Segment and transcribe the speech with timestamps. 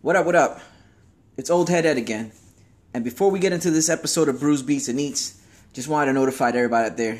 [0.00, 0.60] What up, what up?
[1.36, 2.30] It's Old Head Ed again.
[2.94, 6.12] And before we get into this episode of Brews Beats and Eats, just wanted to
[6.12, 7.18] notify everybody out there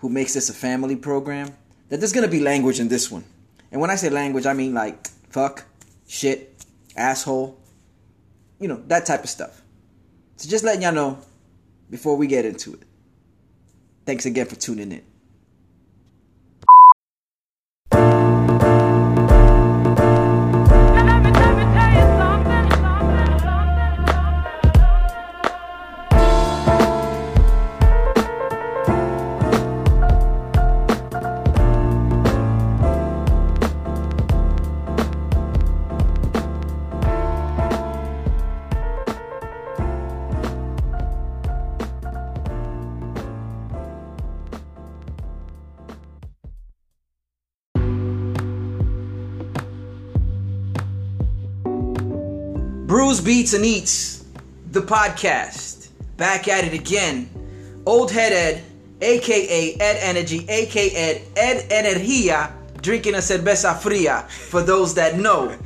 [0.00, 1.54] who makes this a family program
[1.88, 3.24] that there's gonna be language in this one.
[3.72, 5.64] And when I say language, I mean like fuck,
[6.06, 6.62] shit,
[6.94, 7.58] asshole,
[8.58, 9.62] you know, that type of stuff.
[10.36, 11.18] So just letting y'all know
[11.88, 12.82] before we get into it.
[14.04, 15.02] Thanks again for tuning in.
[53.40, 54.24] Beats, and Eats,
[54.70, 55.88] the podcast.
[56.18, 57.30] Back at it again.
[57.86, 58.62] Old Head Ed,
[59.00, 65.56] aka Ed Energy, aka Ed Energia, drinking a cerveza fria, for those that know.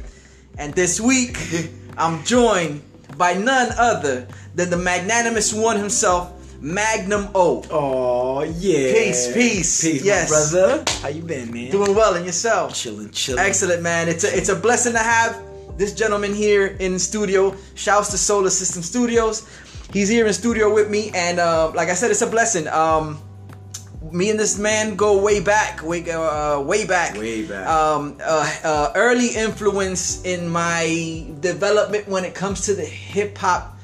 [0.57, 1.37] And this week,
[1.99, 2.81] I'm joined
[3.19, 7.65] by none other than the magnanimous one himself, Magnum O.
[7.73, 8.93] Oh yeah.
[8.93, 9.83] Peace, peace.
[9.83, 10.31] peace, Yes.
[10.31, 10.85] my brother.
[11.03, 11.73] How you been, man?
[11.73, 12.73] Doing well in yourself.
[12.73, 13.45] chilling, chilling.
[13.45, 14.09] Excellent, man.
[14.09, 15.43] It's a, it's a blessing to have
[15.77, 17.57] this gentleman here in studio.
[17.75, 19.49] Shouts to Solar System Studios.
[19.93, 22.67] He's here in studio with me, and uh, like I said, it's a blessing.
[22.69, 23.21] Um,
[24.13, 27.67] me and this man go way back, way uh, way back, Way back.
[27.67, 33.77] Um, uh, uh, early influence in my development when it comes to the hip hop.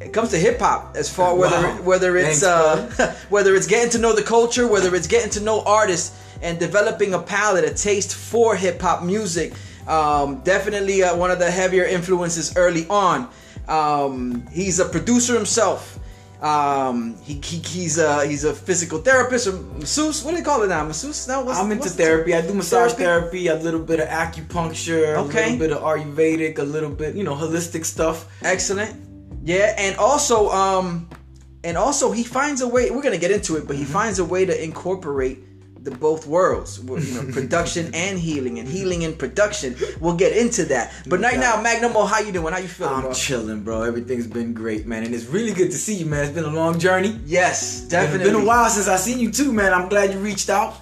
[0.00, 1.82] It comes to hip hop as far whether Wow.
[1.82, 5.40] whether it's Thanks, uh, whether it's getting to know the culture, whether it's getting to
[5.40, 9.52] know artists, and developing a palette, a taste for hip hop music.
[9.88, 13.28] Um, definitely uh, one of the heavier influences early on.
[13.68, 15.98] Um, he's a producer himself.
[16.42, 20.22] Um, he, he he's a he's a physical therapist or masseuse.
[20.22, 20.84] What do they call it now?
[20.84, 21.26] Masseuse?
[21.26, 22.34] No, what's, I'm into therapy.
[22.34, 23.46] I do massage Therapy?
[23.46, 25.56] therapy, a little bit of acupuncture, Okay.
[25.56, 28.28] a little bit of Ayurvedic, a little bit, you know, holistic stuff.
[28.42, 28.94] Excellent.
[29.44, 31.08] Yeah, and also um
[31.64, 34.18] and also he finds a way we're going to get into it, but he finds
[34.18, 35.38] a way to incorporate
[35.86, 39.74] the both worlds, you know, production and healing and healing and production.
[40.00, 40.92] We'll get into that.
[41.06, 42.52] But right now, Magnum, how you doing?
[42.52, 43.12] How you feeling, I'm bro?
[43.14, 43.82] chilling, bro.
[43.82, 46.24] Everything's been great, man, and it's really good to see you, man.
[46.24, 47.18] It's been a long journey.
[47.24, 48.26] Yes, definitely.
[48.26, 49.72] It's been a while since I seen you too, man.
[49.72, 50.74] I'm glad you reached out.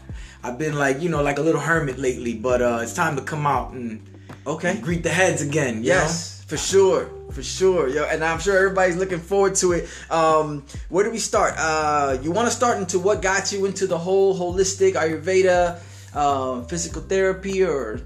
[0.43, 3.23] I've been like, you know, like a little hermit lately, but uh it's time to
[3.23, 4.03] come out and,
[4.47, 4.71] Okay.
[4.73, 5.83] and greet the heads again.
[5.85, 9.89] Yes, for sure, for sure, yo, and I'm sure everybody's looking forward to it.
[10.11, 11.55] Um, where do we start?
[11.59, 15.81] Uh, you want to start into what got you into the whole holistic Ayurveda,
[16.17, 18.01] um, physical therapy, or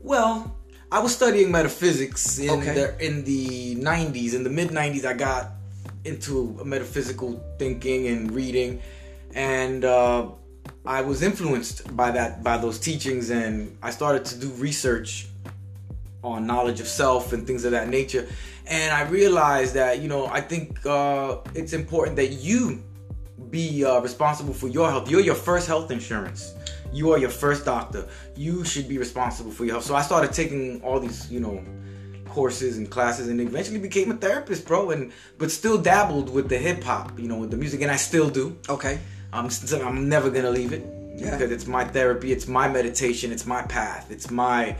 [0.00, 0.56] Well,
[0.90, 2.74] I was studying metaphysics in Okay.
[2.74, 4.34] the in the 90s.
[4.34, 5.52] In the mid 90s, I got
[6.04, 8.80] into metaphysical thinking and reading,
[9.34, 10.26] and uh,
[10.84, 15.26] I was influenced by that by those teachings, and I started to do research
[16.22, 18.28] on knowledge of self and things of that nature.
[18.66, 22.82] And I realized that you know I think uh, it's important that you
[23.50, 25.10] be uh, responsible for your health.
[25.10, 26.54] You're your first health insurance.
[26.92, 28.06] You are your first doctor.
[28.36, 29.84] You should be responsible for your health.
[29.84, 31.62] So I started taking all these, you know,
[32.28, 34.90] courses and classes, and eventually became a therapist, bro.
[34.90, 37.96] And but still dabbled with the hip hop, you know, with the music, and I
[37.96, 38.56] still do.
[38.68, 38.98] okay,
[39.32, 40.84] I'm st- I'm never gonna leave it
[41.16, 41.30] Yeah.
[41.30, 44.76] because it's my therapy, it's my meditation, it's my path, it's my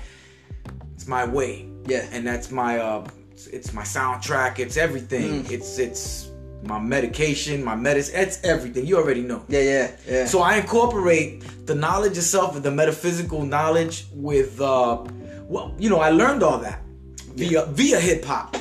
[1.00, 1.66] it's my way.
[1.86, 2.06] Yeah.
[2.12, 4.58] and that's my uh, it's, my soundtrack.
[4.58, 5.44] It's everything.
[5.44, 5.50] Mm.
[5.50, 6.28] It's it's
[6.62, 8.16] my medication, my medicine.
[8.20, 8.84] It's everything.
[8.86, 9.42] You already know.
[9.48, 10.26] yeah, yeah, yeah.
[10.26, 15.02] So I incorporate the knowledge itself and the metaphysical knowledge with uh
[15.48, 16.80] well, you know, I learned all that
[17.34, 18.56] via via hip hop.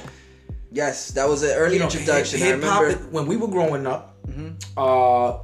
[0.72, 2.40] yes, that was an early You know, introduction.
[2.40, 4.16] Hip hop when we were growing up,
[4.78, 5.40] uh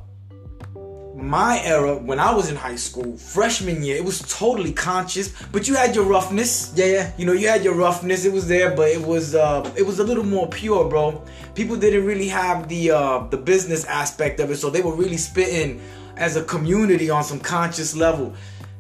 [1.16, 5.68] my era when I was in high school, freshman year, it was totally conscious, but
[5.68, 6.74] you had your roughness.
[6.76, 7.12] Yeah, yeah.
[7.18, 10.00] You know, you had your roughness, it was there, but it was uh it was
[10.00, 11.24] a little more pure, bro.
[11.54, 15.18] People didn't really have the uh the business aspect of it, so they were really
[15.18, 15.82] spitting
[16.18, 18.34] as a community on some conscious level.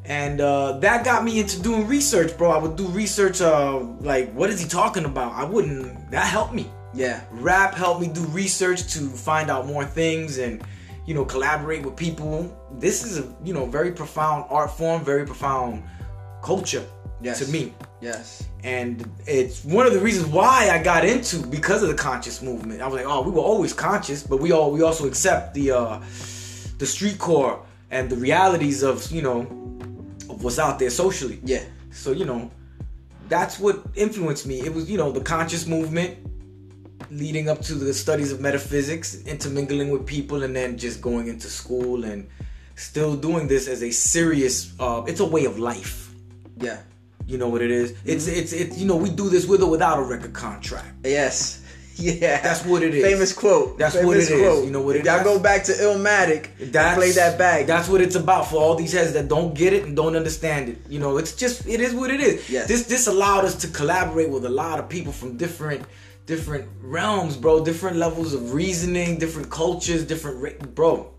[0.05, 2.51] And uh, that got me into doing research, bro.
[2.51, 5.33] I would do research, uh, like, what is he talking about?
[5.33, 6.11] I wouldn't.
[6.11, 6.69] That helped me.
[6.93, 10.63] Yeah, Rap helped me do research to find out more things and,
[11.05, 12.55] you know, collaborate with people.
[12.79, 15.83] This is a, you know, very profound art form, very profound
[16.43, 16.85] culture
[17.21, 17.39] Yes.
[17.45, 17.73] to me.
[18.01, 22.41] yes, And it's one of the reasons why I got into because of the conscious
[22.41, 22.81] movement.
[22.81, 25.71] I was like, oh, we were always conscious, but we all we also accept the
[25.71, 25.99] uh
[26.77, 29.39] the street core and the realities of, you know,
[30.29, 31.39] of what's out there socially.
[31.43, 31.63] yeah.
[31.91, 32.51] So, you know,
[33.29, 34.59] that's what influenced me.
[34.61, 36.17] It was you know the conscious movement,
[37.11, 41.47] leading up to the studies of metaphysics, intermingling with people, and then just going into
[41.47, 42.27] school and
[42.75, 44.73] still doing this as a serious.
[44.79, 46.13] Uh, it's a way of life.
[46.57, 46.79] Yeah.
[47.27, 47.95] You know what it is?
[48.05, 50.93] It's it's it's you know we do this with or without a record contract.
[51.03, 51.61] Yes.
[51.97, 52.41] Yeah.
[52.41, 53.05] That's what it is.
[53.05, 53.77] Famous quote.
[53.77, 54.65] That's Famous what it is.
[54.65, 57.67] You know what If y'all go back to Illmatic and play that back.
[57.67, 60.67] That's what it's about for all these heads that don't get it and don't understand
[60.67, 60.77] it.
[60.89, 62.49] You know, it's just it is what it is.
[62.49, 62.67] Yes.
[62.67, 65.85] This this allowed us to collaborate with a lot of people from different
[66.25, 67.63] different realms, bro.
[67.63, 71.11] Different levels of reasoning, different cultures, different ra- bro.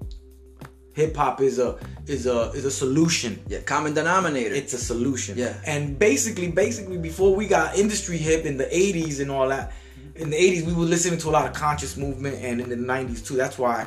[0.94, 3.42] Hip hop is a is a is a solution.
[3.48, 4.54] yeah, common denominator.
[4.54, 5.36] It's a solution.
[5.36, 5.54] Yeah.
[5.66, 9.72] And basically, basically, before we got industry hip in the '80s and all that,
[10.14, 12.76] in the '80s we were listening to a lot of conscious movement, and in the
[12.76, 13.36] '90s too.
[13.36, 13.86] That's why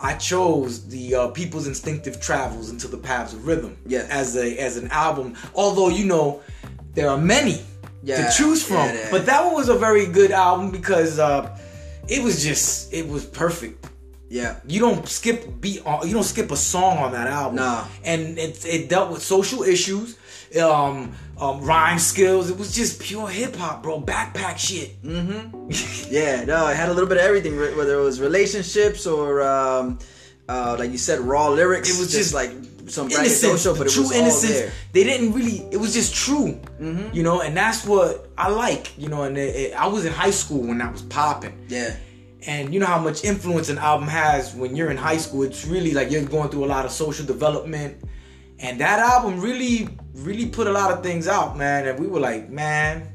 [0.00, 3.76] I chose the uh, People's Instinctive Travels into the Paths of Rhythm.
[3.86, 4.06] yeah.
[4.10, 6.42] As a as an album, although you know
[6.94, 7.62] there are many
[8.02, 9.08] Yeah, to choose from, yeah, yeah.
[9.10, 11.58] but that one was a very good album because uh,
[12.08, 13.86] it was just it was perfect.
[14.30, 14.60] yeah.
[14.66, 17.56] You don't skip beat on, you don't skip a song on that album.
[17.56, 17.86] Nah.
[18.04, 20.16] And it, it dealt with social issues,
[20.62, 22.50] um, um, rhyme skills.
[22.50, 24.00] It was just pure hip hop, bro.
[24.00, 25.02] Backpack shit.
[25.02, 25.50] Mm.
[25.50, 25.70] Hmm.
[26.10, 29.98] Yeah, no, it had a little bit of everything, whether it was relationships or, um,
[30.48, 31.90] uh, like you said, raw lyrics.
[31.90, 32.50] It was just like
[32.88, 34.72] some innocence, braggadocio, the but it true innocence.
[34.92, 35.58] They didn't really.
[35.70, 37.14] It was just true, Mm-hmm.
[37.14, 37.40] you know.
[37.40, 39.22] And that's what I like, you know.
[39.24, 41.56] And it, it- I was in high school when that was popping.
[41.68, 41.94] Yeah,
[42.46, 45.42] And you know how much influence an album has when you're in high school.
[45.42, 47.96] It's really like you're going through a lot of social development.
[48.60, 51.86] And that album really, really put a lot of things out, man.
[51.86, 53.06] And we were like, man,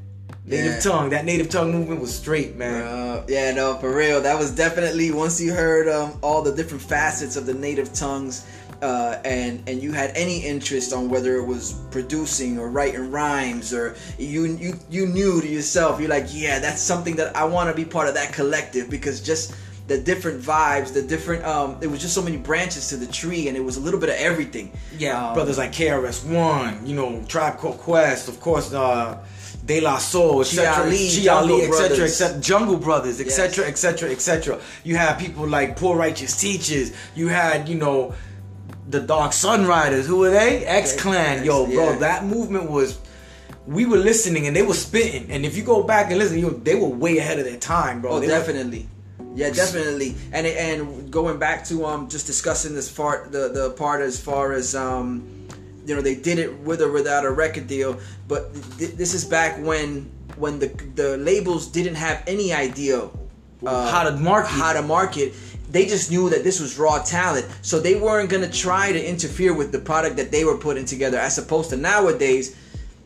[0.46, 0.80] native Yeah.
[0.80, 1.10] tongue.
[1.10, 2.82] That native tongue movement was straight, man.
[2.82, 4.22] uh, yeah, no, for real.
[4.22, 8.46] That was definitely once you heard um, all the different facets of the native tongues,
[8.84, 13.72] uh, and and you had any interest on whether it was producing or writing rhymes,
[13.72, 17.70] or you you you knew to yourself, you're like, yeah, that's something that I want
[17.70, 19.54] to be part of that collective because just
[19.86, 23.48] the different vibes, the different um, it was just so many branches to the tree,
[23.48, 24.70] and it was a little bit of everything.
[24.98, 29.16] Yeah, Um, brothers like KRS One, you know, Tribe Called Quest, of course, uh,
[29.64, 31.24] De La Soul, etc., G.I.
[31.24, 32.20] Jungle etc., Brothers.
[32.20, 34.60] etc., Jungle Brothers, etc., etc., etc.
[34.84, 36.92] You had people like Poor Righteous Teachers.
[37.14, 38.14] You had, you know,
[38.88, 40.06] the Dark Sun Riders.
[40.06, 40.64] Who were they?
[40.66, 41.44] X Clan.
[41.44, 41.98] Yo, bro, Yeah.
[41.98, 42.98] that movement was.
[43.66, 46.42] We were listening and they were spitting, and if you go back and listen, you
[46.48, 48.10] know, they were way ahead of their time, bro.
[48.12, 48.88] Oh, They were- definitely.
[49.34, 50.14] Yeah, definitely.
[50.32, 54.52] And and going back to um just discussing this part the the part as far
[54.52, 55.24] as um
[55.86, 57.96] you know they did it with or without a record deal,
[58.28, 63.08] but th- this is back when when the the labels didn't have any idea
[63.66, 64.50] uh, How to market.
[64.50, 65.32] how to market.
[65.74, 69.52] They just knew that this was raw talent, so they weren't gonna try to interfere
[69.52, 71.18] with the product that they were putting together.
[71.18, 72.54] As opposed to nowadays,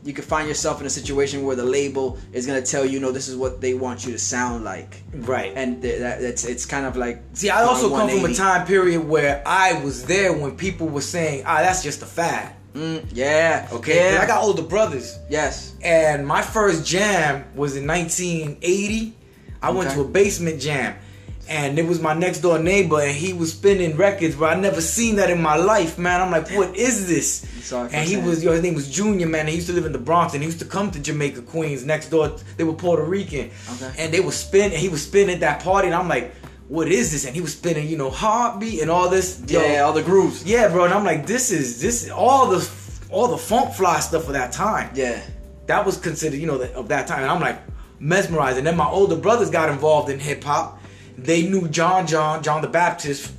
[0.04, 3.10] you could find yourself in a situation where the label is gonna tell you, no,
[3.10, 5.52] this is what they want you to sound like right.
[5.56, 8.66] and th- that, that's it's kind of like See, I also come from a time
[8.66, 13.02] period where I was there when people were saying, "Ah, that's just a fad." Mm,
[13.12, 14.12] yeah Okay.
[14.12, 19.14] yeah I got older brothers, yes and my first jam was in 1980.
[19.62, 20.94] I went to a basement jam,
[21.48, 24.80] and it was my next door neighbor, and he was spinning records, but I never
[24.80, 26.20] seen that in my life, man.
[26.20, 27.44] I'm like, what is this?
[27.72, 29.40] And he was, yo, his name was Junior, man.
[29.40, 31.42] And he used to live in the Bronx, and he used to come to Jamaica,
[31.42, 31.84] Queens.
[31.84, 33.92] Next door, they were Puerto Rican, Okay.
[33.98, 34.72] and they were spinning.
[34.72, 36.34] And he was spinning at that party, and I'm like,
[36.68, 37.24] what is this?
[37.24, 39.42] And he was spinning, you know, heartbeat and all this.
[39.48, 40.84] yo, yeah all the grooves yeah, bro.
[40.84, 42.68] And I'm like, this is this all the
[43.08, 44.90] all the funk fly stuff of that time.
[44.94, 45.22] yeah
[45.66, 47.22] That was considered, you know, the, of that time.
[47.22, 47.58] And I'm like
[48.00, 48.58] mesmerized.
[48.58, 50.77] And then my older brothers got involved in hip hop.
[51.18, 53.32] They knew John John John the Baptist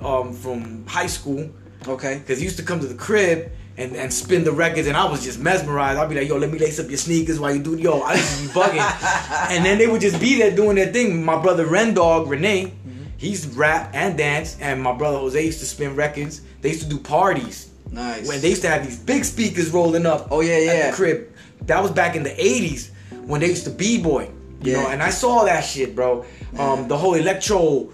[0.00, 1.50] um, from high school
[1.86, 3.52] okay because he used to come to the crib.
[3.78, 5.98] And, and spin the records and I was just mesmerized.
[5.98, 8.00] I'd be like, yo, let me lace up your sneakers while you do yo.
[8.00, 9.50] I used to be bugging.
[9.50, 11.22] and then they would just be there doing their thing.
[11.22, 12.72] My brother Ren Dog, Renee,
[13.18, 14.56] he's rap and dance.
[14.62, 16.40] And my brother Jose used to spin records.
[16.62, 20.06] They used to do parties nice when they used to have these big speakers rolling
[20.06, 20.28] up.
[20.30, 20.90] Oh, yeah, At yeah.
[20.90, 21.28] the crib.
[21.66, 22.88] That was back in the '80s
[23.26, 24.30] when they used to b-boy.
[24.62, 24.82] You Yeah.
[24.84, 26.24] know, and I saw that shit, bro.
[26.58, 27.92] Um, the whole electro,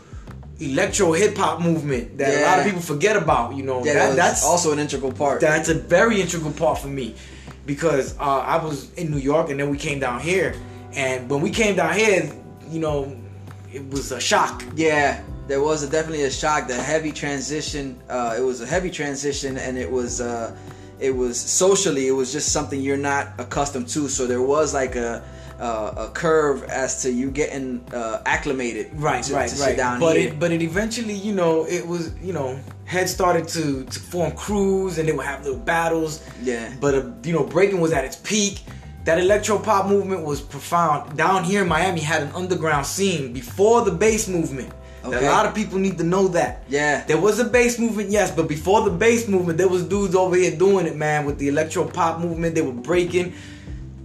[0.61, 3.57] electro hip hop movement that a lot of people forget about.
[3.57, 6.79] You know, yeah that, that that's also an integral part that's a very integral part
[6.79, 7.15] for me
[7.67, 10.55] because uh, I was in New York and then we came down here,
[10.95, 12.31] and when we came down here,
[12.69, 13.17] you know,
[13.73, 14.63] it was a shock.
[14.77, 18.91] yeah there was a, definitely a shock the heavy transition uh, it was a heavy
[18.91, 20.55] transition and it was uh,
[21.01, 24.95] it was socially it was just something you're not accustomed to so there was like
[24.95, 25.23] a
[25.61, 30.01] uh, a curve as to you getting uh, acclimated Right, to, right, to right.
[30.01, 30.29] but here.
[30.31, 34.33] it, but it eventually, you know, it was, you know, heads started to to form
[34.33, 36.23] crews, and they would have little battles.
[36.43, 36.73] Yeah.
[36.81, 38.61] But uh, you know, breaking was at its peak.
[39.05, 41.17] that electro pop movement was profound.
[41.17, 44.71] Down here in Miami had an underground scene before the bass movement.
[45.05, 45.27] Okay.
[45.27, 46.63] A lot of people need to know that.
[46.69, 47.05] Yeah.
[47.07, 50.37] There was a bass movement, yes, but before the bass movement, there was dudes over
[50.37, 52.55] here doing it, man, with the electro pop movement.
[52.55, 53.35] They were breaking.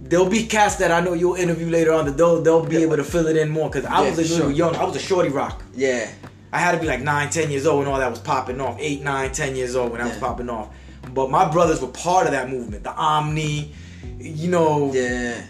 [0.08, 2.96] There'll be cats that I know you'll interview later on that they'll they'll be able
[2.96, 4.50] to fill it in more because I Yeah, was a little sure.
[4.50, 4.74] young.
[4.76, 5.62] I was a shorty rock.
[5.74, 6.08] Yeah.
[6.52, 8.76] I had to be like nine, ten years old when all that was popping off.
[8.78, 10.68] 8, nine, ten years old when that was popping off.
[11.12, 12.84] But my brothers were part of that movement.
[12.84, 13.72] The Omni,
[14.18, 15.42] you know, Yeah.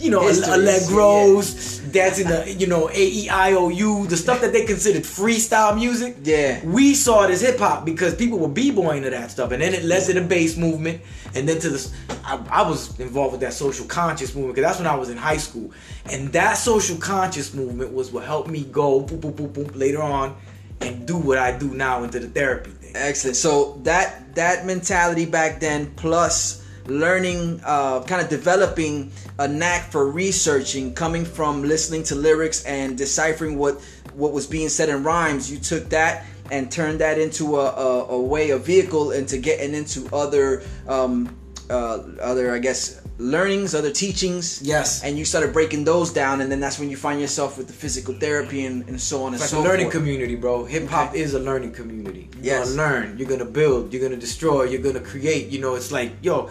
[0.00, 4.52] You know, Allegros, dancing the, you know, A E I O U, the stuff that
[4.52, 6.16] they considered freestyle music.
[6.22, 6.64] Yeah.
[6.64, 9.74] We saw it as hip hop because people were b-boying to that stuff, and then
[9.74, 11.02] it led to the bass movement,
[11.34, 11.90] and then to the.
[12.24, 15.16] I, I was involved with that social conscious movement because that's when I was in
[15.16, 15.70] high school,
[16.06, 20.02] and that social conscious movement was what helped me go boop boop boop boop later
[20.02, 20.36] on,
[20.80, 22.92] and do what I do now into the therapy thing.
[22.94, 23.36] Excellent.
[23.36, 26.59] So that that mentality back then, plus
[26.90, 32.98] learning, uh, kind of developing a knack for researching, coming from listening to lyrics and
[32.98, 33.80] deciphering what
[34.14, 35.50] what was being said in rhymes.
[35.50, 39.72] You took that and turned that into a, a, a way, a vehicle into getting
[39.74, 41.34] into other um,
[41.70, 44.60] uh, other, I guess, learnings, other teachings.
[44.60, 45.04] Yes.
[45.04, 47.72] And you started breaking those down, and then that's when you find yourself with the
[47.72, 49.94] physical therapy and, and so on It's and like so a learning forth.
[49.98, 50.64] community, bro.
[50.64, 51.20] Hip hop Okay.
[51.20, 52.28] is a learning community.
[52.42, 52.70] You're Yes.
[52.74, 55.50] gonna learn, you're gonna build, you're gonna destroy, you're gonna create.
[55.50, 56.50] You know, it's like, yo,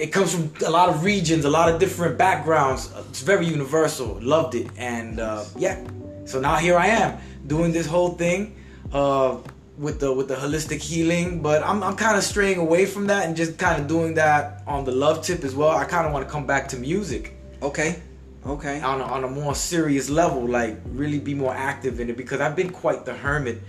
[0.00, 2.90] it comes from a lot of regions, a lot of different backgrounds.
[3.10, 4.18] It's very universal.
[4.20, 5.76] Loved it, and uh, yeah.
[6.24, 8.56] So now here I am doing this whole thing
[8.92, 9.36] uh,
[9.76, 13.26] with the with the holistic healing, but I'm I'm kind of straying away from that
[13.26, 15.70] and just kind of doing that on the love tip as well.
[15.70, 18.00] I kind of want to come back to music Okay.
[18.46, 18.80] Okay.
[18.80, 22.40] on a, on a more serious level, like really be more active in it because
[22.40, 23.60] I've been quite the hermit,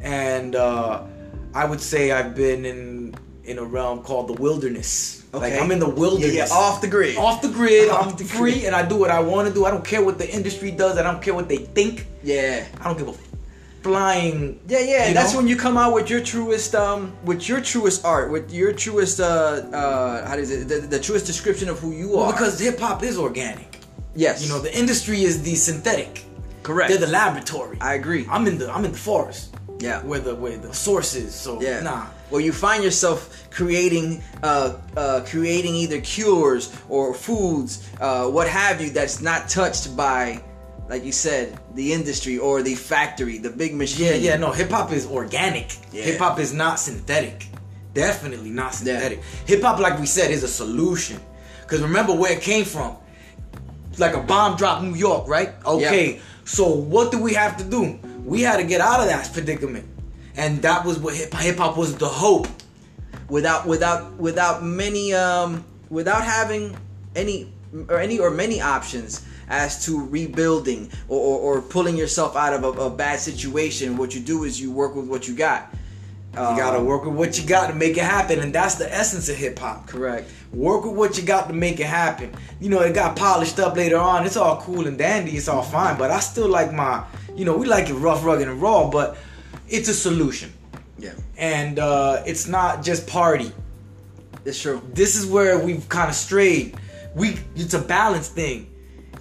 [0.00, 1.04] and uh,
[1.54, 5.17] I would say I've been in in a realm called the wilderness.
[5.32, 5.58] Like Okay.
[5.60, 7.16] I'm in the wilderness, Yeah, yeah, off the grid.
[7.18, 7.90] off the grid.
[7.90, 8.64] Off I'm the free, grid.
[8.64, 9.66] and I do what I want to do.
[9.66, 10.96] I don't care what the industry does.
[10.96, 12.06] I don't care what they think.
[12.22, 12.64] Yeah.
[12.80, 13.14] I don't give a
[13.82, 14.58] flying.
[14.68, 15.12] Yeah, yeah.
[15.12, 15.38] That's know?
[15.40, 19.20] when you come out with your truest, um, with your truest art, with your truest,
[19.20, 19.24] uh,
[19.72, 22.32] uh, how does it, the, the truest description of who you Well, are.
[22.32, 23.80] because hip hop is organic.
[24.14, 26.24] yes, You know, the industry is the synthetic.
[26.62, 26.88] correct.
[26.90, 27.78] They're the laboratory.
[27.80, 28.26] I agree.
[28.30, 29.54] I'm in the I'm in the forest.
[29.78, 30.02] Yeah.
[30.02, 31.34] Where the where the source is.
[31.34, 31.80] So yeah.
[31.80, 32.06] nah.
[32.30, 38.80] Well, you find yourself creating, uh, uh, creating either cures or foods, uh, what have
[38.82, 40.42] you, that's not touched by,
[40.88, 44.06] like you said, the industry or the factory, the big machine.
[44.06, 45.74] Yeah, yeah, no, hip hop is organic.
[45.90, 46.04] Yeah.
[46.04, 47.46] Hip hop is not synthetic.
[47.94, 49.22] Definitely not synthetic.
[49.46, 51.18] Hip hop, like we said, is a solution.
[51.62, 52.96] Because remember where it came from.
[53.98, 55.50] Like a bomb dropped New York, right?
[55.66, 56.20] Okay, Yeah.
[56.44, 57.98] so what do we have to do?
[58.24, 59.86] We had to get out of that predicament.
[60.38, 62.46] And that was what hip hop was the hope.
[63.28, 66.76] without without without many um without having
[67.14, 67.52] any
[67.88, 72.64] or any or many options as to rebuilding or, or, or pulling yourself out of
[72.64, 75.72] a, a bad situation what you do is you work with what you got
[76.52, 79.28] You gotta work with what you got to make it happen, and that's the essence
[79.28, 79.86] of hip hop.
[79.88, 82.32] correct Work with what you got to make it happen.
[82.60, 84.24] You know, it got polished up later on.
[84.24, 85.32] It's all cool and dandy.
[85.36, 85.98] It's all fine.
[85.98, 87.04] But I still like my,
[87.36, 88.88] you know, we like it rough, rugged, and raw.
[88.88, 89.18] But
[89.68, 90.52] it's a solution,
[90.98, 93.52] yeah and uh, it's not just party.
[94.44, 96.76] it's true This is where we've kind of strayed.
[97.14, 98.70] We, it's a balance thing.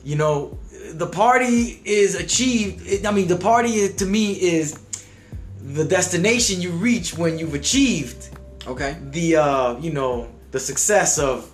[0.03, 0.57] You know,
[0.93, 3.05] the party is achieved.
[3.05, 4.79] I mean, the party is, to me is
[5.61, 8.29] the destination you reach when you've achieved
[8.65, 11.51] okay the uh, you know the success of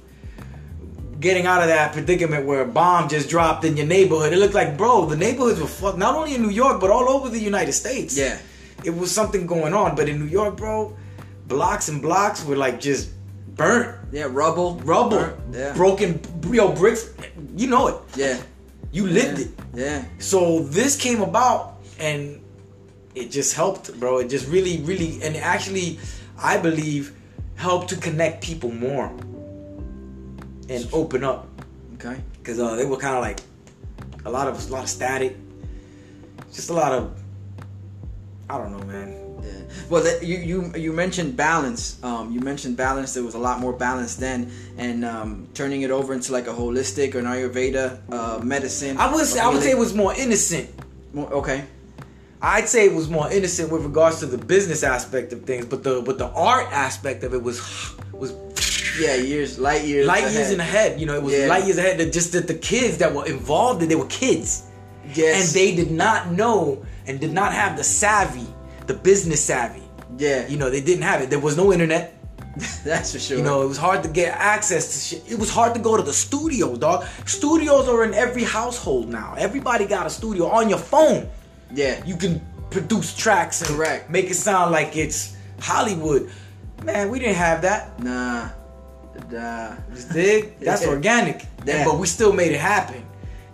[1.19, 4.33] getting out of that predicament where a bomb just dropped in your neighborhood.
[4.33, 5.97] It looked like, bro, the neighborhoods were fucked.
[5.97, 8.17] Not only in New York, but all over the United States.
[8.17, 8.37] Yeah.
[8.83, 9.95] It was something going on.
[9.95, 10.95] But in New York, bro,
[11.47, 13.11] blocks and blocks were like just
[13.55, 16.19] burnt, yeah rubble rubble, Burnt, yeah broken,
[16.51, 17.09] yo, bricks.
[17.55, 17.95] You know it.
[18.15, 18.37] yeah
[18.91, 19.45] You lived yeah.
[19.45, 19.51] it.
[19.73, 22.41] yeah So this came about and
[23.15, 24.17] it just helped, bro.
[24.19, 25.99] It just really, really, and actually,
[26.37, 27.13] I believe,
[27.55, 29.07] helped to connect people more
[30.69, 31.47] and open up
[31.95, 33.39] okay because uh, they were kind of like
[34.25, 35.35] a lot of a lot of static,
[36.51, 37.22] just a lot of
[38.49, 39.09] I don't know, man.
[39.41, 39.49] Yeah.
[39.89, 42.01] Well, that, you you you mentioned balance.
[42.03, 43.13] Um, you mentioned balance.
[43.13, 46.53] There was a lot more balance then, and um, turning it over into like a
[46.53, 48.97] holistic or an Ayurveda uh, medicine.
[48.97, 50.69] I would say, I would say it was more innocent.
[51.13, 51.65] More- okay.
[52.41, 55.83] I'd say it was more innocent with regards to the business aspect of things, but
[55.83, 57.61] the but the art aspect of it was
[58.11, 58.33] was
[58.99, 60.53] Yeah, years, light years, light years ahead.
[60.53, 60.99] in ahead.
[60.99, 61.47] You know, it was Yeah.
[61.47, 61.97] light years ahead.
[61.99, 64.63] That just that the kids that were involved, they were kids,
[65.15, 65.33] Yes.
[65.39, 68.47] and they did not know and did not have the savvy,
[68.87, 69.83] the business savvy.
[70.17, 70.47] Yeah.
[70.47, 71.29] You know, they didn't have it.
[71.29, 72.15] There was no internet.
[72.85, 73.37] That's for sure.
[73.37, 75.31] You know, it was hard to get access to shit.
[75.31, 77.05] It was hard to go to the studio, dog.
[77.25, 79.33] Studios are in every household now.
[79.37, 81.27] Everybody got a studio on your phone.
[81.73, 82.03] yeah.
[82.05, 84.09] You can produce tracks and Correct.
[84.09, 86.29] make it sound like it's Hollywood.
[86.83, 87.99] Man, we didn't have that.
[87.99, 88.49] Nah.
[89.31, 89.75] Nah.
[89.93, 90.59] Just dig?
[90.59, 91.45] That's organic.
[91.65, 91.85] Yeah.
[91.85, 93.03] But we still made it happen.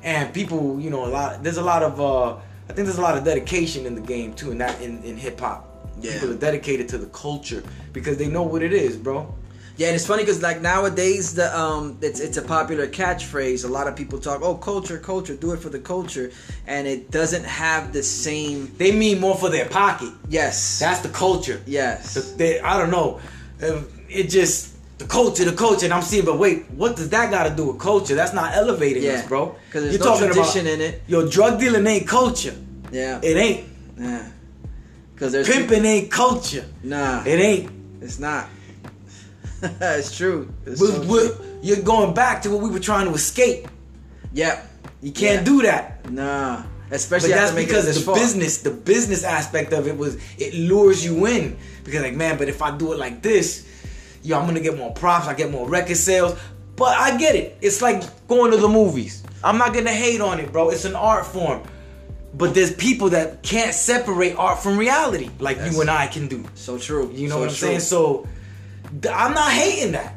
[0.03, 2.37] And people, you know, a lot there's a lot of uh
[2.69, 5.17] I think there's a lot of dedication in the game too, and that in, in
[5.17, 5.65] hip hop.
[5.99, 6.13] Yeah.
[6.13, 9.33] People are dedicated to the culture because they know what it is, bro.
[9.75, 13.63] Yeah, and it's funny because like nowadays the um it's it's a popular catchphrase.
[13.65, 16.31] A lot of people talk, oh culture, culture, do it for the culture,
[16.67, 18.71] and it doesn't have the same.
[18.77, 20.11] They mean more for their pocket.
[20.27, 20.79] Yes.
[20.79, 21.61] That's the culture.
[21.65, 22.33] yes.
[22.33, 23.19] They- I don't know.
[23.63, 26.25] Uh, It just the culture, the culture, and I'm seeing.
[26.25, 28.15] But wait, what does that got to do with culture?
[28.15, 29.13] That's not elevating Yeah.
[29.13, 29.55] us, bro.
[29.71, 31.01] 'Cause there's no tradition in it.
[31.07, 32.53] Your drug dealing ain't culture.
[32.91, 33.19] yeah.
[33.23, 33.65] It ain't.
[33.99, 34.23] yeah.
[35.15, 36.65] Because there's Pimping ain't culture.
[36.83, 37.69] Nah, It ain't.
[38.01, 38.47] it's not.
[39.81, 40.47] it's true.
[40.65, 41.35] It's We- so we- true.
[41.61, 43.67] you're going back to what we were trying to escape.
[44.33, 44.61] Yeah.
[45.01, 45.43] You can't Yeah.
[45.53, 46.09] do that.
[46.11, 46.63] Nah.
[46.89, 51.25] But Especially that's because the business, the business aspect of it was it lures you
[51.27, 53.63] in because like man, but if I do it like this,
[54.23, 56.37] yo, I'm gonna get more props, I get more record sales.
[56.75, 57.57] But I get it.
[57.61, 59.23] It's like going to the movies.
[59.43, 60.69] I'm not gonna hate on it, bro.
[60.69, 61.61] It's an art form.
[62.33, 65.73] But there's people that can't separate art from reality, like Yes.
[65.73, 66.45] you and I can do.
[66.55, 67.11] So true.
[67.13, 67.67] You know so what I'm true.
[67.67, 67.79] saying?
[67.81, 68.27] So
[69.11, 70.15] I'm not hating that.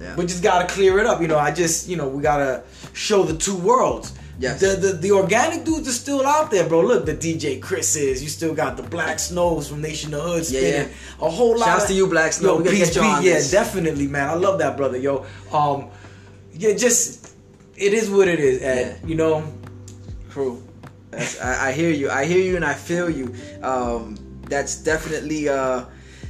[0.00, 0.14] Yeah.
[0.14, 1.20] We just gotta clear it up.
[1.20, 4.12] You know, I just, you know, we gotta show the two worlds.
[4.40, 4.60] Yes.
[4.60, 6.80] The, the the organic dudes are still out there, bro.
[6.82, 8.22] Look, the DJ Chris is.
[8.22, 10.94] You still got the Black Snows from Nation of Hood Yeah, spinning.
[11.20, 11.66] A whole lot.
[11.66, 12.50] Shouts of, to you, Black Snow.
[12.52, 13.50] Yo, We gotta peace get you Yeah, this.
[13.50, 14.28] definitely, man.
[14.28, 15.26] I love that brother, yo.
[15.52, 15.88] Um,
[16.52, 17.34] yeah, just
[17.76, 18.98] it is what it is, Ed.
[19.02, 19.08] Yeah.
[19.08, 19.44] You know,
[20.30, 20.62] True.
[21.10, 22.10] That's, I, I hear you.
[22.10, 23.34] I hear you, and I feel you.
[23.62, 24.16] Um,
[24.48, 25.84] that's definitely uh,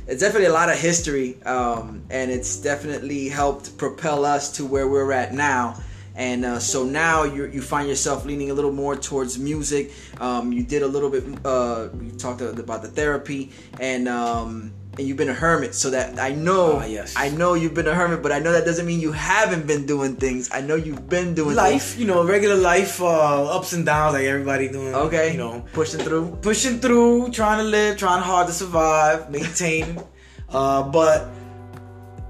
[0.06, 4.88] it's definitely a lot of history, um, and it's definitely helped propel us to where
[4.88, 5.76] we're at now.
[6.18, 9.93] And uh, so now you you find yourself leaning a little more towards music.
[10.21, 11.23] Um, you did a little bit.
[11.47, 15.76] Uh, you talked about the therapy, and um, and you've been a hermit.
[15.78, 17.14] So that I know, Ah, yes.
[17.16, 19.86] I know you've been a hermit, but I know that doesn't mean you haven't been
[19.86, 20.50] doing things.
[20.50, 21.95] I know you've been doing life.
[21.95, 22.00] Things.
[22.02, 24.95] You know, regular life, uh, ups and downs, like everybody doing.
[25.06, 26.34] Okay, You know, pushing through.
[26.43, 30.02] pushing through, trying to live, trying hard to survive, maintain.
[30.50, 31.30] uh, but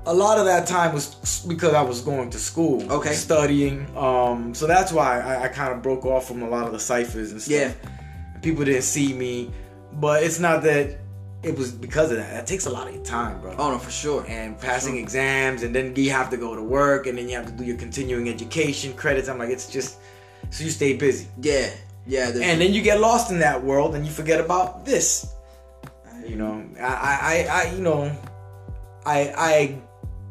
[0.09, 3.13] a lot of that time was because I was going to school, Okay.
[3.13, 3.87] studying.
[3.97, 6.81] Um, so that's why I, I kind of broke off from a lot of the
[6.81, 7.53] ciphers and stuff.
[7.53, 7.73] Yeah.
[8.41, 9.51] people didn't see me,
[9.95, 10.99] but it's not that
[11.43, 12.33] it was because of that.
[12.33, 13.55] That takes a lot of your time, bro.
[13.59, 14.25] Oh no, for sure.
[14.27, 17.47] And passing exams, and then you have to go to work, and then you have
[17.47, 19.29] to do your continuing education credits.
[19.29, 19.99] I'm like, it's just
[20.51, 21.29] so you stay busy.
[21.41, 21.71] Yeah,
[22.07, 22.29] yeah.
[22.31, 25.33] And then you get lost in that world and you forget about this.
[26.27, 28.11] You know, I, I, I you know,
[29.07, 29.79] I, I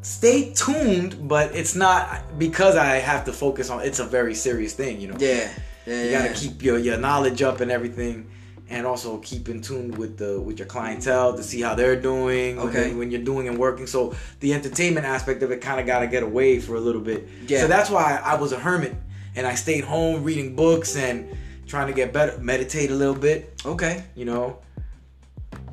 [0.07, 3.81] stay tuned, but it's not because I have to focus on.
[3.81, 5.17] It's a very serious thing, you know.
[5.19, 5.49] yeah,
[5.85, 6.21] yeah, You yeah.
[6.27, 8.29] gotta keep your, your knowledge up and everything,
[8.69, 12.55] and also keep in tune with the with your clientele to see how they're doing.
[12.57, 12.89] when Okay.
[12.89, 13.85] they- when you're doing and working.
[13.87, 17.27] So the entertainment aspect of it kind of gotta get away for a little bit.
[17.47, 17.61] Yeah.
[17.61, 18.95] So that's why I was a hermit,
[19.35, 21.27] and I stayed home reading books and
[21.67, 23.53] trying to get better, meditate a little bit.
[23.65, 24.03] Okay.
[24.15, 24.59] You know,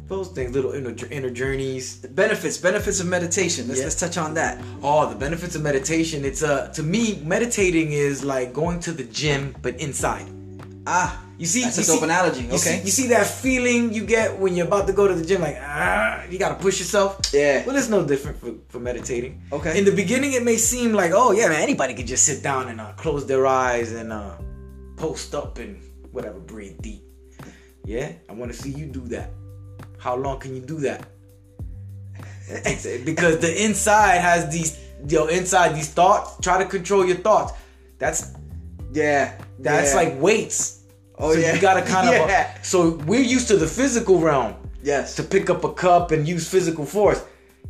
[0.08, 1.96] those things, little inner, inner journeys.
[1.96, 3.66] Benefits, benefits of meditation.
[3.68, 3.84] Let's Yeah.
[3.86, 4.58] let's touch on that.
[4.82, 6.24] Oh, the benefits of meditation.
[6.24, 10.26] It's uh to me, meditating is like going to the gym but inside.
[10.86, 12.78] Ah, You see, That's you a see, dope analogy, You okay.
[12.78, 15.40] see, you see that feeling you get when you're about to go to the gym,
[15.40, 17.10] like ah, you gotta push yourself.
[17.32, 17.64] Yeah.
[17.66, 19.32] Well, it's no different for, for meditating.
[19.50, 19.72] Okay.
[19.78, 22.68] In the beginning, it may seem like, oh yeah, man, anybody could just sit down
[22.68, 24.36] and uh, close their eyes and uh,
[24.96, 25.80] post up and
[26.12, 27.02] whatever, breathe deep.
[27.84, 29.30] Yeah, I want to see you do that.
[30.04, 31.06] How long can you do that?
[33.06, 36.36] because the inside has these, yo, inside these thoughts.
[36.42, 37.54] Try to control your thoughts.
[37.98, 38.34] That's
[38.92, 39.40] yeah.
[39.60, 40.00] that's yeah.
[40.00, 40.82] like weights.
[41.18, 41.54] Oh, so yeah.
[41.54, 42.14] you gotta kind of.
[42.28, 42.52] Yeah.
[42.60, 45.16] So we're used to the physical realm yes.
[45.16, 47.24] to pick up a cup and use physical force.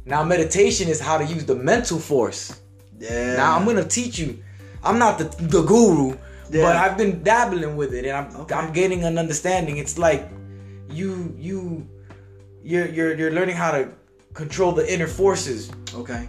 [0.05, 2.61] Now meditation is how to use the mental force.
[2.99, 3.37] yeah.
[3.37, 4.43] Now I'm gonna teach you.
[4.83, 6.17] I'm not the the guru,
[6.51, 6.63] Yeah.
[6.65, 8.55] but I've been dabbling with it and I'm Okay.
[8.57, 9.77] I'm gaining an understanding.
[9.77, 10.29] It's like
[10.91, 11.87] you you
[12.65, 13.91] you're you're you're learning how to
[14.33, 15.71] control the inner forces.
[15.95, 16.29] Okay.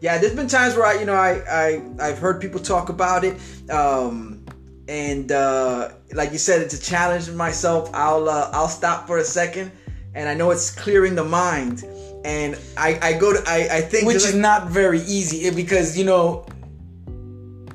[0.00, 3.22] Yeah, there's been times where I, you know, I, I, I've heard people talk about
[3.22, 3.36] it,
[3.70, 4.44] um,
[4.88, 9.18] and uh, like you said, it's a challenge in myself, I'll, uh, I'll stop for
[9.18, 9.70] a second,
[10.16, 11.84] and I know it's clearing the mind,
[12.24, 15.52] and I, I go to, I, I think, which is like- not very easy eh,
[15.54, 16.46] because you know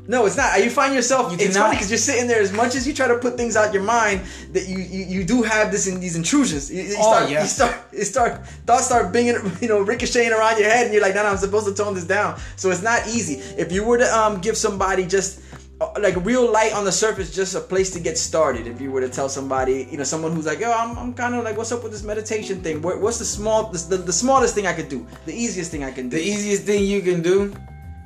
[0.07, 0.63] No, it's not.
[0.63, 1.31] You find yourself.
[1.31, 2.39] You it's cannot- funny because you're sitting there.
[2.41, 4.21] As much as you try to put things out your mind,
[4.53, 6.71] that you you, you do have this in these intrusions.
[6.71, 7.43] You, you Oh, start, yes.
[7.43, 7.75] You start.
[7.91, 8.47] You start.
[8.65, 11.37] Thoughts start binging, you know, ricocheting around your head, and you're like, no, no, I'm
[11.37, 12.39] supposed to tone this down.
[12.55, 13.35] So it's not easy.
[13.57, 15.41] If you were to um give somebody just
[15.81, 18.65] uh, like real light on the surface, just a place to get started.
[18.65, 21.35] If you were to tell somebody, you know, someone who's like, yo, I'm, I'm kind
[21.35, 22.81] of like, what's up with this meditation thing?
[22.81, 25.05] What, what's the small, the, the, the smallest thing I could do?
[25.25, 26.17] The easiest thing I can do?
[26.17, 27.53] The easiest thing you can do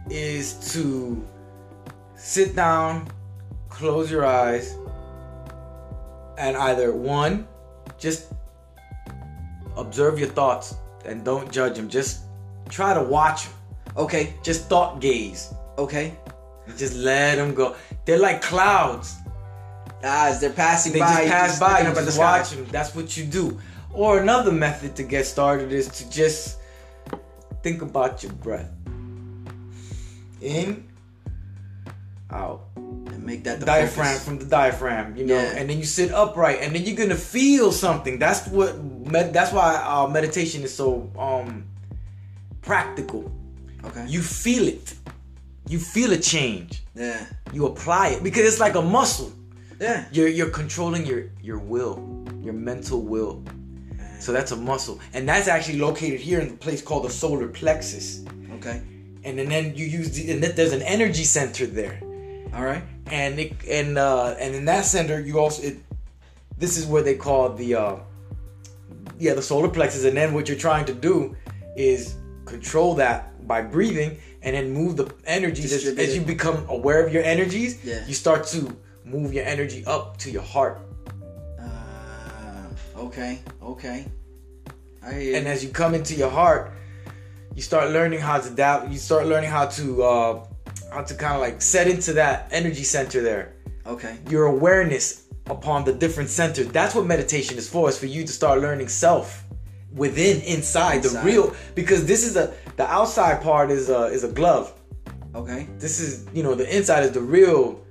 [0.09, 1.23] is to
[2.21, 3.09] sit down,
[3.69, 4.75] close your eyes,
[6.37, 7.47] and either one,
[7.97, 8.31] just
[9.75, 11.89] observe your thoughts and don't judge them.
[11.89, 12.21] Just
[12.69, 13.53] try to watch them.
[13.97, 15.53] okay, Just thought gaze.
[15.77, 16.13] okay.
[16.77, 17.75] Just let them go.
[18.05, 19.15] They're like clouds.
[20.03, 21.79] Ah, as they're passing They by, just pass by.
[21.81, 22.65] looking You just the watch them.
[22.71, 23.59] That's what you do.
[23.93, 26.59] Or another method to get started is to just
[27.61, 28.71] think about your breath.
[30.39, 30.87] In,
[32.31, 32.61] out.
[32.75, 34.25] and make that the diaphragm focus.
[34.25, 35.57] from the diaphragm, you know, Yeah.
[35.57, 38.19] and then you sit upright, and then you're gonna feel something.
[38.19, 38.81] That's what.
[38.83, 41.65] Med- that's why uh, meditation is so um
[42.61, 43.31] practical.
[43.83, 44.05] Okay.
[44.07, 44.93] You feel it.
[45.67, 46.83] You feel a change.
[46.95, 47.25] yeah.
[47.53, 49.31] You apply it because it's like a muscle.
[49.79, 50.05] Yeah.
[50.11, 51.95] You're you're controlling your your will,
[52.41, 53.43] your mental will.
[54.19, 57.47] So that's a muscle, and that's actually located here in the place called the solar
[57.47, 58.23] plexus.
[58.57, 58.79] Okay.
[59.23, 61.99] And then, then you use the, and there's an energy center there.
[62.53, 62.83] All right.
[63.07, 65.77] and it, and uh, and in that center you also it,
[66.57, 67.95] this is where they call the uh,
[69.19, 71.35] yeah the solar plexus and then what you're trying to do
[71.75, 77.05] is control that by breathing and then move the energies as, as you become aware
[77.05, 78.05] of your energies Yeah.
[78.07, 80.79] you start to move your energy up to your heart
[81.59, 83.39] Uh, okay.
[83.61, 84.05] Okay.
[85.03, 85.35] I hear.
[85.37, 86.73] and as you come into your heart
[87.55, 90.45] you start learning how to adapt you start learning how to uh,
[90.91, 93.53] how to kind of like set into that energy center there
[93.85, 94.17] okay.
[94.29, 96.67] your awareness upon the different centers.
[96.67, 97.89] That's what meditation is for.
[97.89, 99.43] Is for you to start learning self
[99.93, 101.55] within, inside, the real.
[101.75, 104.73] Because this is a the outside part is a is a glove.
[105.35, 105.67] Okay.
[105.77, 107.83] This is you know the inside is the real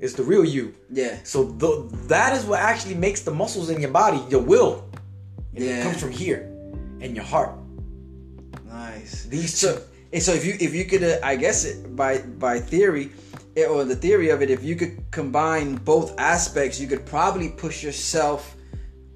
[0.00, 0.74] is the real you.
[0.90, 1.18] Yeah.
[1.24, 4.84] So th- that is what actually makes the muscles in your body your will.
[5.54, 5.80] And Yeah.
[5.80, 6.40] It comes from here,
[7.00, 7.52] and your heart.
[8.66, 9.24] Nice.
[9.24, 9.82] These So, two.
[10.12, 13.12] And so if you if you could, uh, I guess it, by by theory,
[13.56, 17.50] eh, or the theory of it, if you could combine both aspects, you could probably
[17.50, 18.56] push yourself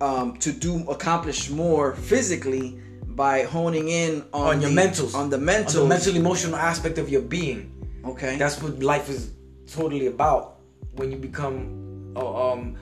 [0.00, 5.14] um, to do accomplish more physically by honing in on, On your the, mentals.
[5.14, 7.72] on the On the mental emotional aspect of your being.
[8.04, 8.36] Okay.
[8.36, 9.32] That's what life is
[9.66, 10.58] totally about.
[10.96, 12.76] When you become uh, um,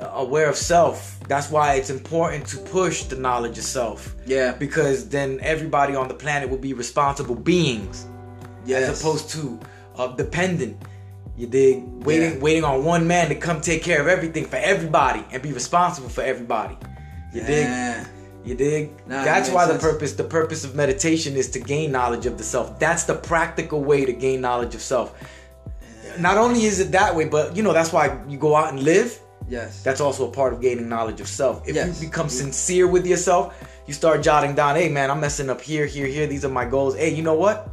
[0.00, 4.14] aware of self, that's why it's important to push the knowledge of self.
[4.26, 4.52] Yeah.
[4.52, 8.06] Because then everybody on the planet will be responsible beings,
[8.64, 8.88] yes.
[8.88, 9.58] as opposed to
[9.96, 10.76] uh, dependent.
[11.36, 11.84] You dig?
[12.04, 12.40] Waiting, Yeah.
[12.40, 16.08] waiting on one man to come take care of everything for everybody and be responsible
[16.08, 16.78] for everybody.
[17.34, 18.06] You dig?
[18.44, 18.90] You dig?
[19.06, 22.38] Nah, That's why makes the purpose the purpose of meditation is to gain knowledge of
[22.38, 22.78] the self.
[22.78, 25.12] That's the practical way to gain knowledge of self.
[26.18, 28.82] Not only is it that way, but you know that's why you go out and
[28.82, 29.18] live.
[29.48, 29.82] Yes.
[29.82, 31.66] That's also a part of gaining knowledge of self.
[31.68, 32.00] If Yes.
[32.00, 33.54] you become sincere with yourself,
[33.86, 36.26] you start jotting down, "Hey man, I'm messing up here, here, here.
[36.26, 36.96] These are my goals.
[36.96, 37.68] Hey, you know what?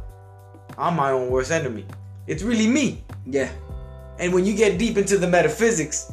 [0.78, 1.84] I'm my own worst enemy.
[2.26, 3.48] It's really me." yeah.
[4.18, 6.12] And when you get deep into the metaphysics,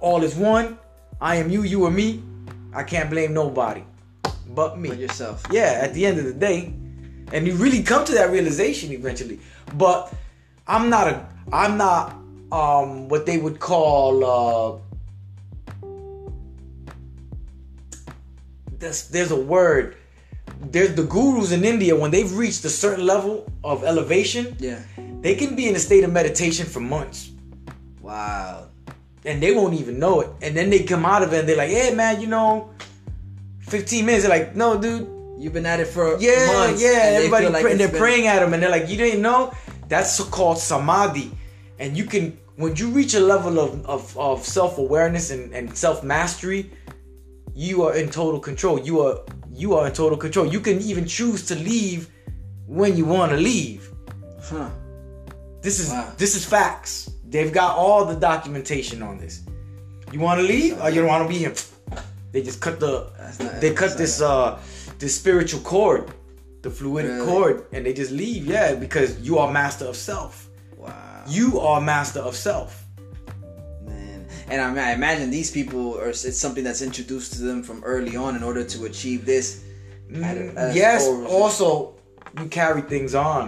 [0.00, 0.78] all is one.
[1.20, 2.22] I am you, you are me.
[2.74, 3.84] I can't blame nobody
[4.54, 4.88] but me.
[4.90, 5.42] But yourself.
[5.50, 6.72] Yeah, at the end of the day.
[7.32, 9.40] And you really come to that realization eventually.
[9.74, 10.12] But
[10.66, 12.12] I'm not a I'm not
[12.52, 14.78] um what they would call uh
[18.82, 19.96] there's there's a word.
[20.74, 24.80] There's the gurus in India when they've reached a certain level of elevation, Yeah.
[25.22, 27.30] they can be in a state of meditation for months
[28.02, 28.66] Wow.
[29.24, 30.28] and they won't even know it.
[30.42, 32.70] And then they come out of it and they're like, "Hey, man, you know,
[33.68, 36.82] 15 minutes." They're like, "No, dude, You've been at it for yeah, months.
[36.82, 38.88] yeah." and Everybody, feel like pray- and they're been- praying at them, and they're like,
[38.88, 39.52] "You didn't know?
[39.88, 41.30] That's so called samadhi."
[41.80, 45.64] And you can, when you reach a level of of, of self awareness and, and
[45.76, 46.70] self mastery,
[47.54, 48.78] you are in total control.
[48.80, 49.20] You are
[49.54, 50.46] you are in total control.
[50.46, 52.08] You can even choose to leave
[52.66, 53.90] when you want to leave.
[54.42, 54.70] Huh.
[55.60, 56.08] This is Wow.
[56.16, 57.10] this is facts.
[57.28, 59.40] They've got all the documentation on this.
[60.12, 61.54] You want to leave or you don't want to be here?
[62.32, 64.58] They just cut the That's not- they cut this uh
[64.98, 66.10] this spiritual cord,
[66.62, 67.26] the fluidic Really?
[67.26, 68.46] cord, and they just leave.
[68.46, 70.48] Yeah, because you are master of self.
[70.76, 70.92] Wow.
[71.28, 72.81] You are master of self.
[74.52, 76.10] And I, I imagine these people are.
[76.10, 79.46] It's something that's introduced to them from early on in order to achieve this.
[80.22, 81.06] at a- Mm, yes.
[81.38, 81.94] Also,
[82.38, 83.44] you carry things on.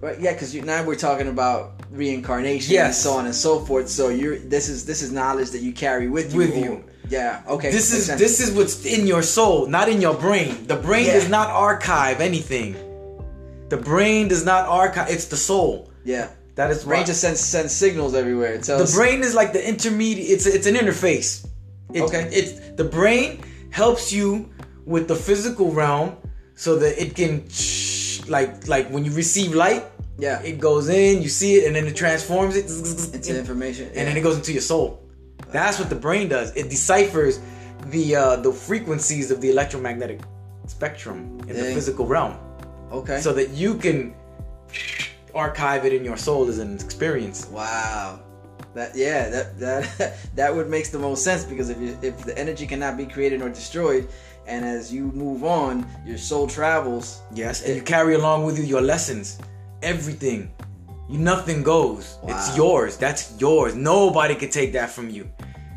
[0.00, 3.02] Right, yeah, because now we're talking about reincarnation and Yes.
[3.02, 3.88] so on and so forth.
[3.88, 6.38] So you're this is this is knowledge that you carry with you.
[6.38, 6.72] With you.
[7.10, 7.42] Yeah.
[7.54, 7.70] Okay.
[7.70, 8.20] This is sense.
[8.20, 10.66] this is what's in your soul, not in your brain.
[10.66, 11.14] The brain Yeah.
[11.18, 12.70] does not archive anything.
[13.68, 15.08] The brain does not archive.
[15.14, 15.90] It's the soul.
[16.04, 16.28] yeah.
[16.54, 18.54] That is Brain just sends sends signals everywhere.
[18.54, 20.30] It the brain is like the intermediate.
[20.30, 21.46] It's it's an interface.
[21.92, 22.28] It, Okay.
[22.32, 24.50] It's the brain helps you
[24.86, 26.16] with the physical realm
[26.54, 27.44] so that it can
[28.28, 29.84] like like when you receive light.
[30.16, 30.40] Yeah.
[30.42, 32.66] It goes in, you see it, and then it transforms it
[33.14, 33.86] into information.
[33.88, 35.02] and then it goes into your soul.
[35.50, 36.54] That's what the brain does.
[36.56, 37.40] It deciphers
[37.86, 40.20] the uh, the frequencies of the electromagnetic
[40.66, 42.36] spectrum in the physical realm,
[42.92, 43.20] okay.
[43.20, 44.14] so that you can
[45.34, 47.46] archive it in your soul as an experience.
[47.46, 48.20] Wow.
[48.74, 52.36] That yeah, that that that would makes the most sense because if you, if the
[52.36, 54.08] energy cannot be created or destroyed,
[54.46, 57.22] and as you move on, your soul travels.
[57.32, 59.38] Yes, and you carry along with you your lessons,
[59.82, 60.50] everything.
[61.08, 62.18] You nothing goes.
[62.22, 62.36] Wow.
[62.36, 62.96] It's yours.
[62.96, 63.74] That's yours.
[63.74, 65.30] Nobody could take that from you.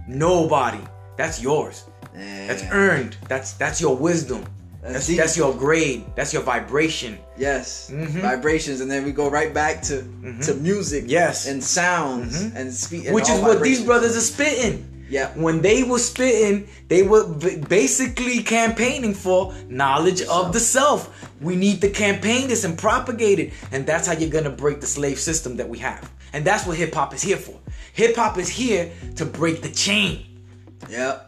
[0.08, 0.80] Nobody.
[1.18, 1.86] That's yours.
[2.14, 3.18] That's earned.
[3.28, 4.44] That's that's your wisdom.
[4.94, 6.06] That's That's, your grade.
[6.16, 7.18] That's your vibration.
[7.38, 8.22] Yes, Mhm.
[8.22, 10.04] vibrations, and then we go right back to
[10.46, 11.06] to music.
[11.08, 11.46] Yes.
[11.48, 12.56] and sounds Mhm.
[12.56, 14.86] and speak, Which is what these brothers are spitting.
[15.10, 15.30] Yeah.
[15.36, 21.10] When they were spitting, they were b- basically campaigning for knowledge of the self.
[21.40, 23.54] We need to campaign this and propagate it.
[23.72, 26.10] And that's how you're going to break the slave system that we have.
[26.34, 27.56] And that's what hip hop is here for.
[27.94, 30.26] Hip hop is here to break the chain.
[30.90, 31.27] Yep.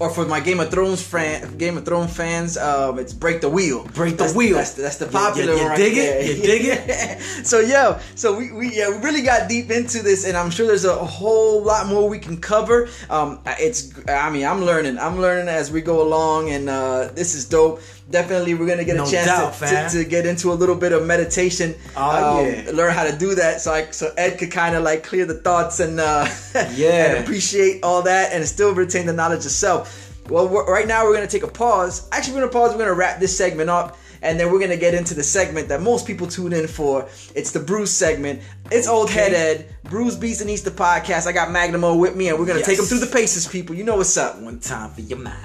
[0.00, 3.50] Or for my Game of Thrones fan, Game of Thrones fans, um, it's break the
[3.50, 3.84] wheel.
[3.92, 4.56] Break the That's- wheel.
[4.56, 5.68] That's, that's the popular you- you one.
[5.72, 6.36] right dig it?
[6.38, 7.20] You dig it?
[7.46, 10.66] so yo, so we, we yeah we really got deep into this, and I'm sure
[10.66, 12.88] there's a whole lot more we can cover.
[13.10, 17.34] Um, it's I mean I'm learning, I'm learning as we go along, and uh, this
[17.34, 17.82] is dope.
[18.10, 20.74] Definitely, we're gonna get No a chance doubt, to, to, to get into a little
[20.74, 21.76] bit of meditation.
[21.96, 22.70] Oh, um, yeah.
[22.74, 25.34] learn how to do that, so I, so Ed could kind of like clear the
[25.34, 26.26] thoughts and uh,
[26.74, 27.14] Yeah.
[27.14, 30.08] and appreciate all that and still retain the knowledge itself.
[30.28, 32.08] Well, right now we're gonna take a pause.
[32.10, 32.72] Actually, we're gonna pause.
[32.72, 35.80] We're gonna wrap this segment up, and then we're gonna get into the segment that
[35.80, 37.08] most people tune in for.
[37.36, 38.42] It's the Brews segment.
[38.72, 39.20] It's Old Okay.
[39.20, 41.26] Head Ed, Brews Beats and Eats the podcast.
[41.28, 43.74] I got Magnum O with me, and we're gonna take them through the paces, people.
[43.76, 44.38] You know what's up.
[44.40, 45.36] One time for your mind.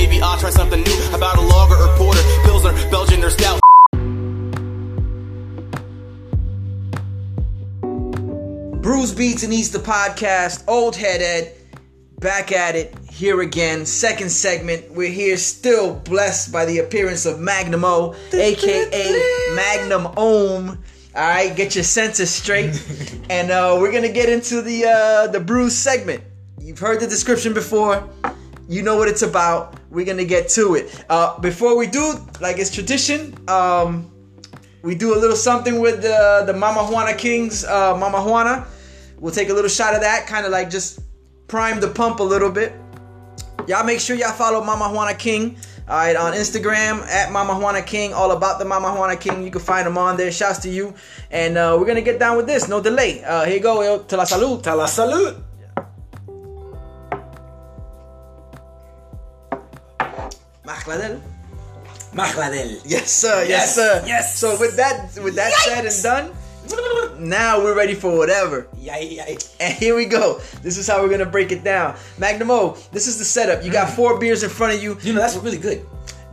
[0.00, 3.60] Maybe I'll try something new about a lager or porter, pilsner, Belgian or stout.
[8.80, 10.64] Brews Beats and Eats the podcast.
[10.66, 11.54] Old Head Ed,
[12.18, 13.84] back at it here again.
[13.84, 14.90] Second segment.
[14.90, 20.82] We're here still blessed by the appearance of Magnum O, aka Magnum Ohm.
[21.14, 22.82] All right, get your senses straight,
[23.28, 26.22] and uh, we're gonna get into the uh, the Brews segment.
[26.58, 28.08] You've heard the description before.
[28.70, 29.80] You know what it's about.
[29.90, 31.04] We're gonna get to it.
[31.08, 34.08] Uh, before we do, like it's tradition, um,
[34.82, 38.68] we do a little something with the the Mama Juana Kings, uh, Mama Juana.
[39.18, 41.00] We'll take a little shot of that, kind of like just
[41.48, 42.72] prime the pump a little bit.
[43.66, 45.56] Y'all make sure y'all follow Mama Juana King.
[45.88, 49.42] All right, on Instagram at Mama Juana King, all about the Mama Juana King.
[49.42, 50.30] You can find them on there.
[50.30, 50.94] Shouts to you.
[51.32, 52.68] And uh, we're gonna get down with this.
[52.68, 53.24] No delay.
[53.24, 53.82] Uh, here you go.
[53.82, 54.62] Yo, la salud.
[54.62, 55.49] Tell us salute.
[60.70, 61.20] Macladel.
[62.14, 62.80] Macladel.
[62.84, 63.42] Yes, sir.
[63.42, 64.04] Yes, Yes, sir.
[64.06, 64.38] yes.
[64.38, 66.26] So with that, with that said and done,
[67.18, 68.68] now we're ready for whatever.
[68.78, 69.36] Yay, yay.
[69.58, 70.40] And here we go.
[70.62, 71.96] This is how we're gonna break it down.
[72.18, 72.48] Magnum
[72.92, 73.64] this is the setup.
[73.64, 73.96] You got mm.
[73.96, 74.96] four beers in front of you.
[75.02, 75.84] You know, that's really good.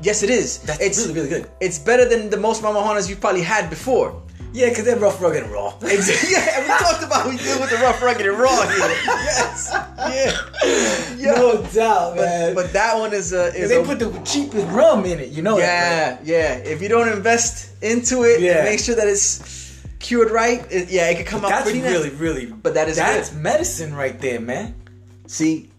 [0.01, 0.59] Yes, it is.
[0.59, 1.49] That's it's really, really good.
[1.59, 4.21] It's better than the most Mama Juanas you've probably had before.
[4.57, 5.73] Yeah, because they're rough, rugged, and raw.
[5.81, 6.29] Exactly.
[6.35, 8.77] Yeah, we talked about we deal with the rough, rugged, and raw here.
[9.05, 9.69] Yes.
[9.71, 11.15] Yeah.
[11.15, 11.31] Yeah.
[11.35, 12.55] No doubt, man.
[12.55, 15.29] But, but that one is a is they a, put the cheapest rum in it,
[15.29, 16.25] you know that.
[16.25, 16.69] yeah, yeah.
[16.73, 18.57] If you don't invest into it, Yeah.
[18.59, 20.65] and make sure that it's cured right.
[20.71, 21.51] It, yeah, it could come right?
[21.53, 22.19] out That's pretty really, nice.
[22.19, 22.45] really.
[22.47, 23.41] But that is that's good.
[23.41, 24.73] medicine right there, man.
[25.27, 25.69] See,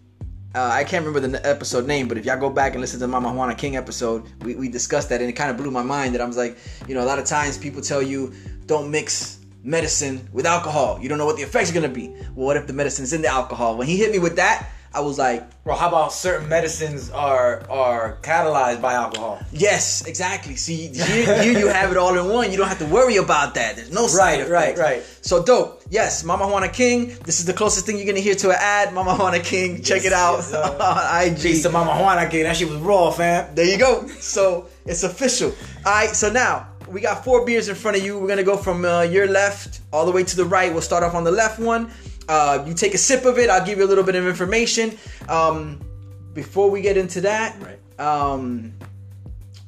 [0.55, 3.09] uh, I can't remember the episode name, but if y'all go back and listen to
[3.09, 6.15] Mama Juana King episode, we, we discussed that and it kind of blew my mind
[6.15, 8.33] that I was like, you know, a lot of times people tell you
[8.69, 10.99] don't mix medicine with alcohol.
[11.01, 12.09] You don't know what the effects are to be.
[12.37, 13.77] Well, what if the medicine's in the alcohol?
[13.77, 17.63] When he hit me with that, I was like, Bro, how about certain medicines are
[17.71, 19.39] are catalyzed by alcohol?
[19.53, 20.57] yes, exactly.
[20.57, 22.51] See, here, here you have it all in one.
[22.51, 23.77] You don't have to worry about that.
[23.77, 25.03] There's no side Right, right, right.
[25.21, 25.83] So dope.
[25.91, 27.09] Yes, Mama Juana King.
[27.25, 28.95] This is the closest thing you're gonna hear to an ad.
[28.95, 29.83] Mama Juana King.
[29.83, 30.85] Check Yes, it out yes, uh, sir.
[30.85, 31.43] on IG.
[31.43, 32.45] Peace to Mama Juana, King.
[32.45, 33.55] That shit was raw, fam.
[33.55, 34.07] There you go.
[34.21, 35.51] So it's official.
[35.85, 36.11] All right.
[36.17, 38.19] So now we got four beers in front of you.
[38.19, 40.73] We're gonna go from uh, your left all the way to the right.
[40.73, 41.91] We'll start off on the left one.
[42.29, 43.49] Uh, you take a sip of it.
[43.51, 44.97] I'll give you a little bit of information.
[45.29, 45.81] Um,
[46.35, 48.01] before we get into that, Right.
[48.01, 48.73] um,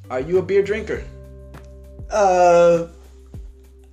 [0.09, 1.03] Are you a beer drinker?
[2.11, 2.87] Uh,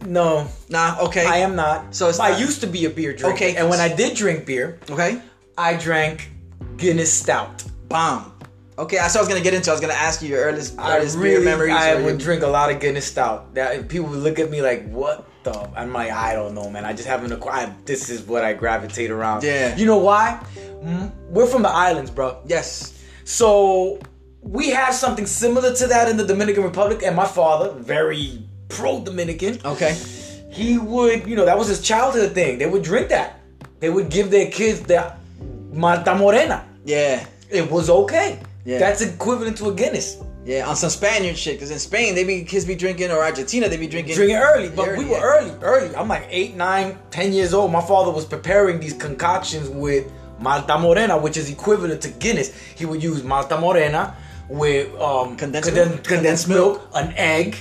[0.05, 0.97] no, Nah.
[1.03, 1.25] Okay.
[1.27, 1.95] I am not.
[1.95, 3.35] So it's I not- used to be a beer drinker.
[3.35, 3.57] Okay.
[3.57, 5.21] and when I did drink beer, Okay.
[5.57, 6.31] I drank
[6.77, 7.65] Guinness Stout.
[7.89, 8.33] Bomb.
[8.79, 9.71] Okay, that's what I was gonna get into.
[9.71, 11.73] I was gonna ask you your earliest, I earliest beer really, memories.
[11.75, 13.55] I would your- drink a lot of Guinness Stout.
[13.55, 16.85] That people would look at me like, "What the?" I'm like, I don't know, man.
[16.85, 17.71] I just haven't acquired.
[17.87, 19.43] This is what I gravitate around.
[19.43, 19.75] Yeah.
[19.77, 20.39] You know why?
[20.85, 22.37] Mm, We're from the islands, bro.
[22.47, 22.93] Yes.
[23.25, 23.99] So
[24.43, 29.01] we have something similar to that in the Dominican Republic, and my father, very pro
[29.01, 29.97] Dominican, Okay.
[30.51, 32.59] he would, you know, that was his childhood thing.
[32.59, 33.41] They would drink that.
[33.81, 35.13] They would give their kids the
[35.73, 36.65] Malta Morena.
[36.85, 37.25] Yeah.
[37.51, 38.39] It was okay.
[38.69, 38.79] Yeah.
[38.79, 40.19] That's equivalent to a Guinness.
[40.45, 40.69] Yeah.
[40.69, 43.77] On some Spaniard shit, because in Spain they be kids be drinking, or Argentina they
[43.79, 44.15] be drinking.
[44.15, 45.23] Drinking early, but Early, we were yeah.
[45.23, 45.97] early, early.
[45.97, 47.73] I'm like eight, nine, ten years old.
[47.73, 50.05] My father was preparing these concoctions with
[50.39, 52.49] Malta Morena, which is equivalent to Guinness.
[52.77, 54.15] He would use Malta Morena
[54.49, 56.05] with um, Condensed conden- milk.
[56.05, 57.57] condensed milk, an egg,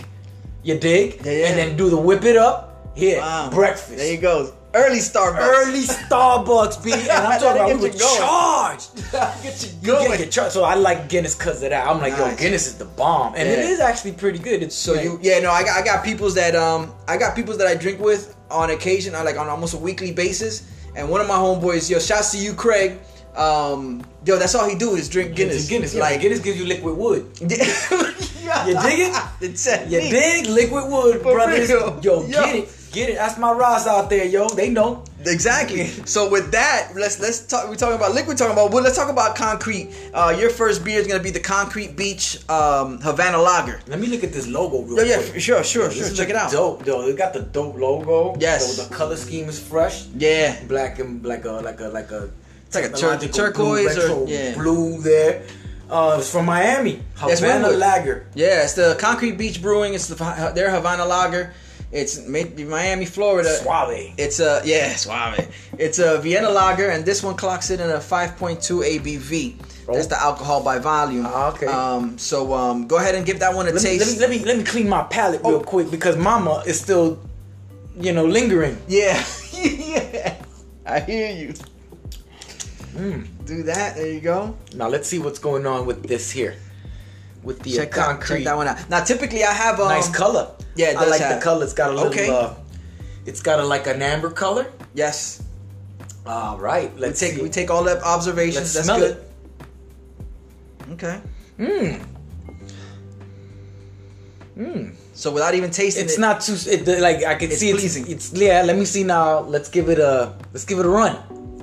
[0.63, 1.47] you dig, Yeah, yeah.
[1.47, 2.63] and then do the whip it up.
[2.95, 3.49] Here, Wow.
[3.51, 3.97] breakfast.
[3.97, 4.53] There you go.
[4.73, 5.39] Early Starbucks.
[5.39, 6.91] Early Starbucks, B.
[6.93, 8.95] And I'm talking about we were you charged.
[9.43, 10.09] Get you You going.
[10.11, 10.53] get, get charged.
[10.53, 11.87] So I like Guinness because of that.
[11.87, 13.69] I'm like, yo, Guinness is the bomb, and it Yeah.
[13.69, 14.61] is actually pretty good.
[14.61, 17.35] It's So like- you, yeah, no, I got, I got people's that, um, I got
[17.35, 20.63] people's that I drink with on occasion, I like on almost a weekly basis.
[20.95, 22.99] And one of my homeboys, yo, shouts to you, Craig.
[23.35, 25.67] Um, yo, that's all he do is drink Guinness.
[25.69, 27.29] Guinness, yeah, like Guinness gives you liquid wood.
[27.39, 28.65] yeah.
[28.67, 29.91] You dig it?
[29.91, 31.69] You dig liquid wood, For brothers?
[31.69, 31.99] real.
[32.01, 32.27] Yo, Yo.
[32.27, 33.15] get it, get it.
[33.21, 34.47] That's my Ross out there, yo.
[34.49, 35.03] They know.
[35.25, 35.85] Exactly.
[36.15, 37.67] So with that, let's let's talk.
[37.69, 38.37] We're talking about liquid.
[38.37, 39.85] Talking about well, let's talk about concrete.
[40.13, 43.77] Uh, your first beer is gonna be the Concrete Beach um, Havana Lager.
[43.87, 45.35] Let me look at this logo real Yeah, yeah, quick.
[45.35, 46.15] f- sure, sure, This sure.
[46.19, 46.49] Check it out.
[46.51, 47.01] Dope, though.
[47.09, 48.35] It got the dope logo.
[48.39, 48.59] Yes.
[48.75, 50.05] So the color scheme is fresh.
[50.15, 52.29] Yeah, Black and like a like a like a
[52.67, 54.53] It's like a tur- turquoise blue, or- yeah.
[54.55, 55.43] blue there.
[55.89, 57.01] Uh, it's from Miami.
[57.15, 57.69] Havana.
[57.69, 58.25] Lager.
[58.35, 58.63] yeah.
[58.63, 59.93] It's the Concrete Beach Brewing.
[59.93, 60.15] It's the
[60.55, 61.53] their Havana Lager.
[61.91, 63.49] It's Miami, Florida.
[63.49, 64.13] Suave.
[64.17, 65.47] It's a yeah, suave.
[65.77, 69.55] It's a Vienna lager, and this one clocks it in a 5.2 ABV.
[69.87, 70.09] That's Oh.
[70.09, 71.25] the alcohol by volume.
[71.25, 71.65] Ah, okay.
[71.67, 74.19] Um, so um, go ahead and give that one a Let me, taste.
[74.19, 75.59] let me let me let me clean my palate real Oh.
[75.61, 77.19] quick because Mama is still,
[77.97, 78.77] you know, lingering.
[78.89, 79.23] Yeah,
[79.53, 80.35] yeah.
[80.85, 81.53] I hear you.
[82.95, 83.27] Mm.
[83.45, 83.95] Do that.
[83.95, 84.57] There you go.
[84.75, 86.55] Now let's see what's going on with this here,
[87.43, 88.37] with the Check that, concrete.
[88.39, 88.89] check that one out.
[88.89, 90.49] Now, typically, I have um, nice color.
[90.77, 91.63] Yeah, it I like have- the color.
[91.63, 92.07] It's got a little.
[92.09, 92.29] Okay.
[92.29, 92.53] Uh,
[93.25, 94.65] it's got a like an amber color.
[94.93, 95.43] Yes,
[96.25, 97.41] All right, we let's take see.
[97.41, 98.73] we take all that observations.
[98.73, 99.17] Let's That's smell good.
[99.17, 100.91] it.
[100.93, 101.21] Okay.
[101.59, 102.05] Mmm.
[104.57, 104.95] Mmm.
[105.13, 106.55] So without even tasting It's it, not too.
[106.69, 108.03] It, like I can It's see pleasing.
[108.07, 108.39] it's, it's.
[108.41, 108.61] Yeah.
[108.63, 109.39] Let me see now.
[109.41, 110.33] Let's give it a.
[110.53, 111.17] Let's give it a run.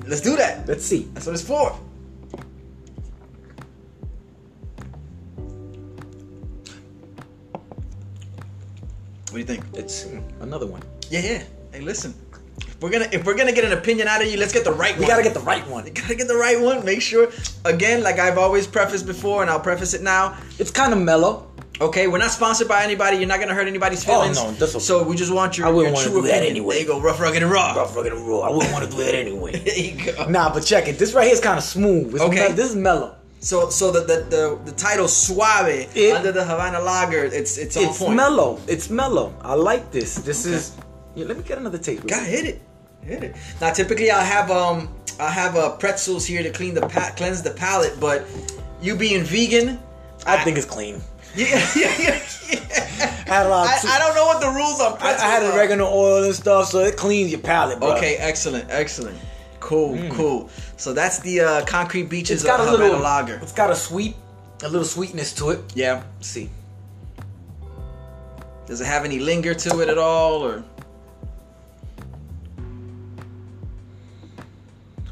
[0.07, 0.67] Let's do that.
[0.67, 1.07] Let's see.
[1.13, 1.77] That's what it's for.
[9.35, 9.77] What do you think?
[9.77, 10.05] It's
[10.39, 10.81] another one.
[11.09, 11.43] Yeah, yeah.
[11.73, 12.13] Hey, listen.
[12.57, 14.71] If we're gonna if we're gonna get an opinion out of you, let's get the
[14.71, 15.01] right We one.
[15.01, 15.85] We gotta get the right one.
[15.85, 16.85] You gotta get the right one.
[16.85, 17.29] Make sure.
[17.65, 20.37] Again, like I've always prefaced before, and I'll preface it now.
[20.57, 21.51] It's kind of mellow.
[21.81, 23.17] Okay, we're not sponsored by anybody.
[23.17, 24.37] You're not gonna hurt anybody's feelings.
[24.37, 24.81] Oh, no, that's okay.
[24.81, 26.75] So we just want your, I wouldn't wanna true do that anyway.
[26.75, 27.73] There you go, rough, rugged, and raw.
[27.73, 28.39] Rough, rugged, and raw.
[28.39, 29.59] I wouldn't want to do that anyway.
[29.65, 30.29] There you go.
[30.29, 30.97] Nah, but check it.
[30.97, 32.13] This right here is kind of smooth.
[32.13, 32.35] It's Okay.
[32.47, 33.17] mel- this is mellow.
[33.45, 37.77] So, so the the the, the title Suave It- under the Havana Lager, it's it's
[37.77, 38.15] on It's point.
[38.15, 38.59] mellow.
[38.67, 39.35] It's mellow.
[39.43, 40.15] I like this.
[40.15, 40.75] This is.
[41.13, 42.01] Yeah, let me get another taste.
[42.01, 42.13] quick.
[42.25, 42.61] hit it,
[43.03, 43.35] hit it.
[43.61, 47.43] Now, typically, I have um, I have uh, pretzels here to clean the pa- cleanse
[47.43, 47.99] the palate.
[47.99, 48.25] But
[48.81, 49.77] you being vegan,
[50.25, 50.99] I think it's clean.
[51.35, 52.19] yeah, yeah, yeah.
[52.49, 53.25] yeah.
[53.27, 53.67] I had a lot.
[53.67, 55.21] I, I don't know what the rules on I, pretzels.
[55.21, 57.95] I had oregano oil and stuff, so it cleans your palate, bro.
[57.95, 59.19] Okay, excellent, excellent.
[59.65, 60.49] Cool, cool.
[60.77, 63.01] So that's the uh, concrete beaches It's got of a Havana little.
[63.01, 63.39] Lager.
[63.41, 64.15] It's got a sweet,
[64.61, 65.59] a little sweetness to it.
[65.73, 66.03] Yeah.
[66.17, 66.51] Let's see.
[68.67, 70.63] Does it have any linger to it at all, or?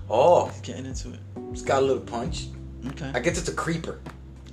[0.09, 1.19] Oh, Getting into it.
[1.51, 2.47] it's got a little punch.
[2.89, 3.11] Okay.
[3.13, 3.99] I guess it's a creeper.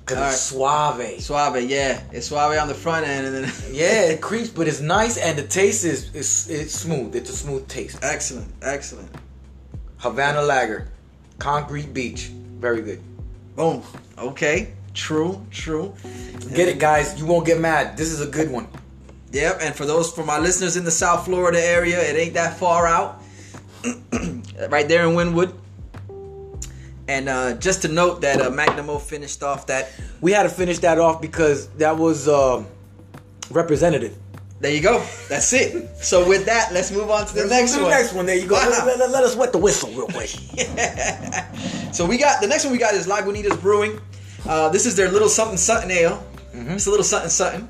[0.07, 1.21] Cause All it's suave.
[1.21, 2.01] Suave, yeah.
[2.11, 5.37] It's suave on the front end, and then Yeah, it creeps, but it's nice, and
[5.37, 7.15] the taste is is it's smooth.
[7.15, 7.99] It's a smooth taste.
[8.01, 9.09] excellent, excellent.
[10.01, 10.87] Havana Lager,
[11.37, 13.01] Concrete Beach, very good.
[13.55, 13.83] Boom.
[14.17, 14.73] Okay.
[14.93, 15.45] True.
[15.51, 15.93] True.
[16.53, 17.19] Get it, guys.
[17.19, 17.97] You won't get mad.
[17.97, 18.67] This is a good one.
[19.31, 19.59] Yep.
[19.61, 22.87] And for those for my listeners in the South Florida area, it ain't that far
[22.87, 23.21] out.
[24.69, 25.53] right there in Wynwood.
[27.07, 29.91] And uh, just to note that uh, Magnum O finished off that.
[30.19, 32.63] We had to finish that off because that was uh,
[33.51, 34.17] representative.
[34.61, 35.03] There you go.
[35.27, 35.89] That's it.
[35.97, 37.89] So with that, let's move on to the next The one.
[37.91, 38.25] next one.
[38.27, 38.55] There you go.
[38.55, 38.69] Wow.
[38.85, 40.29] Let, let- let us wet the whistle real quick.
[41.93, 43.99] So we got the next one we got is Lagunitas Brewing.
[44.47, 46.23] Uh, this is their little something something ale.
[46.55, 46.71] Mm-hmm.
[46.71, 47.69] It's a little something something,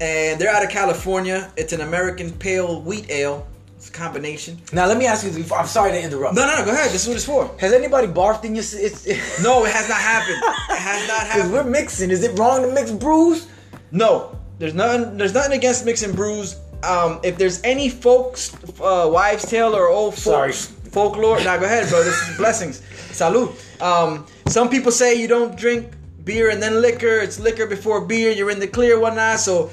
[0.00, 1.52] and they're out of California.
[1.56, 3.46] It's an American pale wheat ale.
[3.76, 4.60] It's a combination.
[4.72, 5.30] Now let me ask you.
[5.30, 6.34] Before, I'm sorry to interrupt.
[6.34, 6.64] No, no, no.
[6.64, 6.90] Go ahead.
[6.90, 7.48] This is what it's for.
[7.60, 8.64] Has anybody barfed in your?
[8.64, 9.06] s- It's,
[9.42, 10.42] No, it has not happened.
[10.70, 11.52] It has not happened.
[11.52, 12.10] we're mixing.
[12.10, 13.46] Is it wrong to mix brews?
[13.92, 15.16] No, there's nothing.
[15.16, 16.56] There's nothing against mixing brews.
[16.84, 20.52] Um, if there's any folks, uh, wives' tale or old Sorry.
[20.52, 21.38] folklore.
[21.42, 22.04] Now go ahead, bro.
[22.04, 22.80] This is blessings.
[23.10, 23.48] Salud.
[23.82, 25.92] Um, some people say you don't drink
[26.24, 27.18] beer and then liquor.
[27.20, 28.30] It's liquor before beer.
[28.30, 29.40] You're in the clear, whatnot.
[29.40, 29.70] So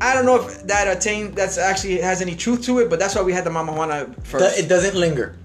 [0.00, 3.14] I don't know if that attain that's actually has any truth to it, but that's
[3.14, 4.58] why we had the Mama Juana first.
[4.58, 5.36] It doesn't linger.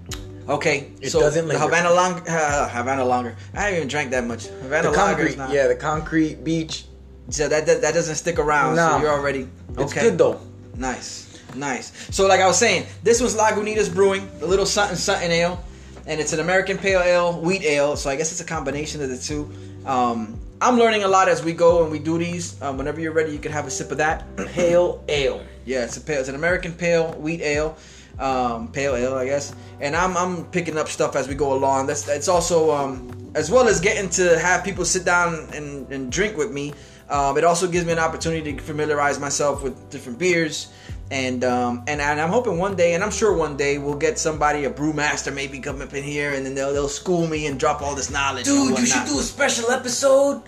[0.48, 1.64] okay, It so doesn't the linger.
[1.64, 3.34] Havana Long, uh, Havana Longer.
[3.54, 4.46] I haven't even drank that much.
[4.62, 5.36] Havana The concrete.
[5.50, 6.84] Yeah, the concrete beach.
[7.28, 8.76] So that, that that doesn't stick around.
[8.76, 8.90] No.
[8.90, 9.48] So you're already
[9.78, 10.02] It's okay.
[10.02, 10.40] good though.
[10.76, 11.92] Nice, nice.
[12.14, 15.62] So like I was saying, this was Lagunitas Brewing, the little something something ale,
[16.06, 17.96] and it's an American pale ale, wheat ale.
[17.96, 19.50] So I guess it's a combination of the two.
[19.86, 22.60] Um, I'm learning a lot as we go and we do these.
[22.62, 24.24] Um, whenever you're ready, you can have a sip of that.
[24.48, 25.42] Pale ale.
[25.64, 26.20] Yeah, it's a pale.
[26.20, 27.76] It's an American pale wheat ale,
[28.20, 29.52] um, pale ale, I guess.
[29.80, 31.88] And I'm I'm picking up stuff as we go along.
[31.88, 36.10] That's it's also um, as well as getting to have people sit down and, and
[36.12, 36.72] drink with me.
[37.08, 40.72] Um, it also gives me an opportunity to familiarize myself with different beers.
[41.10, 44.18] And, um, and and I'm hoping one day, and I'm sure one day we'll get
[44.18, 47.60] somebody, a brewmaster, maybe come up in here, and then they'll they'll school me and
[47.60, 48.44] drop all this knowledge.
[48.44, 50.42] Dude, you should do a special episode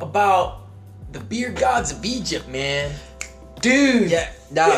[0.00, 0.62] about
[1.12, 2.92] the beer gods of Egypt, man.
[3.60, 4.10] Dude.
[4.10, 4.66] Yeah, nah.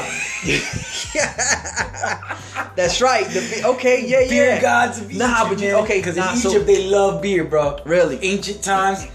[2.76, 3.26] That's right.
[3.26, 4.28] The, okay, yeah, yeah.
[4.28, 5.18] Beer gods of Egypt.
[5.18, 5.98] Nah, but you okay?
[5.98, 7.80] Because nah, in so- Egypt they love beer, bro.
[7.86, 8.22] Really?
[8.22, 9.06] Ancient times.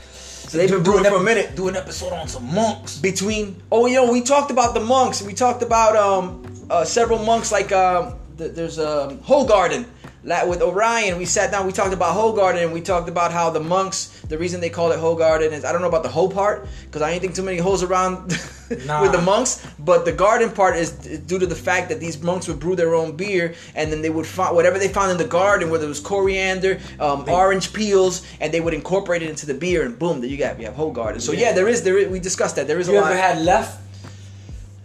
[0.51, 1.55] So they've been brewing for a minute.
[1.55, 2.97] Do an episode on some monks.
[2.97, 7.19] between oh you know we talked about the monks we talked about um uh, several
[7.23, 9.85] monks like um th- there's a um Hoegaarden
[10.23, 13.59] with Orion we sat down we talked about Hoegaarden, and we talked about how the
[13.59, 16.67] monks the reason they call it Hoegaarden is I don't know about the whole part
[16.85, 18.37] because I ain't think too many holes around
[18.85, 19.01] Nah.
[19.01, 22.47] with the monks but the garden part is due to the fact that these monks
[22.47, 25.27] would brew their own beer and then they would find whatever they found in the
[25.27, 29.53] garden whether it was coriander um, orange peels and they would incorporate it into the
[29.53, 31.19] beer and boom there you got you have Hoegaarden.
[31.19, 33.39] so yeah, there is there is, we discussed that there is a You ever had
[33.45, 33.77] Leffe?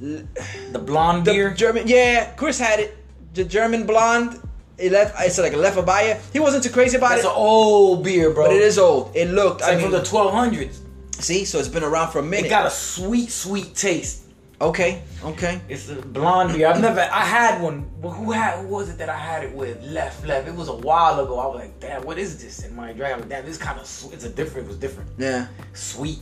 [0.00, 1.54] The blonde the beer?
[1.54, 2.96] German, yeah, Chris had it.
[3.34, 4.40] The German blonde.
[4.78, 5.14] It left.
[5.20, 6.20] It's like a Leffe Abaya.
[6.32, 8.46] He wasn't too crazy about That's it, It's an old beer, bro.
[8.46, 9.14] but it is old.
[9.16, 9.60] It looked.
[9.60, 10.78] It's I like mean, from the 1200s.
[11.22, 12.46] see, so it's been around for a minute.
[12.46, 14.24] It got a sweet, sweet taste.
[14.60, 15.60] okay, okay.
[15.68, 16.68] It's a blonde beer.
[16.68, 17.00] I've never.
[17.00, 17.90] I had one.
[18.02, 18.58] But who had?
[18.60, 19.82] Who was it that I had it with?
[19.82, 20.46] Left, left.
[20.46, 21.38] It was a while ago.
[21.38, 22.64] I was like, damn, what is this?
[22.64, 23.84] And my drink, I was like, damn, this kind of.
[24.12, 24.66] It's a different.
[24.66, 25.08] It was different.
[25.18, 26.20] Yeah, Sweet,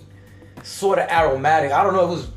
[0.63, 1.73] sort of aromatic.
[1.73, 2.05] I don't know.
[2.05, 2.29] It was.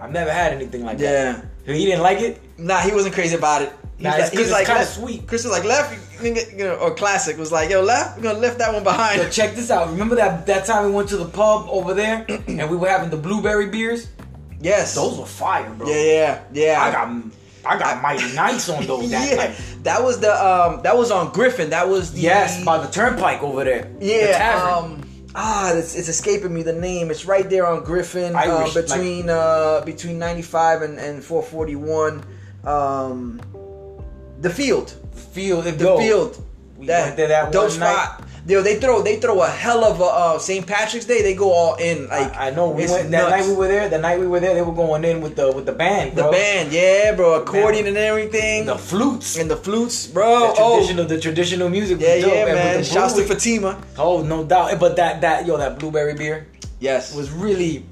[0.00, 1.32] I've never had anything like yeah.
[1.32, 1.44] that.
[1.66, 1.74] Yeah.
[1.74, 2.40] He didn't like it.
[2.58, 3.72] Nah, he wasn't crazy about it.
[3.98, 5.26] He Nah, like, he was 'cause like kinda sweet.
[5.26, 8.16] Chris was like left, you know, or classic was like, yo, left.
[8.18, 9.32] We're gonna lift that one behind.
[9.32, 9.88] Check this out.
[9.90, 13.08] Remember that that time we went to the pub over there and we were having
[13.10, 14.08] the blueberry beers?
[14.60, 14.94] yes.
[14.94, 15.88] Those were fire, bro.
[15.88, 16.82] Yeah, yeah, yeah.
[16.82, 17.08] I got
[17.64, 19.56] I got mighty nice on those that yeah, night.
[19.84, 21.70] that was the um, that was on Griffin.
[21.70, 23.90] That was the Yes, by the turnpike over there.
[23.98, 24.92] Yeah, tavern.
[24.92, 27.10] um, ah, it's, it's escaping me the name.
[27.10, 31.24] It's right there on Griffin, uh, Irish, like- between uh, between ninety five and, and
[31.24, 32.22] four forty one.
[32.64, 33.40] Um,
[34.40, 34.90] the field,
[35.32, 36.42] field, the the field.
[36.78, 37.70] We that one night.
[37.70, 38.22] spot.
[38.46, 40.64] Yo, they throw they throw a hell of a uh, St.
[40.64, 41.20] Patrick's Day.
[41.20, 42.06] They go all in.
[42.06, 43.30] Like I, I know we went that nuts.
[43.30, 43.88] night we were there.
[43.88, 46.30] The night we were there, they were going in with the with the band, the
[46.30, 50.54] band, yeah, bro, accordion and everything, the flutes, and the flutes, bro.
[50.54, 51.98] the oh, traditional, the traditional music.
[52.00, 52.32] yeah, dope.
[52.32, 52.76] yeah, man.
[52.78, 53.82] the Shouts to Fatima.
[53.98, 54.78] Oh, no doubt.
[54.78, 56.46] But that that yo, that blueberry beer
[56.78, 57.86] Yes, was really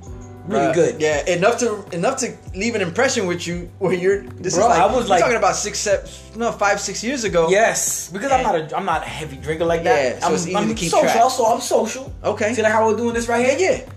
[0.47, 1.01] really good.
[1.01, 4.23] Yeah, enough to enough to leave an impression with you where you're.
[4.23, 7.25] This Bro, is like I was like- talking about six, seven, no, five, six years
[7.25, 7.49] ago.
[7.49, 10.15] Yes, because I'm not a I'm not a heavy drinker like that.
[10.15, 11.05] Yeah, so I'm, it's easy I'm to keep social.
[11.09, 11.17] track.
[11.23, 12.13] Also, I'm social.
[12.23, 12.55] Okay.
[12.55, 13.57] See like how we're doing this right here?
[13.59, 13.91] yeah.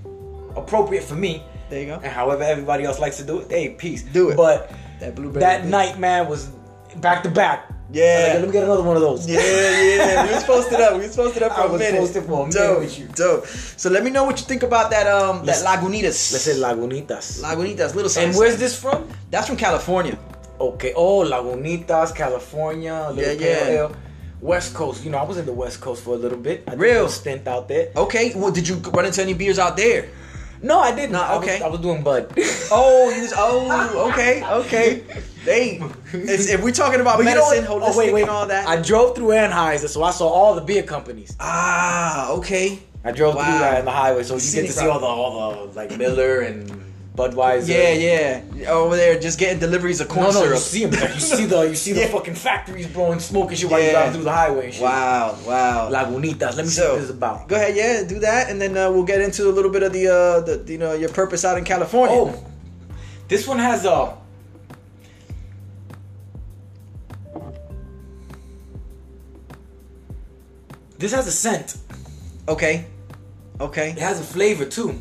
[0.55, 1.43] Appropriate for me.
[1.69, 1.95] There you go.
[1.95, 4.01] And however everybody else likes to do it, hey, peace.
[4.03, 4.37] Do it.
[4.37, 5.41] But That blueberry.
[5.41, 6.47] that night, man, was
[6.97, 7.69] back to back.
[7.91, 8.25] Yeah.
[8.31, 9.27] Like, let me get another one of those.
[9.29, 10.25] Yeah, yeah.
[10.27, 10.93] We was posted up.
[10.93, 11.99] We was posted up for I a was minute.
[11.99, 13.07] posted for a minute dope, with you.
[13.15, 13.45] Dope.
[13.47, 15.07] So let me know what you think about that.
[15.07, 16.31] Um, Let's- that Lagunitas.
[16.33, 17.41] Let's say Lagunitas.
[17.41, 18.09] Lagunitas, little.
[18.09, 19.07] Something, and where's this from?
[19.31, 20.17] That's from California.
[20.59, 20.93] Okay.
[20.95, 23.11] Oh, Lagunitas, California.
[23.15, 23.89] Yeah, yeah.
[24.41, 25.03] West Coast.
[25.05, 26.63] You know, I was in the West Coast for a little bit.
[26.67, 27.05] I did Real?
[27.05, 27.89] a stint out there.
[27.95, 28.33] Okay.
[28.35, 30.09] Well, did you run into any beers out there?
[30.61, 31.11] No, I didn't.
[31.13, 31.61] Nah, I was- okay.
[31.63, 32.33] I was doing Bud.
[32.71, 35.03] Oh, you was, oh, okay, okay.
[35.47, 35.81] They,
[36.13, 37.93] it's, if we're talking about But you know medicine, what?
[37.95, 38.67] holistic, and all that.
[38.67, 41.35] I drove through Anheuser, so I saw all the beer companies.
[41.39, 42.79] ah, okay.
[43.05, 43.43] I drove Wow.
[43.45, 45.73] through that on the highway, so you get Scenic to see all the all the
[45.73, 46.69] like Miller and
[47.15, 47.69] Budweiser.
[47.69, 48.69] Yeah, yeah.
[48.69, 50.53] Over there, just getting deliveries of corn No, no, syrup.
[50.55, 50.99] you see them.
[50.99, 52.07] Like, you see the you see Yeah.
[52.07, 53.91] the fucking factories blowing smoke and shit while you Yeah.
[53.93, 54.83] drive through the highway and shit.
[54.83, 55.89] Wow, wow.
[55.89, 56.57] Lagunitas.
[56.57, 57.47] Let me see what this is about.
[57.47, 59.93] Go ahead, yeah, do that, and then uh, we'll get into a little bit of
[59.93, 62.13] the, uh, the, you know, your purpose out in California.
[62.17, 62.45] Oh,
[63.29, 64.17] this one has a.
[70.97, 71.77] This has a scent.
[72.47, 72.85] okay,
[73.59, 73.91] okay.
[73.91, 74.99] It has a flavor too.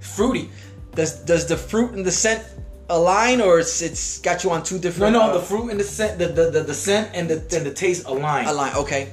[0.00, 0.50] Fruity.
[0.94, 2.42] Does does the fruit and the scent
[2.88, 5.12] align, or it's it's got you on two different?
[5.12, 7.66] no, uh, the fruit and the scent, the the, the, the scent and the and
[7.66, 8.46] the taste align.
[8.46, 8.74] align.
[8.76, 9.10] Okay,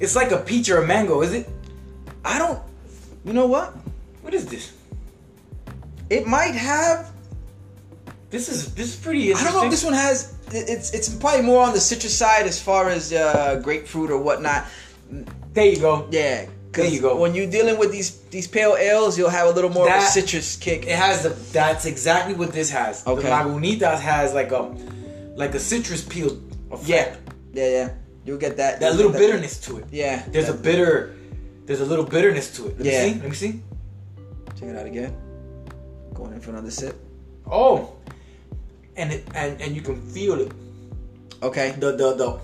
[0.00, 1.48] It's like a peach or a mango, is it?
[2.24, 2.60] I don't.
[3.24, 3.74] You know what?
[4.22, 4.72] What is this?
[6.10, 7.10] It might have.
[8.30, 10.34] This is this is pretty I don't know if this one has.
[10.52, 14.66] It's it's probably more on the citrus side as far as uh, grapefruit or whatnot.
[15.54, 16.06] There you go.
[16.10, 16.46] Yeah.
[16.72, 17.16] There you go.
[17.16, 19.98] When you're dealing with these these pale ales, you'll have a little more of a
[20.00, 20.86] That- citrus kick.
[20.86, 21.28] It has the.
[21.52, 23.06] That's exactly what this has.
[23.06, 23.22] Okay.
[23.22, 24.74] The Lagunitas has like a
[25.36, 26.36] like a citrus peel.
[26.72, 26.88] Effect.
[26.88, 27.14] yeah,
[27.52, 27.88] yeah, yeah.
[28.24, 28.80] You'll get that.
[28.80, 29.84] That little get bitterness to it.
[29.92, 30.24] Yeah.
[30.32, 31.14] There's a bitter.
[31.66, 32.78] There's a little bitterness to it.
[32.80, 33.04] Let Yeah.
[33.06, 33.20] me see.
[33.20, 33.52] Let me see.
[34.58, 35.14] Check it out again.
[36.14, 36.96] Going in for another sip.
[37.48, 37.92] Oh.
[38.96, 40.50] And it and and you can feel it.
[41.40, 41.70] Okay.
[41.78, 42.40] The the the.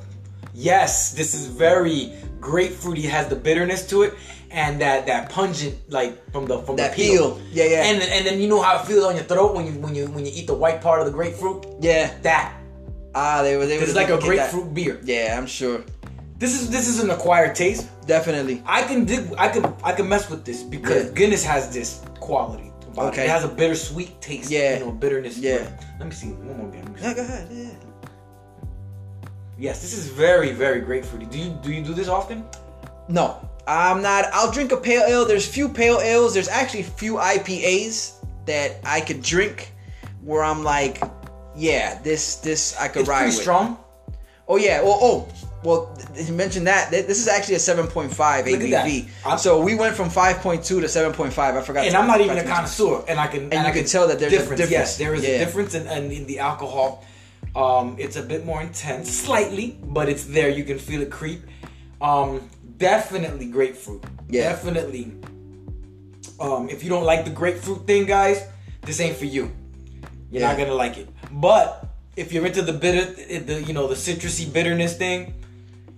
[0.54, 3.04] Yes, this is very grapefruity.
[3.04, 4.14] It has the bitterness to it,
[4.50, 7.34] and that that pungent like from the from That the peel.
[7.36, 7.40] peel.
[7.52, 7.84] Yeah, yeah.
[7.84, 10.06] And and then you know how it feels on your throat when you when you
[10.08, 11.66] when you eat the white part of the grapefruit.
[11.80, 12.10] Yeah.
[12.22, 12.54] That
[13.14, 13.66] Ah, they were.
[13.66, 13.82] They were.
[13.84, 14.26] it's like a get that.
[14.26, 15.00] grapefruit beer.
[15.02, 15.82] Yeah, I'm sure.
[16.38, 17.88] This is this is an acquired taste.
[18.06, 18.62] Definitely.
[18.64, 19.28] I can dig.
[19.36, 21.12] I can I can mess with this because Yeah.
[21.18, 22.72] Guinness has this quality.
[22.96, 23.22] Okay.
[23.22, 23.24] It.
[23.26, 24.50] it has a bittersweet taste.
[24.50, 24.78] Yeah.
[24.78, 25.36] You know, bitterness.
[25.38, 25.68] Yeah.
[25.98, 26.70] Let me see one more.
[26.70, 27.02] Let.
[27.02, 27.48] Yeah, go ahead.
[27.50, 27.89] Yeah.
[29.60, 31.30] Yes, this is very very grapefruity.
[31.30, 32.44] Do you do you do this often?
[33.08, 33.36] No,
[33.66, 34.24] I'm not.
[34.32, 35.26] I'll drink a pale ale.
[35.26, 36.32] There's few pale ales.
[36.34, 38.14] There's actually few IPAs
[38.46, 39.72] that I could drink
[40.22, 41.02] where I'm like,
[41.54, 43.42] yeah, this this I could It's ride pretty with.
[43.42, 43.76] strong.
[44.48, 44.80] Oh yeah.
[44.82, 45.28] Well, oh.
[45.62, 46.88] Well, you mentioned that.
[46.90, 47.90] Th- This is actually a 7.5
[48.50, 48.86] Look at that.
[48.86, 49.38] ABV.
[49.38, 51.38] So we went from 5.2 to 7.5.
[51.38, 51.84] I forgot.
[51.84, 54.18] And I'm not even a connoisseur, and I can and, you I can tell that
[54.18, 54.70] there's a difference.
[54.70, 55.34] Yes, there is Yeah.
[55.34, 57.04] a difference in, in, in the alcohol.
[57.54, 60.48] Um, it's a bit more intense, slightly, but it's there.
[60.48, 61.42] You can feel it creep.
[62.00, 64.04] Um, definitely grapefruit.
[64.28, 64.50] Yeah.
[64.50, 65.12] Definitely.
[66.38, 68.42] Um, if you don't like the grapefruit thing, guys,
[68.82, 69.50] this ain't for you.
[70.30, 71.08] You're not gonna like it.
[71.32, 71.86] But
[72.16, 73.04] if you're into the bitter,
[73.40, 75.34] the you know the citrusy bitterness thing,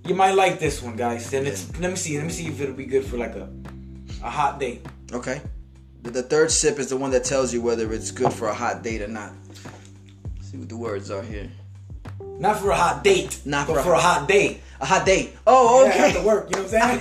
[0.07, 1.33] you might like this one, guys.
[1.33, 3.49] And it's let me see, let me see if it'll be good for like a
[4.23, 4.81] a hot day.
[5.13, 5.41] Okay.
[6.03, 8.83] The third sip is the one that tells you whether it's good for a hot
[8.83, 9.33] date or not.
[10.53, 11.51] See what the words are here.
[12.39, 14.61] Not for a hot date, Not for a for a hot- hot date.
[14.81, 15.35] A hot date.
[15.47, 16.09] Oh, Yeah, okay.
[16.09, 16.99] after work, you know what I'm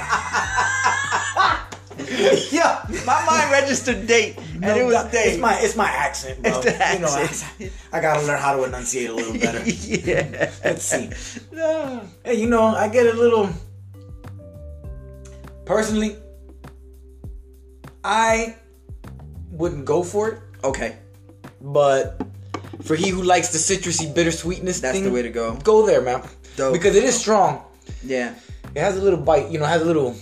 [2.00, 2.48] saying?
[2.52, 5.28] yeah, my mind registered date, and it was date.
[5.34, 6.52] It's my it's my accent, bro.
[6.52, 7.72] It's the You know, accent.
[7.92, 9.62] I, I gotta learn how to enunciate a little better.
[9.70, 10.52] yeah.
[10.64, 11.10] Let's see.
[11.52, 12.02] No.
[12.24, 13.50] Hey, you know, I get a little.
[15.66, 16.16] Personally,
[18.04, 18.56] I
[19.52, 20.98] wouldn't go for it, Okay,
[21.62, 22.22] but
[22.84, 25.56] for he who likes the citrusy bittersweetness, that's thing, the way to go.
[25.64, 26.22] Go there, man.
[26.58, 26.74] Dope.
[26.74, 27.64] Because it is strong.
[28.04, 28.34] Yeah,
[28.76, 29.50] It has a little bite.
[29.52, 30.16] You know, it has a little.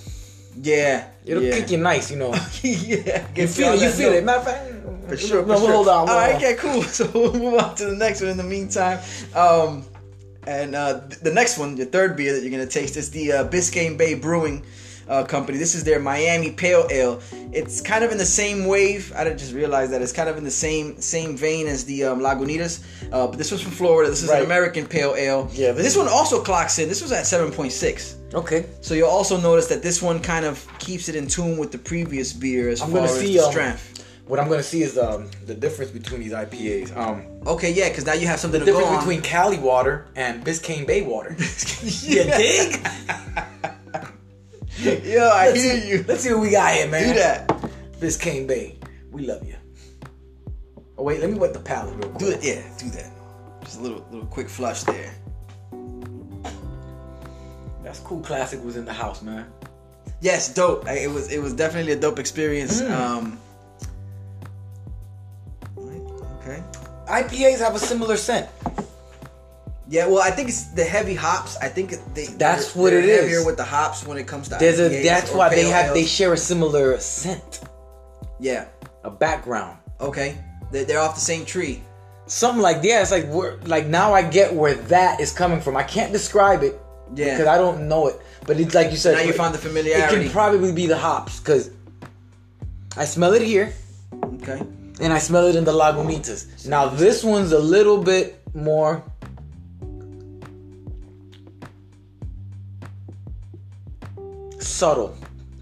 [0.62, 1.10] yeah.
[1.26, 1.52] It'll yeah.
[1.60, 2.10] kick you nice.
[2.10, 2.34] You know.
[2.64, 3.82] yeah, You feel it.
[3.82, 4.24] You feel it.
[4.24, 5.46] Matter of fact, For sure.
[5.46, 5.74] No, for sure.
[5.74, 6.08] hold on.
[6.08, 6.42] Hold All right, on.
[6.42, 6.82] okay, cool.
[6.98, 9.00] So we'll move on to the next one in the meantime.
[9.36, 9.86] Um,
[10.48, 13.32] and uh, th- the next one, the third beer that you're gonna taste is the
[13.34, 14.66] uh, Biscayne Bay Brewing
[15.10, 15.58] uh, Company.
[15.58, 17.20] This is their Miami Pale Ale.
[17.52, 19.12] It's kind of in the same wave.
[19.16, 22.04] I didn't just realize that it's kind of in the same same vein as the
[22.06, 22.84] um, Lagunitas.
[23.12, 24.10] Uh, but this was from Florida.
[24.10, 24.40] This is Right.
[24.40, 25.50] an American Pale Ale.
[25.52, 26.88] Yeah, But this this one also clocks in.
[26.88, 28.16] This was at 7.6.
[28.36, 28.66] Okay.
[28.82, 31.80] So you'll also notice that this one kind of keeps it in tune with the
[31.80, 34.06] previous beer as I'm far gonna as see, the um, strength.
[34.28, 36.96] What I'm gonna see is um, the difference between these IPAs.
[36.96, 39.00] Um, Okay, yeah, because now you have something the to go on.
[39.00, 41.36] between Cali water and Biscayne Bay water.
[41.82, 42.80] you dig?
[45.04, 46.06] Yo, I Let's hear see- you.
[46.08, 47.14] Let's see what we got here, man.
[47.14, 47.48] Do that.
[48.00, 48.78] This Biscayne Bay,
[49.12, 49.56] we love you.
[50.98, 52.18] Oh wait, let me wet the palate real quick.
[52.20, 52.40] Do it.
[52.44, 53.12] Yeah, do that.
[53.64, 55.14] Just a little, little quick flush there.
[57.84, 58.22] That's cool.
[58.22, 59.46] Classic was in the house, man.
[60.22, 60.86] Yes, dope.
[60.88, 62.82] I- It was, it was definitely a dope experience.
[62.82, 62.92] Mm.
[62.92, 63.40] Um.
[66.42, 66.64] Okay.
[67.08, 68.48] IPAs have a similar scent.
[69.90, 71.58] Yeah, well, I think it's the heavy hops.
[71.58, 72.28] I think they.
[72.28, 73.22] That's they're- what it is.
[73.22, 74.58] Heavier with the hops when it comes to.
[74.60, 75.04] There's a.
[75.04, 75.94] That's why they have.
[75.96, 77.62] They share a similar scent,
[78.40, 78.66] Yeah.
[79.04, 79.78] a background.
[80.00, 80.38] Okay.
[80.72, 81.82] They're, they're off the same tree.
[82.28, 85.76] Something like yeah, it's like where like now I get where that is coming from.
[85.76, 86.80] I can't describe it
[87.16, 87.32] Yeah.
[87.32, 89.16] because I don't know it, but it's like you said.
[89.16, 90.18] Now you found the familiarity.
[90.18, 91.72] It can probably be the hops because
[92.96, 93.74] I smell it here.
[94.36, 94.62] Okay.
[95.02, 96.68] and I smell it in the Lagunitas.
[96.68, 99.04] Now this one's a little bit more.
[104.80, 105.10] Subtle.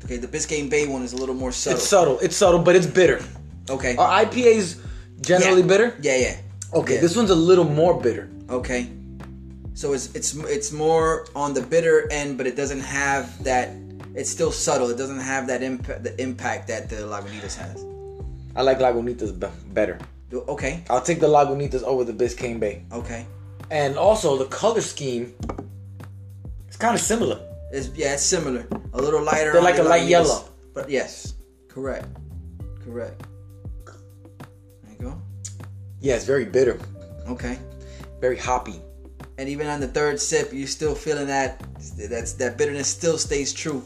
[0.05, 1.78] Okay, the Biscayne Bay one is a little more subtle.
[1.80, 2.20] It's subtle.
[2.20, 3.20] It's subtle, but it's bitter.
[3.70, 3.95] okay.
[3.97, 4.78] Are IPAs
[5.22, 5.68] generally Yeah.
[5.74, 5.88] bitter?
[6.01, 6.36] Yeah, yeah.
[6.80, 7.01] Okay, Yeah.
[7.01, 8.30] this one's a little more bitter.
[8.49, 8.82] Okay.
[9.74, 13.68] So it's it's it's more on the bitter end, but it doesn't have that.
[14.20, 14.89] It's still subtle.
[14.93, 17.78] It doesn't have that impact the impact that the Lagunitas has.
[18.55, 19.97] I like Lagunitas be- better.
[20.34, 20.74] Okay.
[20.91, 22.76] I'll take the Lagunitas over the Biscayne Bay.
[22.91, 23.26] Okay.
[23.72, 25.34] And also the color scheme
[26.68, 27.39] it's kind of similar.
[27.72, 28.65] It's yeah, it's similar.
[28.93, 29.51] A little lighter.
[29.53, 30.45] They're like a light yellow.
[30.74, 31.34] But yes,
[31.68, 32.07] correct,
[32.84, 33.24] correct.
[33.86, 35.22] There you go.
[36.01, 36.80] Yeah, it's very bitter,
[37.28, 37.57] Okay.
[38.22, 38.80] very hoppy.
[39.38, 41.61] And even on the third sip, you're still feeling that
[42.09, 43.84] that's that bitterness still stays true.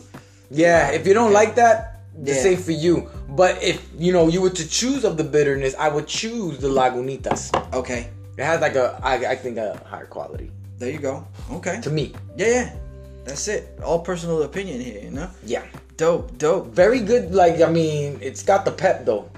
[0.50, 2.52] Yeah, um, if you don't like that, this Yeah.
[2.52, 3.10] ain't for you.
[3.30, 6.68] But if you know you were to choose of the bitterness, I would choose the
[6.70, 7.52] Lagunitas.
[7.74, 8.08] Okay.
[8.38, 11.28] It has like a, I, I think a higher quality There you go.
[11.52, 11.80] Okay.
[11.82, 12.14] to me.
[12.38, 12.74] Yeah, yeah.
[13.26, 13.80] That's it.
[13.84, 15.30] All personal opinion here, you know?
[15.46, 15.64] Yeah,
[15.98, 16.68] Dope, dope.
[16.74, 17.34] very good.
[17.34, 19.30] Like I mean, it's got the pep though.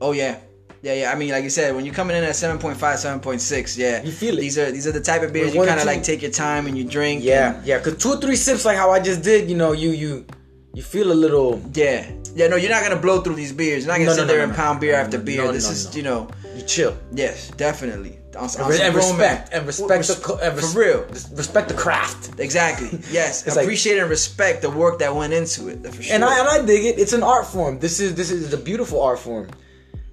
[0.00, 0.38] Oh yeah.
[0.82, 1.12] Yeah, yeah.
[1.12, 4.02] I mean, like you said, when you're coming in at 7.5, 7.6, yeah.
[4.04, 4.40] You feel it.
[4.40, 6.66] These are these are the type of beers you kind of like take your time
[6.66, 7.22] and you drink.
[7.24, 7.80] Yeah, yeah.
[7.80, 10.26] Cause two or three sips, like how I just did, you know, you you
[10.74, 11.60] you feel a little.
[11.74, 12.10] yeah.
[12.34, 13.84] Yeah, no, you're not gonna blow through these beers.
[13.84, 15.42] You're not gonna No, sit no, there no, and pound beer after no, beer.
[15.44, 16.94] no, this is, you know, You chill.
[17.12, 18.18] yes, definitely.
[18.36, 21.04] On, on And, respect and respect the Res- and res- for real.
[21.36, 22.38] respect the craft.
[22.38, 22.90] Exactly.
[23.10, 23.46] Yes.
[23.46, 25.86] It's like- Appreciate and respect the work that went into it.
[25.86, 26.14] For sure.
[26.14, 26.98] And I and I dig it.
[26.98, 27.78] It's an art form.
[27.78, 29.48] This is this is a beautiful art form,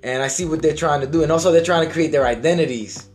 [0.03, 1.23] and I see what they're trying to do.
[1.23, 3.09] And also, they're trying to create their identities.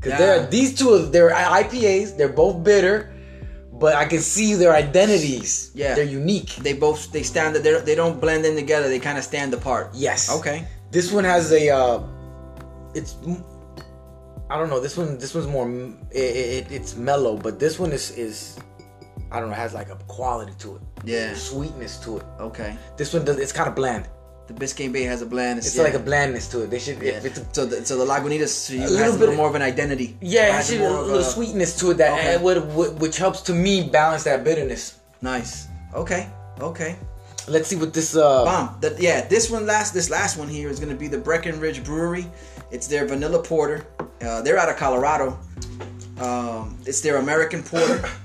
[0.00, 0.18] Cause Yeah.
[0.18, 2.16] they're these two they're IPAs.
[2.16, 3.12] They're both bitter,
[3.72, 5.70] but I can see their identities.
[5.74, 5.94] Yeah.
[5.94, 6.50] they're unique.
[6.66, 7.56] they both they stand.
[7.56, 8.88] They don't, they don't blend in together.
[8.88, 9.90] They kind of stand apart.
[9.94, 10.30] Yes.
[10.38, 10.66] Okay.
[10.90, 11.70] This one has a.
[11.70, 12.00] Uh,
[12.94, 13.14] it's.
[14.54, 14.78] I don't know.
[14.78, 15.18] This one.
[15.18, 15.68] This one's more.
[16.12, 18.56] It, it, it's mellow, but this one is is.
[19.32, 19.56] I don't know.
[19.56, 20.82] Has like a quality to it.
[21.02, 21.34] Yeah.
[21.34, 22.24] Sweetness to it.
[22.38, 22.78] Okay.
[22.96, 23.38] This one does.
[23.38, 24.08] It's kind of bland.
[24.46, 25.66] The Biscayne Bay has a blandness.
[25.66, 25.82] It's yeah.
[25.82, 26.70] like a blandness to it.
[26.70, 27.02] They should.
[27.02, 27.12] Yeah.
[27.18, 29.34] If it's, so the so the Lagunitas to you A has little a bit little
[29.34, 30.16] more of an identity.
[30.20, 32.36] Yeah, it Has has more a of little a- sweetness to it that Okay.
[32.44, 35.00] what- which helps to me balance that bitterness.
[35.20, 35.66] Nice.
[35.94, 36.28] Okay.
[36.60, 36.94] Okay.
[37.46, 38.76] Let's see what this uh Bomb.
[38.80, 39.26] That yeah.
[39.26, 39.92] This one last.
[39.92, 42.26] This last one here is gonna be the Breckenridge Brewery.
[42.70, 43.86] It's their vanilla porter.
[44.20, 45.38] Uh, they're out of Colorado.
[46.18, 48.08] Um, it's their American porter.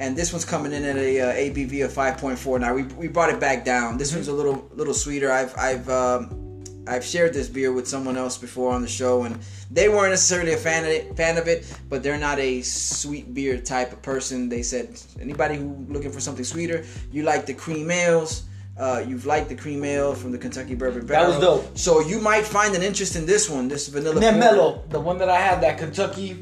[0.00, 2.60] And this one's coming in at a uh, ABV of 5.4.
[2.60, 3.98] Now we, we brought it back down.
[3.98, 5.32] This one's a little little sweeter.
[5.32, 9.38] I've I've um, I've shared this beer with someone else before on the show, and
[9.70, 13.34] they weren't necessarily a fan of it, fan of it, but they're not a sweet
[13.34, 14.48] beer type of person.
[14.48, 18.44] They said anybody who looking for something sweeter, you like the cream ales.
[18.78, 21.32] Uh, you've liked the cream ale from the Kentucky Bourbon Barrel.
[21.32, 21.76] That was dope.
[21.78, 24.14] So you might find an interest in this one, this vanilla.
[24.14, 26.34] and then mellow, the one that I had, that Kentucky,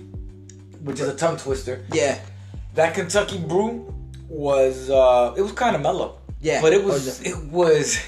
[0.83, 1.85] which is a tongue twister.
[1.93, 2.19] Yeah,
[2.75, 3.93] That Kentucky brew
[4.29, 6.19] was uh it was kind of mellow.
[6.41, 6.61] Yeah.
[6.61, 7.47] But it Oh, was definitely.
[7.47, 7.99] it was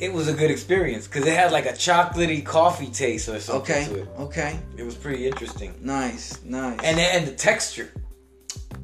[0.00, 3.62] it was a good experience because it had like a chocolatey coffee taste or something
[3.76, 4.08] okay, to it.
[4.18, 5.74] okay, It was pretty interesting.
[5.80, 6.78] nice, nice.
[6.82, 7.92] And and the texture.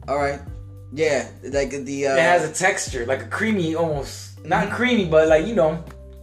[0.06, 0.40] all right,
[0.92, 5.28] yeah, like the uh, It has a texture, like a creamy almost not creamy, but
[5.28, 5.82] like you know,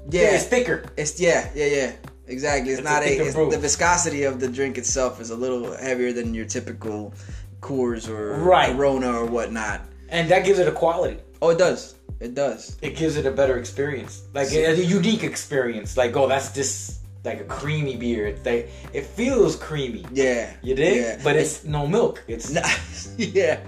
[0.09, 0.85] yeah, yeah, it's thicker.
[0.97, 1.91] It's yeah, yeah, yeah.
[2.27, 2.71] Exactly.
[2.71, 3.25] It's, It's not a a.
[3.25, 7.13] It's, the viscosity of the drink itself is a little heavier than your typical
[7.59, 8.75] Coors or Right.
[8.75, 9.81] Corona or whatnot.
[10.09, 11.17] And that gives it a quality.
[11.41, 11.95] Oh, it does.
[12.19, 12.77] It does.
[12.81, 15.97] It gives it a better experience, like a, a unique experience.
[15.97, 18.27] Like, oh, that's just like a creamy beer.
[18.27, 20.05] It's like it feels creamy.
[20.11, 20.53] Yeah.
[20.61, 20.97] You dig?
[21.01, 21.19] Yeah.
[21.23, 22.23] But it's no milk.
[22.27, 22.51] It's
[23.17, 23.59] yeah.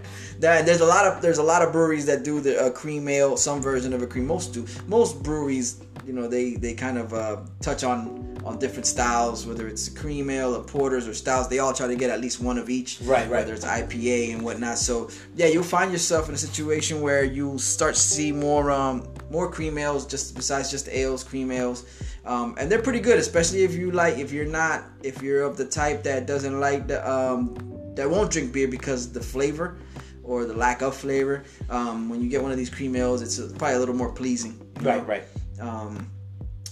[0.43, 3.07] That, there's a lot of there's a lot of breweries that do the uh, cream
[3.07, 4.27] ale, some version of a cream.
[4.27, 4.67] Most do.
[4.87, 9.69] Most breweries, you know, they they kind of uh, touch on on different styles, whether
[9.69, 11.47] it's cream ale or porters or styles.
[11.47, 12.99] They all try to get at least one of each.
[13.03, 13.29] Right, right.
[13.29, 14.79] Whether it's IPA and whatnot.
[14.79, 19.07] So yeah, you'll find yourself in a situation where you start to see more um
[19.31, 21.85] more cream ales, just besides just ales, cream ales.
[22.25, 25.55] Um, and they're pretty good, especially if you like, if you're not, if you're of
[25.55, 27.55] the type that doesn't like the, um,
[27.95, 29.77] that won't drink beer because the flavor
[30.24, 31.43] or the lack of flavor.
[31.69, 34.59] Um, when you get one of these cream ales, it's probably a little more pleasing.
[34.82, 35.03] right, know?
[35.03, 35.24] right.
[35.59, 36.09] Um,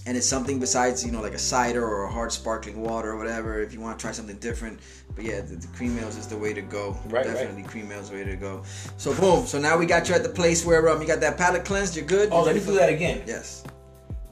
[0.04, 3.16] and it's something besides, you know, like a cider or a hard sparkling water or
[3.16, 3.60] whatever.
[3.60, 4.80] If you want to try something different,
[5.14, 6.96] but yeah, the, the cream ales is the way to go.
[7.04, 7.34] Right, right.
[7.34, 8.64] Definitely, cream ales the way to go.
[8.96, 9.46] So boom.
[9.46, 11.96] So now we got you at the place where um, you got that palate cleansed.
[11.96, 12.30] You're good.
[12.32, 13.22] Oh, let me do that again.
[13.26, 13.64] Yes.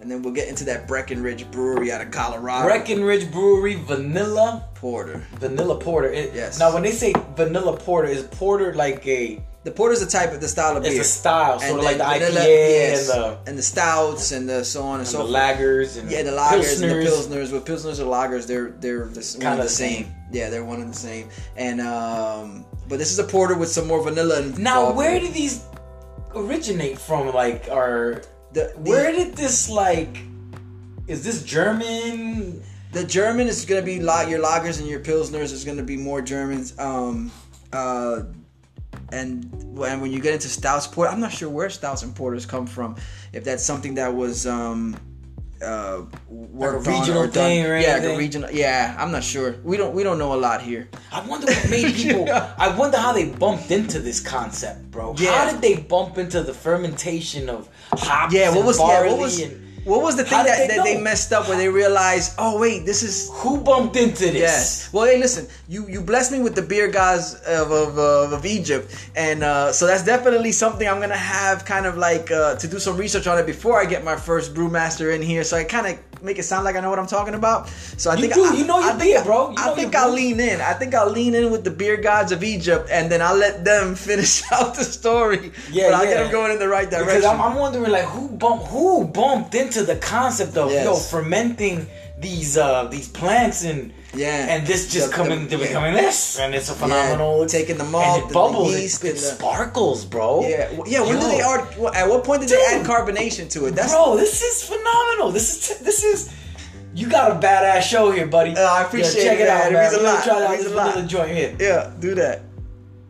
[0.00, 2.66] And then we'll get into that Breckenridge Brewery out of Colorado.
[2.66, 5.22] Breckenridge Brewery Vanilla Porter.
[5.34, 6.10] Vanilla Porter.
[6.10, 6.58] It- Yes.
[6.58, 10.40] Now, when they say Vanilla Porter, is Porter like a The porter's the type of
[10.40, 11.00] the style of It's beer.
[11.02, 14.32] It's a style, sort of like the then IPA yes, and the and the stouts
[14.32, 15.20] and the so on and, so.
[15.20, 15.58] and so the forth.
[15.58, 17.28] lagers and Yeah, the lagers and the pilsners.
[17.28, 17.52] pilsners.
[17.52, 20.04] With pilsners or lagers, they're they're the, Kinda of the the same.
[20.04, 20.14] same.
[20.32, 21.28] Yeah, they're one and the same.
[21.58, 24.40] And um, but this is a porter with some more vanilla.
[24.56, 25.62] Now, where do these
[26.34, 27.30] originate from?
[27.34, 28.22] Like, are
[28.52, 30.22] the, the where did this like?
[31.06, 32.62] Is this German?
[32.92, 36.20] the German is gonna be la- your lagers and your pilsners is gonna be more
[36.20, 36.76] Germans.
[36.78, 37.30] Um,
[37.72, 38.22] uh,
[39.12, 42.46] and when when you get into stouts port, I'm not sure where stouts and porters
[42.46, 42.96] come from.
[43.32, 44.96] If that's something that was um.
[45.62, 48.50] Uh, worked on regional or done- thing or yeah, like a regional.
[48.50, 49.56] Yeah, I'm not sure.
[49.62, 50.88] We don't we don't know a lot here.
[51.12, 52.26] I wonder what made people.
[52.30, 55.14] I wonder how they bumped into this concept, bro.
[55.18, 55.32] Yeah.
[55.44, 58.32] How did they bump into the fermentation of hops?
[58.32, 60.84] Yeah, what and was yeah, what was and what was the thing that, they that
[60.84, 64.34] they messed up where they realized, oh wait, this is who bumped into this?
[64.34, 64.92] yes.
[64.92, 68.46] Well, hey, listen, you you blessed me with the beer gods of of, of, of
[68.46, 72.68] Egypt, and uh, so that's definitely something I'm gonna have kind of like uh, to
[72.68, 75.64] do some research on it before I get my first brewmaster in here, so I
[75.64, 77.68] kind of make it sound like I know what I'm talking about.
[77.96, 79.50] So I You think do, I, you know your I think, beer, bro.
[79.50, 80.60] You I think I'll lean in.
[80.60, 83.64] I think I'll lean in with the beer gods of Egypt, and then I'll let
[83.64, 85.52] them finish out the story.
[85.70, 86.14] Yeah, but I'll yeah.
[86.14, 87.16] get them going in the right direction.
[87.20, 90.84] Because I'm, I'm wondering, like, who bumped who bumped into the concept of Yes.
[90.84, 91.86] yo fermenting
[92.18, 94.46] these uh these plants and Yeah.
[94.48, 95.68] and this just The- coming the- to yeah.
[95.68, 97.46] becoming this and it's a phenomenal.
[97.46, 100.42] taking the malt and and it the bubbles, yeast it, it and the- sparkles, bro.
[100.42, 101.00] Yeah, yeah.
[101.02, 101.20] When Yo.
[101.20, 101.94] did they add?
[101.94, 103.76] At what point did they add carbonation to it?
[103.76, 105.30] That's bro, this is phenomenal.
[105.30, 106.30] This is t- this is.
[106.92, 108.56] You got a badass show here, buddy.
[108.56, 109.60] Uh, I appreciate check it, it man.
[109.60, 109.82] out, It man.
[109.92, 110.24] means a lot.
[110.24, 110.92] Try It out means a lot.
[110.94, 111.56] vanilla joint here.
[111.60, 111.90] yeah.
[112.00, 112.40] Do that.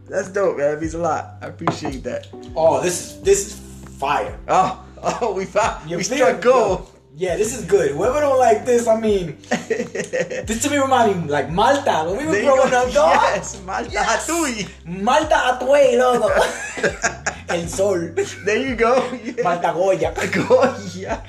[0.06, 0.74] That's dope, man.
[0.74, 1.36] It means a lot.
[1.40, 2.26] I appreciate that.
[2.54, 3.52] Oh, this is this is
[3.98, 4.38] fire.
[4.48, 4.84] Oh,
[5.22, 6.90] oh, we found Your we beer- struck gold.
[7.16, 7.90] Yeah, this is good.
[7.90, 9.36] Whoever don't like this, I mean,
[9.68, 12.86] this to me remind me like Malta when we were growing go.
[12.86, 13.12] up, dog.
[13.12, 14.68] Yes, Malta Hatuey.
[14.86, 16.30] Malta Hatuey, loco.
[17.50, 18.14] El Sol.
[18.44, 18.94] There you go.
[19.24, 19.32] Yeah.
[19.42, 20.14] Malta Goya.
[20.32, 21.24] Goya.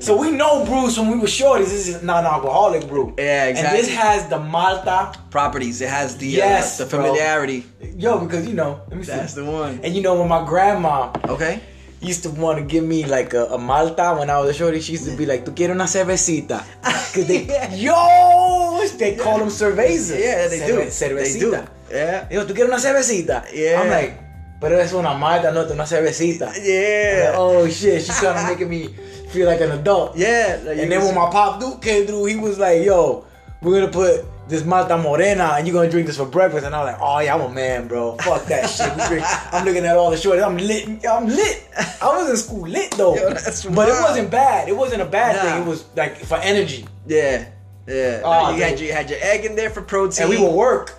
[0.00, 1.66] So we know brews when we were shorties.
[1.70, 3.14] This is non-alcoholic brew.
[3.16, 3.78] Yeah, exactly.
[3.78, 5.12] And this has the Malta.
[5.30, 5.80] Properties.
[5.80, 7.04] It has the Yes, uh, the bro.
[7.04, 7.64] familiarity.
[7.96, 9.12] Yo, because you know, let me see.
[9.12, 9.78] That's the one.
[9.84, 11.60] And you know when my grandma Okay.
[12.00, 14.80] Used to want to give me like a, a Malta when I was a shorty,
[14.80, 17.46] she used to be like, "Tu quieres una cervecita?" Cause they,
[17.76, 20.18] yo, they call them cervezas.
[20.18, 20.80] Yeah, they do.
[20.90, 21.50] Cerve- They do.
[21.52, 21.68] Cervecita.
[21.90, 22.28] Yeah.
[22.30, 23.44] Yo, ¿tú quieres una cervecita?
[23.52, 23.80] Yeah.
[23.82, 24.14] I'm like,
[24.60, 26.52] pero es una Malta, no, una cervecita.
[26.62, 27.34] Yeah.
[27.36, 28.88] Oh shit, she's trying to make me
[29.30, 30.16] feel like an adult.
[30.16, 30.58] Yeah.
[30.64, 33.24] like And then when my pop dude came through, he was like, yo,
[33.62, 36.66] we're gonna put this Malta Morena and you're gonna drink this for breakfast.
[36.66, 38.16] And I was like, oh yeah, I'm a man, bro.
[38.18, 38.92] Fuck that shit.
[39.08, 39.24] Drink.
[39.52, 40.44] I'm looking at all the shorties.
[40.44, 41.06] I'm lit.
[41.06, 41.68] I'm lit.
[42.02, 43.14] I was in school lit though.
[43.14, 43.30] Yo,
[43.74, 44.68] but it wasn't bad.
[44.68, 45.42] It wasn't a bad Nah.
[45.42, 45.62] thing.
[45.62, 46.86] It was like for energy.
[47.06, 47.48] Yeah.
[47.86, 48.22] Yeah.
[48.24, 50.22] Oh, you, had your, you had your egg in there for protein.
[50.24, 50.94] And we would work.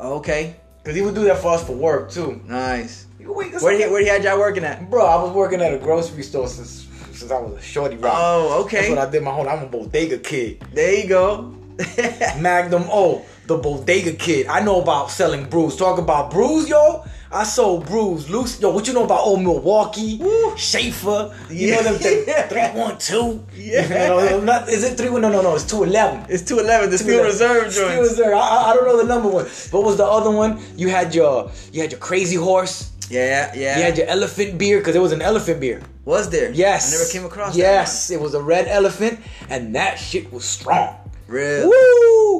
[0.00, 0.56] Okay.
[0.84, 2.40] Cause he would do that for us for work too.
[2.46, 3.06] Nice.
[3.20, 3.44] Where
[3.76, 4.88] he where he had y'all working at?
[4.88, 8.14] Bro, I was working at a grocery store since since I was a shorty rock.
[8.16, 8.76] Oh, okay.
[8.78, 9.46] That's what I did my whole.
[9.48, 10.64] I'm a bodega kid.
[10.72, 11.54] There you go.
[12.40, 14.46] Magnum O, the bodega kid.
[14.46, 15.76] I know about selling brews.
[15.76, 17.04] Talk about brews, yo.
[17.30, 18.28] I sold brews.
[18.30, 18.70] Loose, yo.
[18.70, 20.16] What you know about old Milwaukee?
[20.18, 20.56] Woo.
[20.56, 21.34] Schaefer.
[21.50, 21.74] You Yeah.
[21.76, 22.48] know them Yeah.
[22.72, 23.44] three one two.
[23.54, 24.38] Yeah.
[24.44, 25.20] not, is it three one?
[25.22, 25.54] No, no, no.
[25.54, 26.24] It's two eleven.
[26.28, 26.90] it's two eleven.
[26.90, 28.10] The steel reserve Steel joints.
[28.10, 28.32] Reserve.
[28.34, 29.44] I, I- don't know the number one.
[29.44, 30.58] What was the other one?
[30.76, 32.92] You had your you had your crazy horse.
[33.10, 33.78] Yeah, yeah.
[33.78, 35.80] You had your elephant beer because it was an elephant beer.
[36.04, 36.50] was there?
[36.52, 36.92] Yes.
[36.92, 37.54] I never came across.
[37.54, 37.60] It.
[37.60, 39.18] Yes, it was a red elephant,
[39.48, 40.94] and that shit was strong.
[41.28, 41.40] That one.
[41.40, 41.68] Real.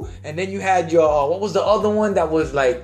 [0.03, 0.09] Woo!
[0.25, 2.83] And then you had your uh, what was the other one that was like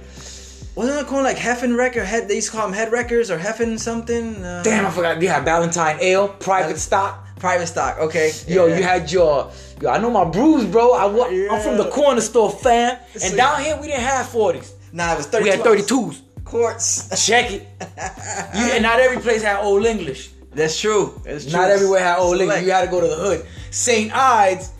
[0.75, 2.29] Wasn't it called like Haffenreffer or head?
[2.29, 4.37] They used to call them head wreckers or Heffen something.
[4.45, 7.21] Uh, damn I forgot you had Valentine Ale, private Val- stock.
[7.39, 7.99] Private stock.
[7.99, 8.33] Okay.
[8.47, 8.77] Yo, Yeah.
[8.79, 9.51] you had your
[9.81, 9.91] yo.
[9.91, 10.93] I know my brews, bro.
[10.95, 12.97] I wa- I'm from the corner store, fam.
[13.15, 14.73] And So- down here we didn't have 40s.
[14.93, 15.45] Nah, it was thirty.
[15.45, 16.23] We had 32s.
[16.45, 17.27] quarts.
[17.27, 17.67] Check it.
[18.57, 20.31] You, and not every place had old English.
[20.55, 21.21] That's true.
[21.25, 21.53] That's true.
[21.61, 22.63] Not everywhere had old English.
[22.65, 23.45] You had to go to the hood.
[23.73, 24.13] St.
[24.17, 24.71] Ides,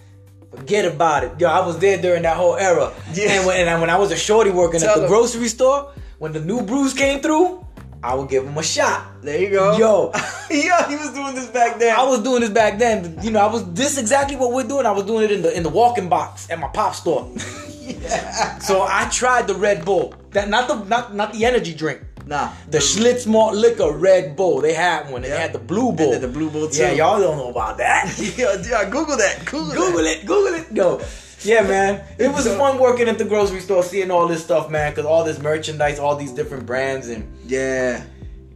[0.57, 1.33] forget about it.
[1.39, 2.93] Yo, I was there during that whole era.
[3.13, 3.33] Yeah.
[3.33, 5.11] And when, and when I was a shorty working Tell at the them.
[5.11, 7.65] grocery store, when the new brews came through,
[8.03, 9.23] I would give them a shot.
[9.23, 9.79] There you go.
[9.79, 10.13] Yo.
[10.51, 11.97] Yo, he was doing this back then.
[11.97, 13.19] I was doing this back then.
[13.23, 14.85] You know, I was this exactly what we're doing.
[14.85, 17.33] I was doing it in the in the walking box at my pop store.
[17.81, 18.59] yeah.
[18.59, 20.15] So I tried the Red Bull.
[20.33, 22.03] That not the not not the energy drink.
[22.27, 22.51] Nah.
[22.71, 24.61] The Schlitz malt liquor Red Bull.
[24.63, 25.23] They had one.
[25.23, 25.39] They Yeah.
[25.41, 26.19] had the Blue Bull.
[26.19, 26.81] the Blue Bull, too.
[26.83, 28.17] Yeah, y'all don't know about that.
[28.39, 29.45] Yo, yeah, Google that.
[29.45, 30.19] Google, Google that.
[30.23, 30.27] it.
[30.27, 30.75] Google it.
[30.75, 31.01] Go.
[31.43, 32.03] Yeah, man.
[32.19, 34.95] It was fun working at the grocery store, seeing all this stuff, man.
[34.95, 38.03] Cause all this merchandise, all these different brands, and Yeah.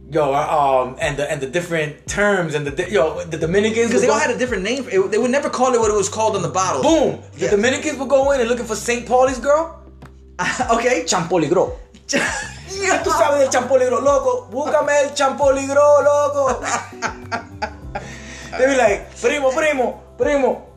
[0.09, 3.89] yo, um, and the and the different terms, and the di- yo, the Dominicans.
[3.89, 4.87] Because they all go- had a different name.
[4.91, 5.11] It.
[5.11, 6.81] They would never call it what it was called on the bottle.
[6.81, 7.19] boom.
[7.37, 7.51] The Yeah.
[7.51, 9.05] Dominicans would go in and looking for St.
[9.05, 9.79] Pauli's girl,
[10.71, 11.03] okay.
[11.05, 11.73] Champoligro.
[13.03, 14.47] Tú sabes del champú ligro, loco.
[14.51, 16.59] Búscame el champú ligro, loco.
[18.57, 20.69] They be like, primo, primo, primo.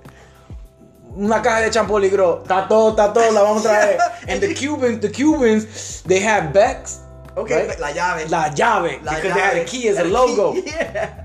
[1.14, 2.42] Una caja de champú ligro.
[2.42, 3.98] Está todo, está todo, la vamos a traer.
[4.28, 7.00] And the Cubans, the Cubans, they have Becks.
[7.36, 7.78] Okay, right?
[7.80, 8.28] la llave.
[8.28, 9.00] La llave.
[9.02, 9.66] La because they had a llave.
[9.66, 10.54] key as a logo.
[10.54, 11.24] Yeah.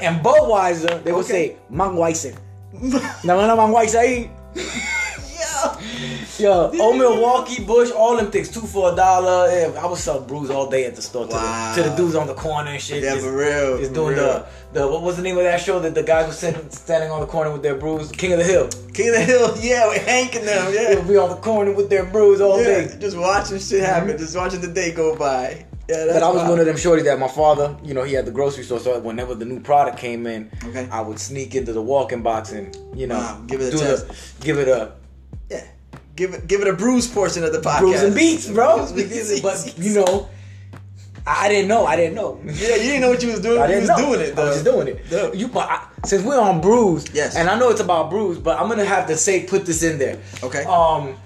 [0.00, 1.48] And Budweiser, they would Okay.
[1.48, 2.34] say, Mangweiser.
[3.22, 4.30] Dame una Mangweiser ahí.
[6.40, 9.50] Yo, old Milwaukee, Busch, all them things, two for a dollar.
[9.50, 11.74] Yeah, I would sell brews all day at the store to, Wow.
[11.76, 13.02] the, to the dudes on the corner and shit.
[13.02, 14.46] Yeah, Just- for real, Just for doing real.
[14.72, 17.10] the, the, what was the name of that show that the guys were sitting, standing
[17.10, 18.10] on the corner with their brews?
[18.12, 18.68] King of the Hill.
[18.94, 20.94] King of the Hill, yeah, with Hank and them, yeah.
[20.94, 22.86] would be on the corner with their brews all yeah.
[22.86, 22.96] day.
[22.98, 24.18] Just watching shit happen, mm-hmm.
[24.18, 25.66] just watching the day go by.
[25.88, 26.50] Yeah, But I was wild.
[26.50, 28.78] one of them shorties that my father, you know, he had the grocery store.
[28.78, 30.88] So whenever the new product came in, Okay.
[30.90, 34.16] I would sneak into the walk-in box and, you know, Wow, give it a the,
[34.40, 34.92] give it a.
[36.20, 37.78] Give it, give it a brews portion of the podcast.
[37.78, 38.86] brews and beats, bro.
[38.92, 40.28] Brews but you know,
[41.26, 41.86] I didn't know.
[41.86, 42.38] I didn't know.
[42.44, 43.58] Yeah, you didn't know what you was doing.
[43.58, 43.96] I didn't was know.
[43.96, 44.24] doing it.
[44.24, 44.52] I was though.
[44.52, 45.08] just doing it.
[45.08, 45.34] Dope.
[45.34, 47.36] You, but I, since we're on brews, Yes.
[47.36, 49.98] and I know it's about brews, but I'm gonna have to say put this in
[49.98, 50.18] there.
[50.42, 50.62] Okay.
[50.64, 51.16] Um,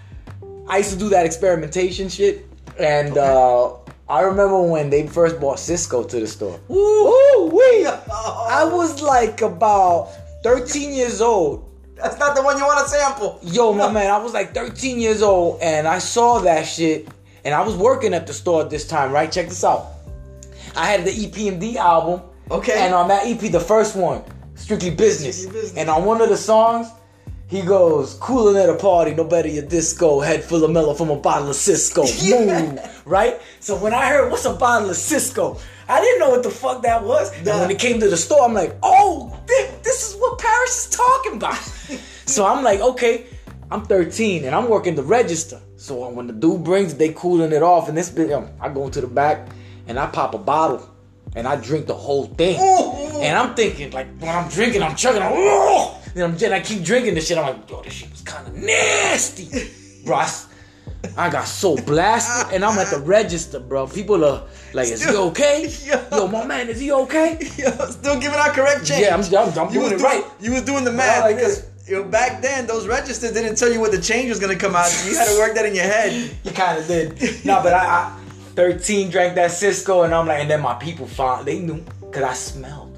[0.69, 2.47] I used to do that experimentation shit,
[2.79, 3.73] and uh,
[4.09, 6.61] I remember when they first bought Cisco to the store.
[6.69, 7.85] Woo wee!
[8.13, 10.11] I was like about
[10.45, 11.64] 13 years old.
[11.97, 13.39] That's not the one you want to sample.
[13.43, 17.09] Yo, my man, I was like 13 years old and I saw that shit
[17.45, 19.31] and I was working at the store at this time, right?
[19.31, 19.87] Check this out.
[20.77, 22.23] I had the EPMD album.
[22.51, 22.75] Okay.
[22.79, 24.23] And on that EP, the first one,
[24.55, 25.39] Strictly Business.
[25.39, 25.79] Strictly Business.
[25.79, 26.89] And on one of the songs,
[27.47, 31.11] he goes, coolin' at a party, no better your disco, head full of mellow from
[31.11, 32.05] a bottle of Cisco.
[32.19, 32.63] Yeah.
[32.63, 33.03] Move.
[33.07, 33.41] Right?
[33.61, 35.59] So when I heard, what's a bottle of Cisco?
[35.89, 37.33] I didn't know what the fuck that was.
[37.39, 40.71] And when it came to the store, I'm like, oh, thi- this is what Parrish
[40.71, 41.57] is talking about.
[42.27, 43.27] so I'm like, okay,
[43.71, 45.61] I'm 13 and I'm working the register.
[45.77, 47.89] So when the dude brings it, they cooling it off.
[47.89, 48.31] And this bit,
[48.61, 49.49] I go into the back
[49.87, 50.89] and I pop a bottle
[51.37, 52.59] and I drink the whole thing.
[52.61, 53.21] Ooh.
[53.21, 55.23] And I'm thinking, like, when I'm drinking, I'm chugging.
[55.23, 55.35] I'm,
[56.15, 57.39] then I'm, I keep drinking this shit.
[57.39, 59.71] I'm like, yo, this shit was kind of nasty,
[60.05, 60.17] bro.
[60.17, 60.31] I,
[61.17, 63.87] I got so blasted, and I'm at the register, bro.
[63.87, 65.69] People are like, "Is he okay?
[65.85, 66.01] Yo.
[66.11, 69.03] Yo, my man, is he okay?" Yo, still giving out correct change.
[69.03, 70.25] Yeah, I'm, I'm, I'm you doing was it doing, right.
[70.41, 73.81] You was doing the math like because know, back then those registers didn't tell you
[73.81, 74.91] what the change was gonna come out.
[75.07, 76.31] You had to work that in your head.
[76.45, 77.45] You kind of did.
[77.45, 78.21] no, but I, I,
[78.55, 82.23] 13 drank that Cisco, and I'm like, and then my people found they knew because
[82.23, 82.91] I smelled.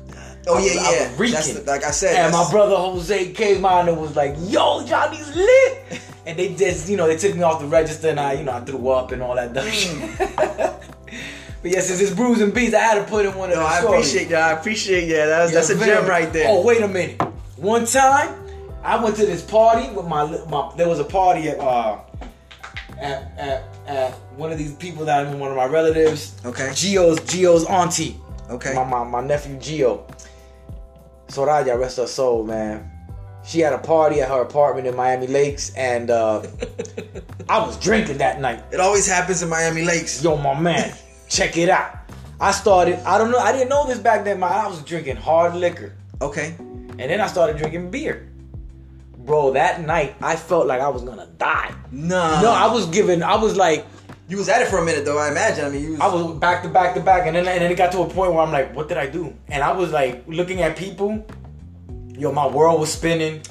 [0.48, 1.10] Oh I yeah, was- I yeah.
[1.10, 1.34] was reeking.
[1.34, 2.16] That's the- like I said.
[2.16, 6.88] And my brother Jose came on and was like, "Yo, Johnny's lit," and they just,
[6.88, 9.12] you know, they took me off the register, and I, you know, I threw up
[9.12, 10.18] and all that dumb shit.
[10.18, 10.80] but
[11.62, 13.62] yes, since it's brews and beats, I had to put in one of those.
[13.64, 14.08] No, the I stories.
[14.08, 14.42] appreciate that.
[14.42, 15.26] I appreciate yeah.
[15.26, 16.46] That's that's a Yeah, gem right there.
[16.48, 17.22] Oh, wait a minute.
[17.56, 18.34] One time,
[18.82, 21.98] I went to this party with my, my there was a party at uh
[22.98, 26.34] at, at, at one of these people that I'm one of my relatives.
[26.44, 26.68] Okay.
[26.68, 28.16] Gio's Geo's auntie.
[28.50, 28.74] Okay.
[28.74, 30.08] My, my, my nephew Gio.
[31.28, 32.90] Soraya, rest her soul, man.
[33.46, 36.42] She had a party at her apartment in Miami Lakes, and uh,
[37.48, 38.64] I was drinking that night.
[38.72, 40.22] It always happens in Miami Lakes.
[40.22, 40.92] Yo, my man,
[41.28, 41.96] check it out.
[42.40, 42.98] I started.
[43.06, 43.38] I don't know.
[43.38, 44.40] I didn't know this back then.
[44.40, 45.94] My I was drinking hard liquor.
[46.20, 46.54] Okay.
[46.58, 48.28] And then I started drinking beer.
[49.18, 51.72] Bro, that night I felt like I was gonna die.
[51.92, 52.40] No.
[52.42, 53.86] No, I was giving, I was like,
[54.28, 55.18] You was at it for a minute though.
[55.18, 55.64] I imagine.
[55.64, 56.00] I mean, you was.
[56.00, 58.08] I was back to back to back, and then and then it got to a
[58.08, 59.32] point where I'm like, what did I do?
[59.48, 61.24] And I was like looking at people.
[62.18, 63.42] Yo, my world was spinning.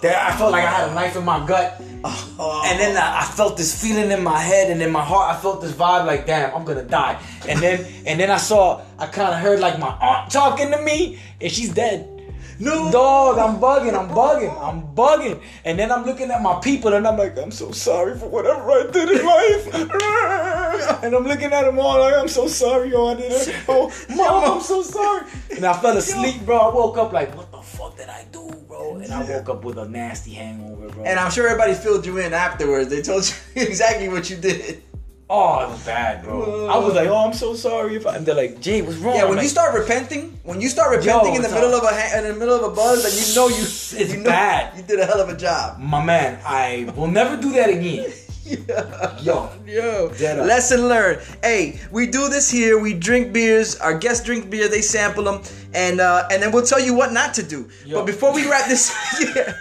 [0.00, 1.82] There, I felt like I had a knife in my gut.
[2.04, 2.62] Oh.
[2.66, 5.34] And then I, I felt this feeling in my head and in my heart.
[5.34, 7.20] I felt this vibe like, damn, I'm gonna die.
[7.48, 10.80] And then and then I saw, I kind of heard like my aunt talking to
[10.80, 12.16] me, and she's dead.
[12.58, 12.90] No.
[12.90, 15.42] Dog, I'm bugging, I'm bugging, I'm bugging.
[15.64, 18.70] And then I'm looking at my people and I'm like, I'm so sorry for whatever
[18.70, 19.74] I did in life.
[21.04, 23.54] and I'm looking at them all like, I'm so sorry, yo, I did it.
[23.68, 25.26] Oh, mom, I'm so sorry.
[25.54, 26.56] And I fell asleep, bro.
[26.56, 28.96] I woke up like, what the fuck did I do, bro?
[28.96, 31.04] And I woke up with a nasty hangover, bro.
[31.04, 32.88] And I'm sure everybody filled you in afterwards.
[32.88, 34.82] They told you exactly what you did.
[35.28, 36.68] oh, it was bad, bro.
[36.68, 37.96] I was like, oh, I'm so sorry.
[37.96, 39.16] If I, and they're like, Jay, what's wrong?
[39.16, 41.82] Yeah, I'm when you like, start repenting, when you start repenting in the middle of
[41.82, 43.62] a ha- in the middle of a buzz, and you know you
[44.02, 44.76] It's you know bad.
[44.76, 45.78] You did a hell of a job.
[45.78, 48.10] my man, I will never do that again.
[49.22, 49.50] Yo.
[49.66, 51.20] Yo, lesson learned.
[51.42, 52.78] Hey, we do this here.
[52.78, 53.76] We drink beers.
[53.76, 54.68] Our guests drink beer.
[54.68, 55.42] They sample them,
[55.74, 57.68] and uh, and then we'll tell you what not to do.
[57.84, 57.98] Yo.
[57.98, 58.94] But before we wrap this,
[59.36, 59.54] yeah.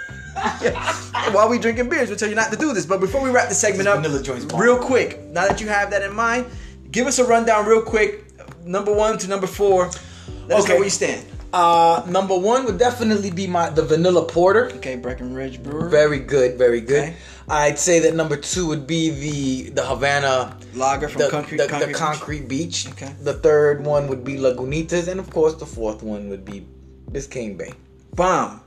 [0.61, 1.33] Yeah.
[1.33, 2.85] While we drinking beers, we'll tell you not to do this.
[2.85, 4.59] But before we wrap the segment up, Vanilla joints bomb.
[4.61, 5.19] real quick.
[5.31, 6.45] Now that you have that in mind,
[6.91, 8.23] give us a rundown real quick.
[8.63, 9.85] Number one to number four.
[9.85, 10.73] Let us know Okay.
[10.75, 11.25] where you stand.
[11.55, 14.65] Uh, number one would definitely be my the vanilla porter.
[14.75, 15.87] Okay, Breckenridge Brewer.
[15.87, 17.03] Very good, very good.
[17.03, 17.15] Okay.
[17.47, 21.93] I'd say that number two would be the the Havana Lager from the, Concrete, the,
[21.93, 22.85] Concrete the Beach.
[22.85, 22.93] beach.
[22.93, 23.15] Okay.
[23.21, 26.67] The third one would be Lagunitas, and of course the fourth one would be
[27.11, 27.71] Biscayne Bay.
[28.15, 28.59] Bomb.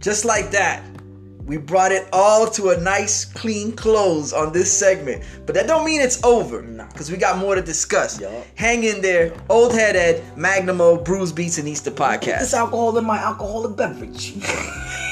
[0.00, 0.82] Just like that.
[1.44, 5.24] We brought it all to a nice, clean close on this segment.
[5.44, 6.62] But that don't mean it's over.
[6.62, 6.86] Nah.
[6.88, 8.20] Because we got more to discuss.
[8.20, 8.30] Yup.
[8.54, 9.34] Hang in there.
[9.48, 12.40] Old Head Ed, Magnum O, Bruise Beats, and Easter Podcast.
[12.40, 14.34] This alcohol in my alcoholic beverage.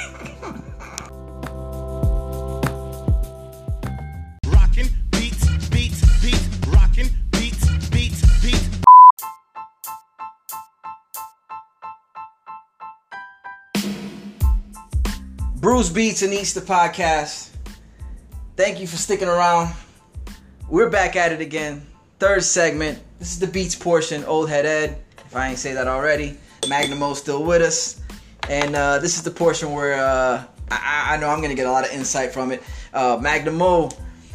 [15.71, 17.51] Brews Beats and Eats the Podcast.
[18.57, 19.73] Thank you for sticking around.
[20.69, 21.87] We're back at it again.
[22.19, 22.99] Third segment.
[23.21, 24.25] This is the beats portion.
[24.25, 25.01] Old Head Ed.
[25.25, 26.37] If I ain't say that already.
[26.69, 28.01] Magnum O's still with us.
[28.49, 30.43] And uh, this is the portion where uh,
[30.73, 32.65] I, I- know I'm going to get a lot of insight from it.
[32.93, 33.91] Uh, Magnum O,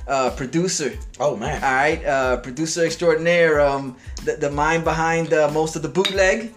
[0.08, 0.94] uh, producer.
[1.20, 1.62] oh man.
[1.62, 6.54] All right, uh, producer extraordinaire, um, the, the mind behind uh, most of the bootleg,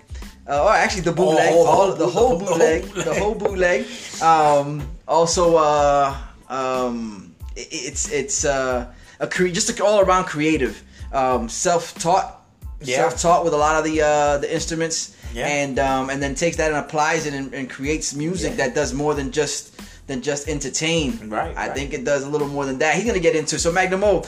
[0.49, 3.05] uh, or actually the bootleg, all the all, whole the whole boot- the whole bootleg,
[3.05, 3.87] the whole bootleg.
[4.23, 6.15] Um, also, uh,
[6.49, 8.87] um, i- it's it's uh,
[9.21, 10.83] a cre- just an all around creative,
[11.13, 12.43] um, self taught,
[12.81, 12.97] Yeah.
[12.97, 15.47] self taught with a lot of the uh, the instruments, Yeah.
[15.47, 18.67] and um, and then takes that and applies it and, and creates music Yeah.
[18.67, 19.73] that does more than just
[20.07, 21.29] than just entertain.
[21.29, 21.75] Right, I right.
[21.77, 22.95] think it does a little more than that.
[22.97, 24.25] He's gonna get into so Magnum O.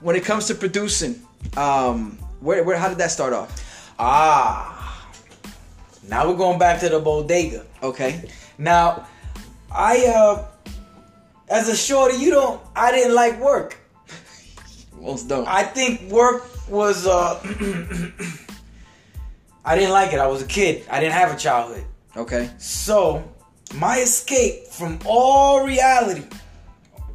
[0.00, 1.20] When it comes to producing,
[1.58, 3.50] um, where, where how did that start off?
[3.98, 4.78] Ah.
[6.10, 7.64] Now we're going back to the bodega.
[7.82, 9.06] Okay, Now,
[9.72, 10.44] I uh
[11.48, 13.78] as a shorty, you don't I didn't like work.
[15.00, 15.46] most don't.
[15.46, 17.38] I think work was uh
[19.64, 20.18] I didn't like it.
[20.18, 20.84] I was a kid.
[20.90, 21.84] I didn't have a childhood.
[22.16, 23.22] okay, So,
[23.74, 26.24] my escape from all reality,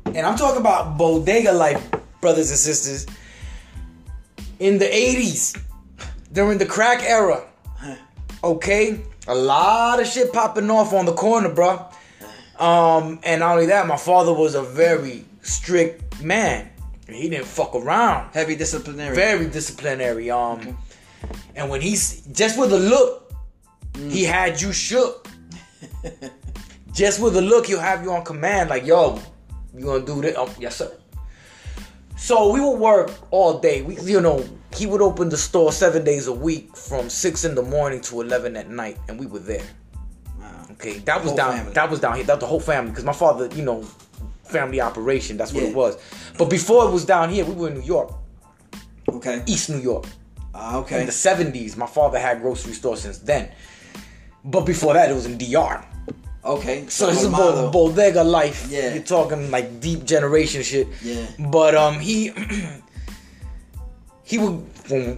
[0.06, 1.84] and I'm talking about bodega life,
[2.22, 3.06] brothers and sisters,
[4.60, 5.60] in the 80s,
[6.32, 7.44] during the crack era,
[8.46, 9.02] okay?
[9.28, 11.88] A lot of shit popping off on the corner, bro.
[12.60, 16.70] Um, and not only that, my father was a very strict man.
[17.08, 19.16] He didn't fuck around heavy disciplinary.
[19.16, 20.32] very disciplinary.
[20.32, 20.78] Um,
[21.56, 23.34] and when he's just with a look,
[24.10, 25.28] he had you shook.
[26.94, 29.20] just with a look, he'll have you on command, like, "Yo,
[29.76, 30.92] you gonna do this?" Oh, yes, sir.
[32.18, 33.82] So we would work all day.
[33.82, 34.44] We, you know,
[34.76, 38.22] he would open the store seven days a week, from six in the morning to
[38.22, 39.64] eleven at night, and we were there.
[40.40, 40.66] Wow.
[40.74, 41.54] Okay, that was down.
[41.58, 41.74] family.
[41.74, 42.26] That was down here.
[42.26, 43.84] That was the whole family because my father, you know,
[44.44, 45.38] family operation.
[45.38, 45.70] That's what Yeah.
[45.70, 45.98] it was.
[46.38, 48.12] But before it was down here, we were in New York,
[49.10, 50.06] Okay, East New York
[50.54, 51.76] Ah, in the 70s.
[51.78, 53.50] My father had grocery store since then.
[54.44, 55.84] But before that, it was in DR.
[56.44, 56.86] okay.
[56.88, 57.72] So it's a Colmado.
[57.72, 58.68] bo- bodega life.
[58.70, 58.94] Yeah.
[58.94, 60.88] You're talking like deep generation shit.
[61.04, 61.26] Yeah.
[61.40, 62.32] But um, he
[64.26, 64.56] he would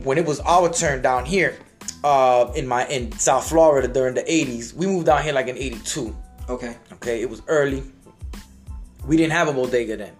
[0.04, 1.58] when, it was our turn down here,
[2.04, 4.74] uh, in my in South Florida during the 80s.
[4.74, 6.16] We moved down here like in 82.
[6.50, 7.84] Okay, Okay, it was early.
[9.06, 10.14] We didn't have a bodega then.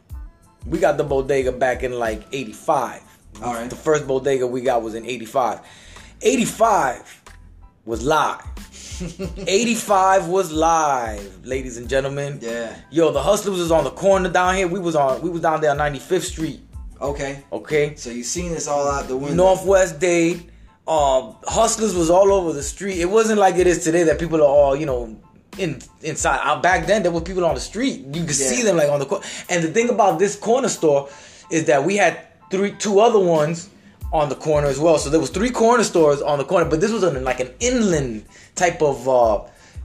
[0.66, 3.04] We got the bodega back in like 85.
[3.44, 3.70] All right.
[3.70, 5.60] The first bodega we got was in 85.
[6.22, 7.24] 85
[7.86, 8.42] was live.
[9.48, 12.40] 85 was live, ladies and gentlemen.
[12.42, 12.76] Yeah.
[12.90, 14.68] Yo, the Hustlers was on the corner down here.
[14.68, 16.62] We was on we was down there on 95th Street.
[17.02, 17.44] Okay.
[17.52, 17.96] Okay.
[17.96, 19.36] So you seen this all out the window.
[19.36, 20.52] Northwest Dade.
[20.88, 23.00] Um, Hustlers was all over the street.
[23.00, 25.18] It wasn't like it is today that people are all, you know,
[25.58, 26.40] in inside.
[26.44, 28.06] Uh, back then, there were people on the street.
[28.14, 29.26] You could see them like on the corner.
[29.50, 31.10] And the thing about this corner store
[31.52, 32.20] is that we had
[32.50, 33.70] three, two other ones
[34.14, 34.98] on the corner as well.
[34.98, 37.52] So there was three corner stores on the corner, but this was on like an
[37.60, 38.26] inland
[38.56, 39.08] type of.
[39.10, 39.44] uh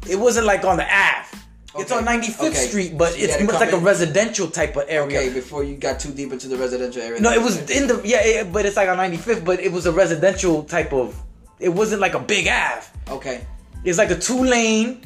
[0.09, 1.42] It wasn't like on the Ave.
[1.77, 2.55] It's on 95th Okay.
[2.69, 5.21] Street, but So it's much like a residential type of area.
[5.21, 7.21] Okay, before you got too deep into the residential area.
[7.21, 9.87] No, it was in the yeah, it, but it's like on 95th, but it was
[9.87, 11.17] a residential type of.
[11.59, 12.87] It wasn't like a big Ave.
[13.09, 13.47] Okay,
[13.85, 15.03] It's like a two lane,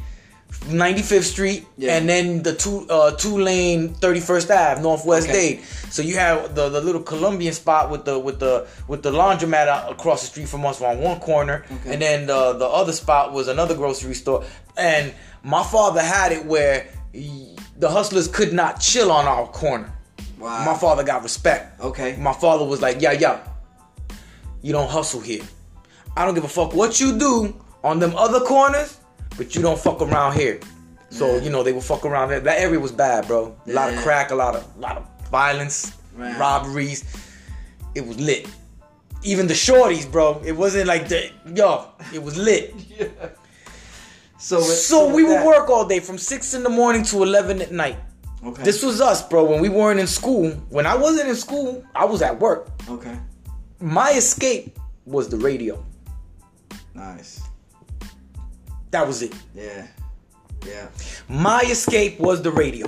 [0.64, 1.97] 95th Street, Yeah.
[1.97, 5.57] and then the two uh two lane 31st Ave, Northwest Okay.
[5.57, 5.64] Dade.
[5.91, 9.91] So you have the, the little Colombian spot with the with the with the laundromat
[9.91, 11.93] across the street from us on one corner, Okay.
[11.93, 14.45] and then the the other spot was another grocery store.
[14.77, 15.12] And
[15.47, 19.92] my father had it where the hustlers could not chill on our corner.
[20.40, 20.64] wow.
[20.64, 21.80] My father got respect.
[21.80, 22.16] Okay.
[22.16, 23.47] My father was like, yeah, yeah,
[24.61, 25.44] you don't hustle here.
[26.16, 28.99] I don't give a fuck what you do on them other corners,
[29.36, 30.59] but you don't fuck around here.
[31.11, 32.40] So, you know, they would fuck around there.
[32.40, 33.57] That area was bad, bro.
[33.68, 37.05] A lot of crack, a lot of lot of violence, robberies.
[37.94, 38.49] It was lit.
[39.22, 40.42] Even the shorties, bro.
[40.44, 42.74] It wasn't like the yo, it was lit.
[44.47, 47.61] So, with- So we would work all day from six in the morning to eleven
[47.61, 47.99] at night.
[48.44, 48.62] Okay.
[48.62, 49.42] This was us, bro.
[49.44, 52.68] When we weren't in school, when I wasn't in school, I was at work.
[52.88, 53.16] okay.
[53.80, 55.74] My escape was the radio.
[56.94, 57.40] Nice.
[58.92, 59.34] That was it.
[59.55, 59.86] Yeah.
[60.64, 60.86] Yeah.
[61.28, 62.86] My escape was the radio.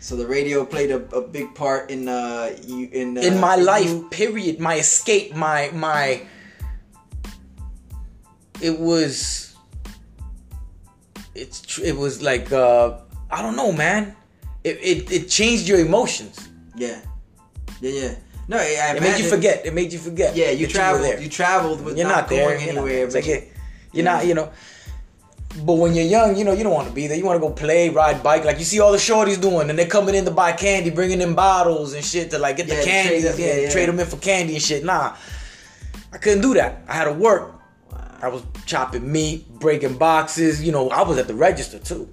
[0.00, 3.56] So the radio played a, a big part in uh you in uh, in my
[3.56, 6.20] life you- period my escape my my
[8.68, 9.54] it was
[11.34, 12.96] it's it was like uh
[13.30, 14.14] i don't know man
[14.62, 16.36] it it, it changed your emotions
[16.76, 16.98] Yeah.
[17.80, 17.90] Yeah.
[18.00, 18.14] Yeah.
[18.48, 21.06] No, I, I it made you forget it made you forget Yeah, you traveled.
[21.06, 21.28] You, there.
[21.40, 23.06] traveled with you're not, not, there going you're not anywhere.
[23.06, 23.52] but like it-
[23.94, 24.48] you're not you know
[25.68, 27.16] but when you're young, you know, you don't want to be there.
[27.16, 28.44] You want to go play, ride bike.
[28.44, 31.20] Like you see all the shorties doing, and they're coming in to buy candy, bringing
[31.20, 33.70] in bottles and shit to like get Yeah, the candy, trade yeah, yeah, yeah.
[33.70, 34.82] trade them in for candy and shit.
[34.84, 35.14] Nah,
[36.12, 36.82] I couldn't do that.
[36.88, 37.53] I had to work.
[38.24, 40.64] I was chopping meat, breaking boxes.
[40.64, 42.08] You know, I was at the register too,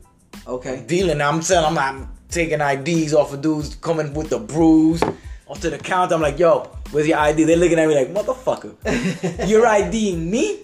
[0.45, 0.83] okay.
[0.85, 1.21] dealing.
[1.21, 1.77] I'm selling.
[1.77, 5.01] I'm, I'm taking IDs off of dudes coming with the brews
[5.47, 6.15] onto the counter.
[6.15, 7.45] I'm like, yo, where's your ID?
[7.45, 10.63] They're looking at me like, motherfucker, you're IDing me,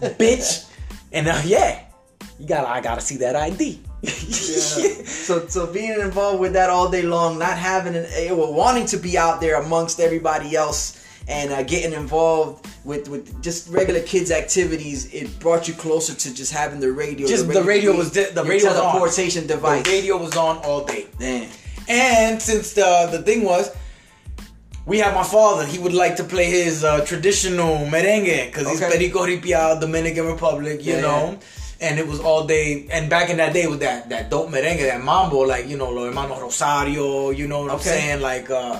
[0.00, 0.70] bitch.
[1.12, 1.84] And uh, yeah,
[2.38, 3.80] you gotta, I gotta see that ID.
[4.02, 4.10] yeah.
[5.24, 8.84] So so being involved with that all day long, not having an eh, well, wanting
[8.86, 14.00] to be out there amongst everybody else and uh, getting involved with with just regular
[14.02, 17.26] kids activities, it brought you closer to just having the radio.
[17.26, 18.92] Just the radio being was di- the radio was on.
[18.92, 19.82] teleportation device.
[19.84, 21.06] The radio was on all day.
[21.18, 21.48] Damn.
[21.88, 23.70] And since the the thing was,
[24.86, 25.64] we had my father.
[25.66, 28.92] He would like to play his uh, traditional merengue because he's Okay.
[28.98, 31.30] Perico Ripiao, Dominican Republic, you Yeah, know.
[31.32, 31.88] yeah.
[31.88, 32.86] And it was all day.
[32.90, 35.90] And back in that day, with that that dope merengue, that mambo, like you know,
[35.90, 37.30] Lo Hermanos Rosario.
[37.30, 38.20] You know what I'm saying?
[38.20, 38.78] Like, uh,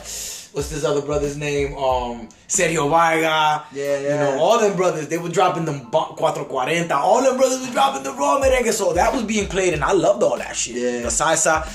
[0.55, 1.77] what's this other brother's name?
[1.77, 3.27] Um, Sergio Vargas.
[3.27, 4.01] Yeah, yeah.
[4.01, 6.91] You know, all them brothers, they were dropping them bu- 440.
[6.93, 8.73] All them brothers were dropping the raw merengue.
[8.73, 10.77] So that was being played, and I loved all that shit.
[10.77, 11.03] Yeah.
[11.03, 11.67] The salsa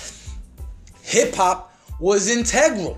[1.04, 2.98] hip hop was integral.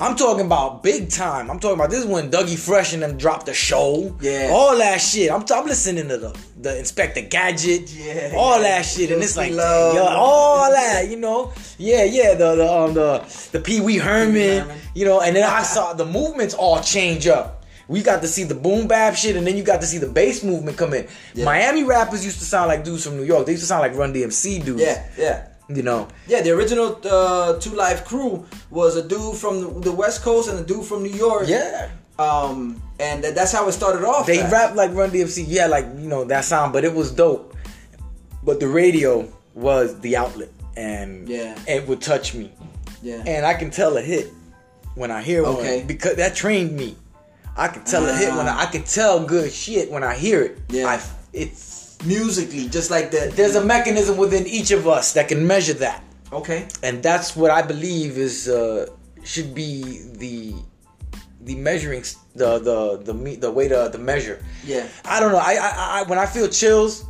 [0.00, 1.50] I'm talking about big time.
[1.50, 4.16] I'm talking about this is when Dougie Fresh and them dropped the show.
[4.20, 4.50] Yeah.
[4.52, 5.30] All that shit.
[5.30, 7.90] I'm, t- I'm listening to the, the Inspector Gadget.
[7.92, 9.10] Yeah, All that shit.
[9.10, 9.94] And it's like, Love.
[9.94, 11.52] yo, all that, you know?
[11.78, 12.34] Yeah, yeah.
[12.34, 14.78] The the um the the Pee Wee Herman, Herman.
[14.94, 17.64] You know, and then I saw the movements all change up.
[17.88, 20.08] We got to see the boom bap shit, and then you got to see the
[20.08, 21.08] bass movement come in.
[21.34, 21.46] Yeah.
[21.46, 23.46] Miami rappers used to sound like dudes from New York.
[23.46, 24.82] They used to sound like Run DMC dudes.
[24.82, 25.48] Yeah, yeah.
[25.68, 26.08] You know.
[26.26, 30.58] Yeah, the original uh, Two Live crew was a dude from the, West Coast and
[30.58, 31.44] a dude from New York.
[31.46, 31.90] Yeah.
[32.18, 34.26] Um, and th- that's how it started off.
[34.26, 34.50] They at.
[34.50, 37.54] rap like Run DMC, yeah, like you know that sound, but it was dope.
[38.42, 41.56] But the radio was the outlet, and Yeah.
[41.68, 42.50] it would touch me,
[43.02, 43.22] Yeah.
[43.26, 44.32] and I can tell a hit
[44.94, 45.78] when I hear Okay.
[45.78, 46.96] one because that trained me.
[47.56, 50.42] I can tell a hit when I, I can tell good shit when I hear
[50.42, 50.58] it.
[50.70, 50.86] Yeah.
[50.88, 51.00] I,
[51.32, 55.74] it's musically, just like the there's a mechanism within each of us that can measure
[55.74, 56.66] that, okay.
[56.82, 58.86] and that's what I believe is uh,
[59.24, 60.54] should be the
[61.40, 62.02] the measuring
[62.34, 64.42] the the the me- the way to the measure.
[64.64, 64.86] Yeah.
[65.04, 65.38] I don't know.
[65.38, 67.04] I, I, I when I feel chills,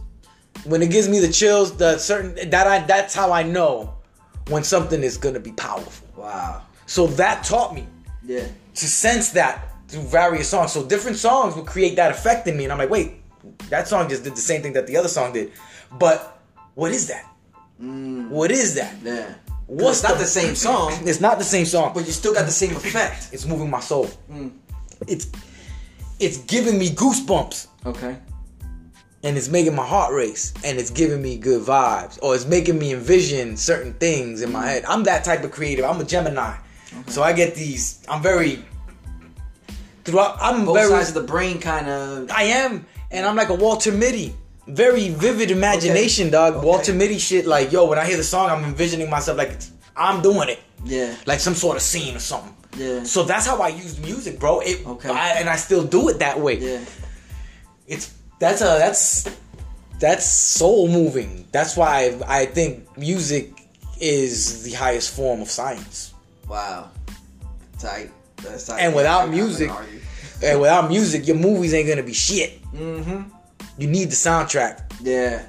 [0.65, 3.95] when it gives me the chills, the certain that I that's how I know
[4.49, 6.09] when something is gonna be powerful.
[6.17, 6.63] Wow.
[6.87, 7.87] So that taught me
[8.25, 8.47] Yeah.
[8.75, 10.73] to sense that through various songs.
[10.73, 13.18] So different songs would create that effect in me, and I'm like, wait,
[13.71, 15.53] that song just did the same thing that the other song did,
[15.99, 16.41] but
[16.75, 17.25] what is that?
[17.83, 18.29] Mm.
[18.29, 18.95] What is that?
[19.03, 19.35] Yeah.
[19.67, 22.35] What's it's not the- the same song, It's not the same song, but you still
[22.35, 23.29] got the same effect.
[23.33, 24.07] it's moving my soul.
[24.31, 24.53] Mm.
[25.07, 25.27] It's
[26.19, 27.67] it's giving me goosebumps.
[27.87, 28.17] Okay.
[29.25, 32.79] and it's making my heart race and it's giving me good vibes or it's making
[32.79, 34.69] me envision certain things in my mm.
[34.69, 36.55] head i'm that type of creative i'm a gemini
[37.07, 38.65] so i get these i'm very
[40.05, 42.31] throughout i'm Both very sides of the brain kind of.
[42.31, 44.35] i am and i'm like a walter mitty
[44.67, 46.67] very vivid imagination dog Okay.
[46.67, 49.53] walter mitty shit like yo when i hear the song i'm envisioning myself like
[49.97, 51.15] i'm doing it Yeah.
[51.27, 53.03] like some sort of scene or something Yeah.
[53.05, 55.09] so that's how i use music bro it Okay.
[55.11, 56.85] I, and i still do it that way Yeah.
[57.87, 59.29] it's that's a that's
[60.01, 61.45] that's soul moving.
[61.51, 63.51] That's why I, I think music
[64.01, 66.15] is the highest form of science.
[66.49, 66.91] Wow.
[67.81, 68.13] Tight.
[68.37, 68.79] That's tight.
[68.79, 69.71] And without I'm not gonna music.
[70.43, 72.63] And without music, your movies ain't gonna be shit.
[72.73, 73.23] Mm-hmm.
[73.79, 74.93] You need the soundtrack.
[75.03, 75.45] Yeah.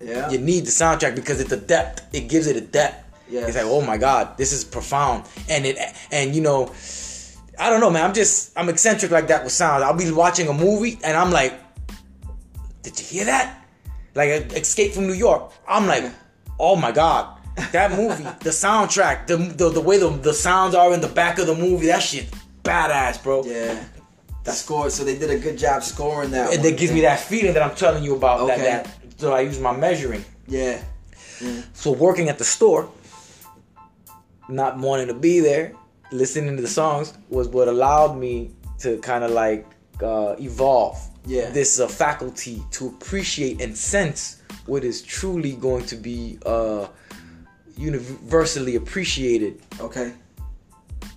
[0.00, 0.30] Yeah.
[0.30, 2.14] You need the soundtrack because it's a depth.
[2.14, 2.98] It gives it a depth.
[3.28, 3.48] Yes.
[3.48, 5.24] It's like, oh my god, this is profound.
[5.48, 5.78] And it
[6.10, 6.72] and you know,
[7.58, 8.04] I don't know, man.
[8.04, 9.84] I'm just I'm eccentric like that with sound.
[9.84, 11.54] I'll be watching a movie and I'm like,
[12.82, 13.64] did you hear that?
[14.14, 15.52] Like uh, Escape from New York.
[15.66, 16.04] I'm like,
[16.58, 17.38] oh my god,
[17.72, 21.38] that movie, the soundtrack, the the, the way the, the sounds are in the back
[21.38, 22.26] of the movie, that shit
[22.62, 23.44] badass, bro.
[23.44, 23.82] Yeah.
[24.44, 24.90] That score.
[24.90, 26.52] So they did a good job scoring that.
[26.52, 28.40] And that gives me that feeling that I'm telling you about.
[28.40, 28.56] Okay.
[28.56, 30.24] That, that so I use my measuring.
[30.46, 30.82] Yeah.
[31.72, 32.88] So working at the store,
[34.48, 35.72] not wanting to be there,
[36.12, 38.50] listening to the songs was what allowed me
[38.80, 39.66] to kind of like
[40.02, 41.50] uh, evolve Yeah.
[41.50, 46.86] this uh, faculty to appreciate and sense what is truly going to be uh,
[47.76, 49.60] universally appreciated.
[49.80, 50.12] Okay.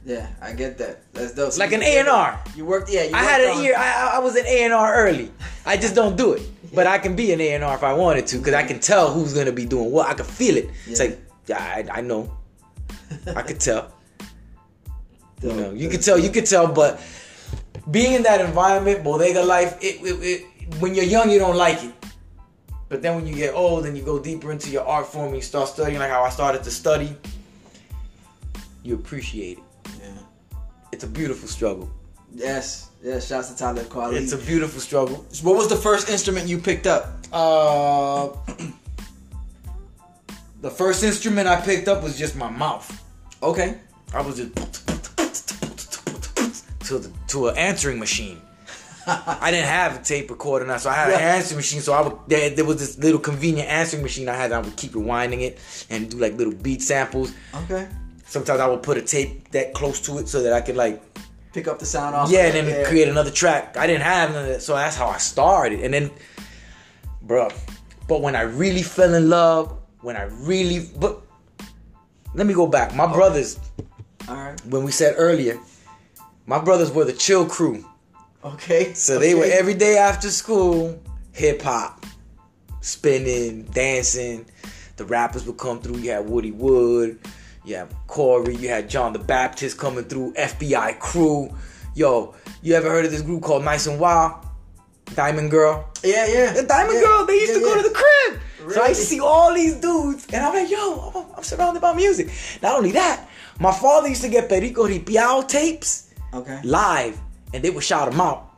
[0.05, 1.11] Yeah, I get that.
[1.13, 1.53] That's dope.
[1.53, 2.39] So Like an A&R.
[2.55, 2.91] You worked.
[2.91, 3.03] Yeah.
[3.03, 3.73] You I had an on- ear.
[3.75, 5.31] I, I was an A and R early.
[5.65, 6.43] I just don't do it,
[6.75, 8.79] but I can be an A and R if I wanted to, because I can
[8.79, 10.07] tell who's gonna be doing what.
[10.07, 10.69] I can feel it.
[10.85, 12.31] It's like, yeah, I, I know.
[13.35, 13.91] I could tell.
[15.41, 16.17] You know, you could tell.
[16.17, 16.65] You could tell.
[16.65, 16.99] But
[17.91, 21.83] being in that environment, bodega life, it, it, it when you're young, you don't like
[21.83, 21.93] it.
[22.89, 25.35] But then when you get old and you go deeper into your art form, and
[25.35, 27.15] you start studying, like how I started to study,
[28.81, 29.63] you appreciate it.
[30.95, 30.95] Yeah.
[30.95, 31.89] It's a beautiful struggle.
[32.33, 32.89] Yes.
[33.03, 33.27] Yes.
[33.27, 34.13] Shouts to Talib Kweli.
[34.13, 35.25] It's a beautiful struggle.
[35.43, 37.07] what was the first instrument you picked up?
[37.31, 38.29] Uh,
[40.61, 43.03] the first instrument I picked up was just my mouth.
[43.43, 43.77] Okay.
[44.13, 44.53] I was just
[46.87, 48.41] to the, to an answering machine.
[49.07, 51.81] I didn't have a tape recorder now, so I had an answering machine.
[51.81, 54.51] So I would there, there was this little convenient answering machine I had.
[54.51, 55.59] I would keep rewinding it
[55.89, 57.33] and do like little beat samples.
[57.63, 57.87] Okay.
[58.25, 61.01] Sometimes I would put a tape that close to it so that I could like
[61.53, 62.29] Pick up the sound off.
[62.29, 63.77] yeah, and then create another track.
[63.77, 65.79] I didn't have none of that, so that's how I started.
[65.81, 66.11] And then,
[67.21, 67.49] bro,
[68.09, 71.21] but when I really fell in love, when I really, but
[72.33, 72.93] let me go back.
[72.93, 73.57] My brothers,
[74.27, 74.65] All right.
[74.65, 75.57] when we said earlier,
[76.45, 77.85] my brothers were the chill crew.
[78.43, 78.93] Okay.
[78.93, 82.05] So they were every day after school, hip hop,
[82.81, 84.45] spinning, dancing.
[84.97, 85.97] The rappers would come through.
[85.99, 87.19] You had Woody Wood,
[87.65, 91.49] you have Corey, you had John the Baptist coming through, FBI crew.
[91.95, 94.45] Yo, you ever heard of this group called Nice and Wild?
[95.15, 95.89] Diamond Girl.
[96.03, 96.53] Yeah, yeah.
[96.53, 97.81] The Diamond yeah, Girl, they used yeah, to go yeah.
[97.81, 98.41] to the crib.
[98.59, 98.73] Really?
[98.73, 102.29] So I see all these dudes, and I'm like, yo, I'm, surrounded by music.
[102.61, 103.27] Not only that,
[103.59, 106.59] my father used to get Perico Ripiao tapes okay.
[106.63, 107.19] live,
[107.53, 108.51] and they would shout them out.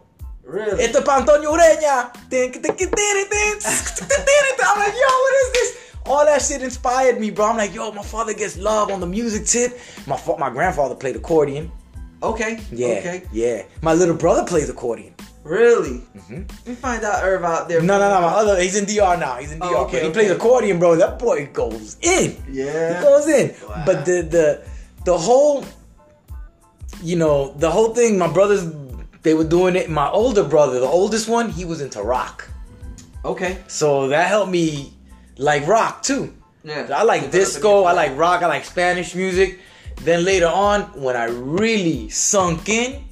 [0.43, 0.83] Really?
[0.83, 2.11] Esto es Antonio Ureña.
[2.13, 2.29] I'm
[4.79, 5.86] like, yo, what is this?
[6.07, 7.47] All that shit inspired me, bro.
[7.47, 9.77] I'm like, yo, my father gets love on the music tip.
[10.07, 11.71] My fa- my grandfather played accordion.
[12.23, 12.59] okay.
[12.71, 13.23] Yeah, Okay.
[13.31, 13.63] yeah.
[13.81, 15.13] My little brother plays accordion.
[15.43, 16.01] Really?
[16.65, 17.77] We find out Irv out there.
[17.77, 17.87] Mm-hmm.
[17.87, 18.21] No, no, no.
[18.21, 19.35] My other, he's in DR now.
[19.35, 19.65] He's in DR.
[19.67, 20.13] Oh, okay, he okay.
[20.13, 20.95] plays accordion, bro.
[20.97, 22.35] That boy goes in.
[22.51, 22.97] Yeah.
[22.99, 23.55] He goes in.
[23.67, 23.83] Wow.
[23.85, 24.67] But the the
[25.05, 25.63] the whole,
[27.01, 28.17] you know, the whole thing.
[28.17, 28.69] My brothers,
[29.23, 29.89] they were doing it.
[29.89, 32.49] My older brother, the oldest one, he was into rock.
[33.23, 33.57] Okay.
[33.67, 34.93] So that helped me
[35.37, 36.33] like rock too.
[36.63, 36.89] Yeah.
[36.93, 39.59] I like disco, I like rock, I like Spanish music.
[40.01, 43.03] Then later on, when I really sunk in,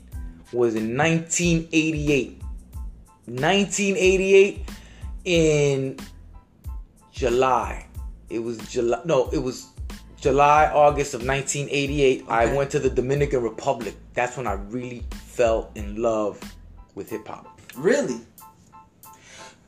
[0.52, 2.42] was in 1988.
[3.26, 4.70] 1988
[5.26, 5.98] in
[7.12, 7.88] July.
[8.30, 9.02] It was July.
[9.06, 9.68] No, it was
[10.18, 12.26] July, August of 1988.
[12.28, 13.96] I went to the Dominican Republic.
[14.14, 16.40] That's when I really fell in love
[16.94, 17.60] with hip hop.
[17.76, 18.22] Really?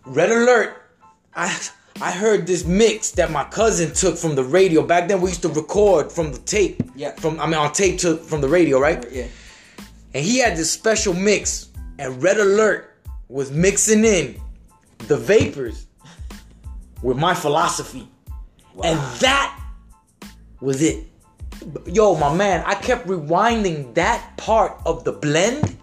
[0.06, 0.84] Red Alert.
[1.36, 1.60] I
[2.00, 4.86] I heard this mix that my cousin took from the radio.
[4.86, 6.82] Back then we used to record from the tape.
[6.96, 7.16] Yeah.
[7.16, 9.04] From I mean on tape to from the radio, right?
[9.12, 9.28] Yeah.
[10.14, 11.70] And he had this special mix,
[12.00, 12.96] and Red Alert
[13.30, 14.40] was mixing in
[15.08, 15.88] the vapors
[17.02, 18.08] with my philosophy.
[18.84, 19.60] And that
[20.62, 21.06] was it.
[21.88, 25.78] Yo, my man, I kept rewinding that part of the blend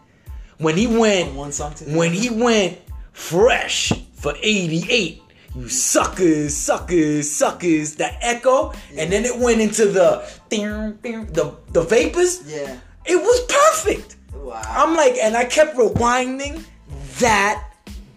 [0.59, 2.79] when he went From one song to when he went
[3.13, 5.23] fresh for 88.
[5.55, 12.43] You suckers, suckers, suckers, that echo, and then it went into the the the vapors.
[12.47, 12.77] Yeah.
[13.07, 14.17] It was perfect.
[14.35, 14.61] Wow.
[14.67, 16.65] I'm like, and I kept rewinding
[17.21, 17.71] that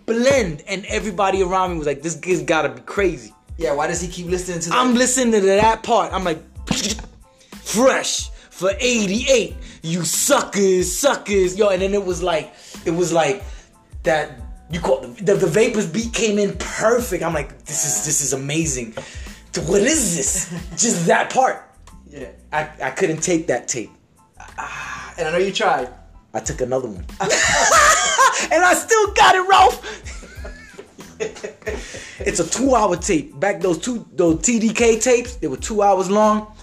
[0.06, 3.74] blend, and everybody around me was like, "This kid's gotta be crazy." yeah.
[3.74, 4.70] Why does he keep listening to?
[4.70, 4.78] that?
[4.78, 6.14] I'm listening to that part.
[6.14, 6.42] I'm like,
[7.52, 9.56] fresh for 88.
[9.84, 11.70] You suckers, suckers, yo.
[11.70, 12.54] And then it was like,
[12.86, 13.44] it was like
[14.04, 14.32] that.
[14.69, 17.23] You call the, the, vapors beat came in perfect.
[17.23, 18.94] I'm like, this is this is amazing.
[19.65, 20.49] What is this?
[20.72, 21.64] Just that part.
[22.10, 22.30] Yeah.
[22.52, 23.91] I, I couldn't take that tape.
[25.18, 25.89] And I know you tried.
[26.34, 27.06] I took another one.
[27.19, 30.03] and I still got it, Ralph.
[32.19, 33.39] it's a two-hour tape.
[33.39, 36.53] Back those two those TDK tapes, they were two hours long.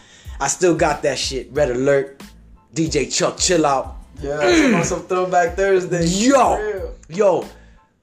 [0.40, 1.48] I still got that shit.
[1.52, 2.22] Red alert.
[2.74, 3.94] DJ Chuck Chillout.
[4.20, 4.76] Yeah.
[4.76, 6.06] on some Throwback Thursday.
[6.06, 7.48] Yo, yo,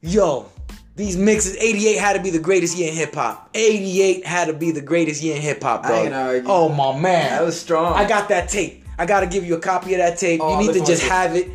[0.01, 0.47] yo.
[0.95, 3.49] These mixes, 88 had to be the greatest year in hip hop.
[3.53, 6.49] 88 had to be the greatest year in hip hop, I ain't argue.
[6.49, 7.29] Oh my man.
[7.31, 7.93] That was strong.
[7.93, 8.83] I got that tape.
[8.99, 10.41] I gotta give you a copy of that tape.
[10.43, 11.49] Oh, you need to just to have it.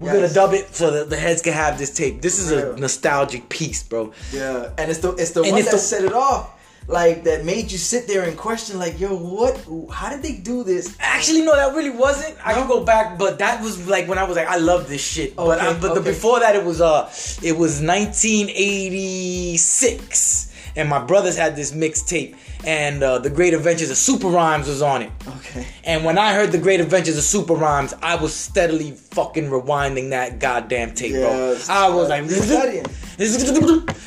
[0.00, 0.34] We're Yes.
[0.34, 2.20] gonna dub it so that the heads can have this tape.
[2.20, 4.12] This is a nostalgic piece, bro.
[4.32, 6.50] Yeah, and it's the it's the And one it's that the- set it off.
[6.90, 9.64] Like that made you sit there and question, like, yo, what?
[9.92, 10.96] How did they do this?
[10.98, 12.36] Actually, no, that really wasn't.
[12.44, 15.00] I can go back, but that was like when I was like, I love this
[15.00, 15.36] shit.
[15.36, 17.08] but I, Okay, but the, before that, it was uh,
[17.42, 20.49] it was 1986,
[20.80, 22.34] and my brothers had this mixtape,
[22.64, 25.12] and uh, the Great Adventures of Super Rhymes was on it.
[25.28, 25.66] Okay.
[25.84, 30.10] And when I heard the Great Adventures of Super Rhymes, I was steadily fucking rewinding
[30.10, 31.66] that goddamn tape, Yes.
[31.66, 31.74] bro.
[31.76, 32.20] I was like.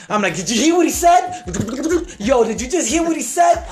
[0.10, 1.44] I'm like, did you hear what he said?
[2.20, 3.64] Yo, did you just hear what he said?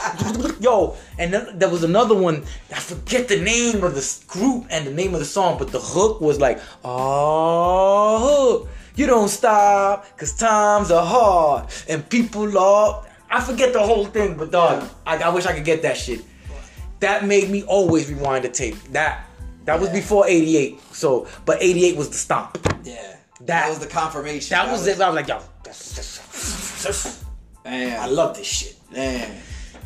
[0.60, 2.44] Yo, and then there was another one.
[2.72, 5.80] I forget the name of the group and the name of the song, but the
[5.80, 13.06] hook was like, oh, you don't stop, cause times are hard and people are.
[13.30, 14.90] I forget the whole thing, but dog, Yeah.
[15.06, 16.22] I, I wish I could get that shit.
[17.00, 18.76] That made me always rewind the tape.
[18.92, 19.26] That
[19.66, 20.80] that was before '88.
[20.94, 22.58] So, but '88 was the stomp.
[22.84, 23.16] Yeah.
[23.42, 24.50] That- was the confirmation.
[24.56, 25.00] That was it.
[25.02, 25.96] I was like, yo, that's,
[26.84, 27.24] that's,
[27.64, 28.76] Man, I love this shit.
[28.92, 29.42] Man,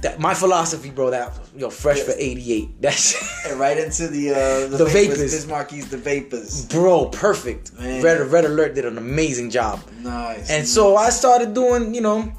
[0.05, 1.09] That my philosophy, bro.
[1.09, 2.79] That yo, fresh for '88.
[2.81, 5.17] That's and right into the uh, the, The vapors.
[5.17, 5.31] vapors.
[5.33, 6.65] Biz Markie's, the vapors.
[6.67, 7.73] bro, perfect.
[7.73, 8.03] Man.
[8.03, 9.81] Red Red Alert did an amazing job.
[10.01, 10.49] Nice.
[10.49, 12.31] And so I started doing, you know,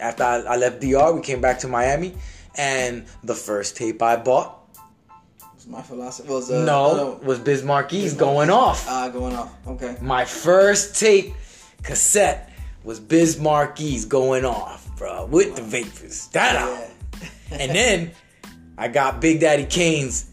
[0.00, 2.14] after I, I left DR, we came back to Miami,
[2.56, 4.58] and the first tape I bought,
[5.54, 8.84] was my philosophy was uh, no, was Biz Markie going off.
[8.88, 9.52] Ah, going off.
[9.66, 9.96] Okay.
[10.00, 11.34] My first tape
[11.84, 12.50] cassette
[12.84, 16.28] was Biz Markie going off, bro, with the Vapors.
[16.28, 16.54] That.
[16.54, 17.58] Yeah.
[17.58, 18.10] And then
[18.76, 20.30] I got Big Daddy Kane's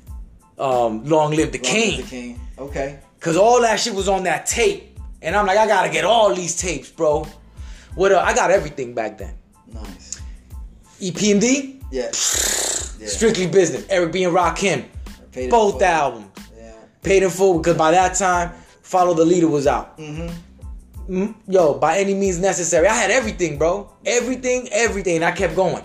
[0.59, 1.97] um, Long Live the Long King.
[1.97, 2.39] Live the King.
[2.57, 2.99] Okay.
[3.19, 4.99] Cause all that shit was on that tape.
[5.21, 7.25] And I'm like, I gotta get all these tapes, bro.
[7.95, 9.33] What uh, I got everything back then.
[9.73, 10.21] Nice.
[10.99, 12.03] EPMD, Yeah.
[12.03, 12.11] yeah.
[13.07, 14.85] Strictly Business, Eric B and Rakim.
[15.49, 16.27] Both albums.
[16.57, 16.73] Yeah.
[17.01, 18.51] Paid in full because by that time,
[18.81, 19.97] Follow the Leader was out.
[19.97, 20.27] Mm-hmm.
[21.07, 22.87] Yo, by any means necessary.
[22.87, 23.91] I had everything, bro.
[24.05, 25.17] Everything, everything.
[25.17, 25.83] And I kept going.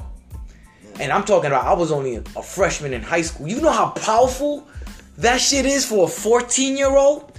[0.98, 3.48] And I'm talking about I was only a freshman in high school.
[3.48, 4.66] You know how powerful
[5.18, 7.32] that shit is for a 14 year old?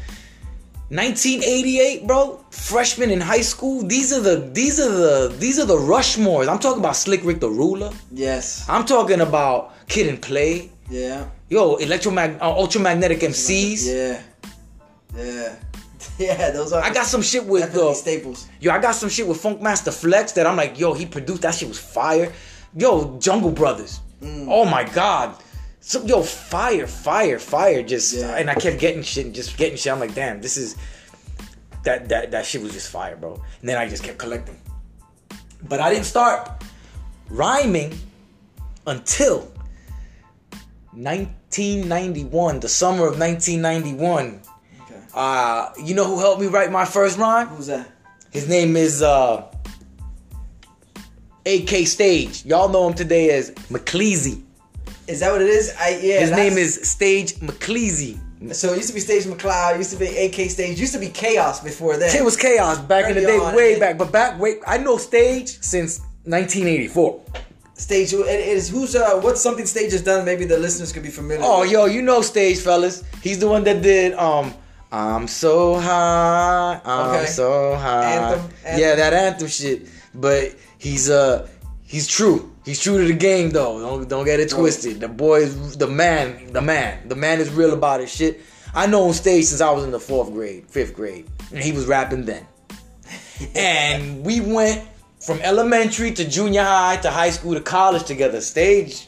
[0.89, 2.43] 1988, bro.
[2.51, 3.81] Freshman in high school.
[3.83, 6.49] These are the these are the these are the Rushmores.
[6.49, 7.91] I'm talking about Slick Rick the Ruler.
[8.11, 8.65] Yes.
[8.67, 10.69] I'm talking about Kid and Play.
[10.89, 11.29] Yeah.
[11.49, 13.85] Yo, electromag uh, ultramagnetic MCs.
[13.87, 14.21] Yeah.
[15.15, 15.55] Yeah.
[16.22, 16.52] Yeah.
[16.52, 16.81] Those are.
[16.84, 18.48] I got some shit with uh, staples.
[18.60, 21.56] Yo, I got some shit with Funkmaster Flex that I'm like, yo, he produced that
[21.56, 22.31] shit was fire.
[22.76, 23.99] Yo, Jungle Brothers.
[24.22, 24.48] Mm.
[24.49, 25.35] Oh my god.
[25.80, 27.81] So yo, fire, fire, fire.
[27.84, 28.35] Just Yeah.
[28.38, 29.91] and I kept getting shit and just getting shit.
[29.91, 30.76] I'm like, damn, this is
[31.84, 33.34] that that that shit was just fire, bro.
[33.60, 34.57] And then I just kept collecting.
[35.68, 36.64] But I didn't start
[37.30, 37.98] rhyming
[38.88, 39.52] until
[40.93, 44.41] 1991, the summer of 1991.
[45.13, 47.47] Uh, you know who helped me write my first rhyme?
[47.47, 47.89] Who's that?
[48.31, 49.45] His name is uh
[51.45, 52.45] AK Stage.
[52.45, 54.43] Y'all know him today as McCleasy.
[55.07, 55.73] Is that what it is?
[55.79, 56.19] I yeah.
[56.21, 58.19] His name is Stage McCleasy.
[58.53, 59.77] So it used to be Stage McLeod.
[59.77, 60.79] Used to be AK Stage.
[60.79, 62.15] Used to be Chaos before that.
[62.15, 63.97] It was chaos back in the day, on, way back.
[63.99, 67.21] But back, wait, I know Stage since 1984.
[67.73, 68.13] Stage.
[68.13, 70.25] It is who's uh what's something Stage has done?
[70.25, 71.43] Maybe the listeners could be familiar.
[71.43, 71.71] Oh, with.
[71.71, 73.03] yo, you know Stage, fellas.
[73.21, 74.53] He's the one that did um.
[74.91, 77.26] I'm so high, I'm Okay.
[77.27, 78.13] so high.
[78.13, 78.80] Anthem, anthem.
[78.80, 79.88] Yeah, that anthem shit.
[80.13, 81.47] But he's uh
[81.84, 82.51] he's true.
[82.65, 83.80] He's true to the game though.
[83.80, 84.99] Don't don't get it twisted.
[84.99, 87.07] The boy is the man, the man.
[87.07, 88.41] The man is real about his shit.
[88.73, 91.27] I know on stage since I was in the fourth grade, fifth grade.
[91.53, 92.45] And he was rapping then.
[93.55, 94.88] and we went
[95.19, 98.41] from elementary to junior high to high school to college together.
[98.41, 99.07] Stage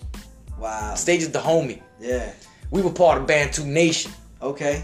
[0.59, 0.95] Wow.
[0.95, 1.81] stage is the homie.
[1.99, 2.31] Yeah.
[2.71, 4.11] We were part of Band 2 Nation.
[4.41, 4.83] Okay.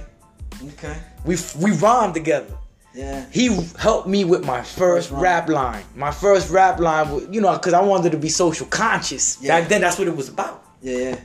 [0.68, 0.98] Okay.
[1.26, 2.58] We we rhymed together.
[2.94, 3.26] Yeah.
[3.32, 5.84] He helped me with my first rap line.
[5.96, 9.38] My first rap line, was, you know, because I wanted to be social conscious.
[9.42, 9.60] Yeah.
[9.60, 10.66] Back then, that's what it was about.
[10.82, 10.98] Yeah.
[10.98, 11.16] Yeah.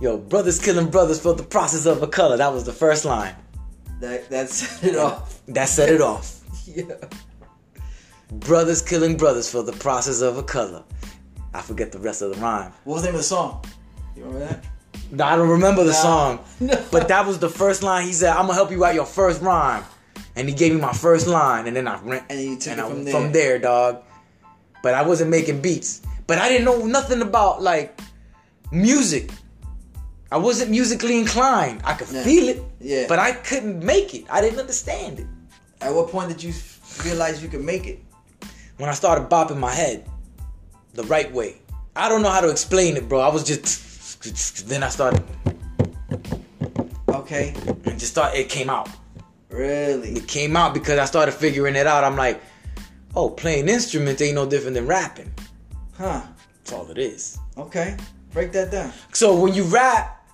[0.00, 2.36] Yo, brothers killing brothers for the process of a color.
[2.36, 3.34] That was the first line.
[4.00, 5.40] That that set it off.
[5.46, 6.38] That set it off.
[6.64, 6.94] Yeah.
[8.30, 10.84] Brothers killing brothers for the process of a color.
[11.52, 12.72] I forget the rest of the rhyme.
[12.84, 13.64] What was the name of the song?
[14.16, 14.64] You remember that?
[15.12, 16.74] I don't remember the song, No.
[16.90, 18.06] but that was the first line.
[18.06, 19.84] He said, "I'm gonna help you write your first rhyme,"
[20.36, 22.24] and he gave me my first line, and then I ran.
[22.30, 23.12] And you took and it I from there.
[23.14, 24.02] From there, dog.
[24.82, 26.00] But I wasn't making beats.
[26.26, 28.00] But I didn't know nothing about like
[28.70, 29.30] music.
[30.30, 31.82] I wasn't musically inclined.
[31.84, 33.04] I could feel it, Yeah.
[33.06, 34.24] but I couldn't make it.
[34.30, 35.26] I didn't understand it.
[35.82, 36.54] At what point did you
[37.04, 37.98] realize you could make it?
[38.78, 40.06] When I started bopping my head
[40.94, 41.56] the right way,
[41.94, 43.20] I don't know how to explain it, bro.
[43.20, 43.91] I was just.
[44.22, 45.22] Then I started.
[47.08, 47.54] Okay.
[47.66, 48.34] and just start.
[48.34, 48.88] It came out.
[49.50, 50.10] Really?
[50.10, 52.04] It came out because I started figuring it out.
[52.04, 52.40] I'm like,
[53.14, 55.32] oh, playing instruments ain't no different than rapping.
[55.98, 56.22] Huh.
[56.58, 57.38] That's all it is.
[57.58, 57.96] Okay.
[58.32, 58.92] Break that down.
[59.12, 60.26] So when you rap,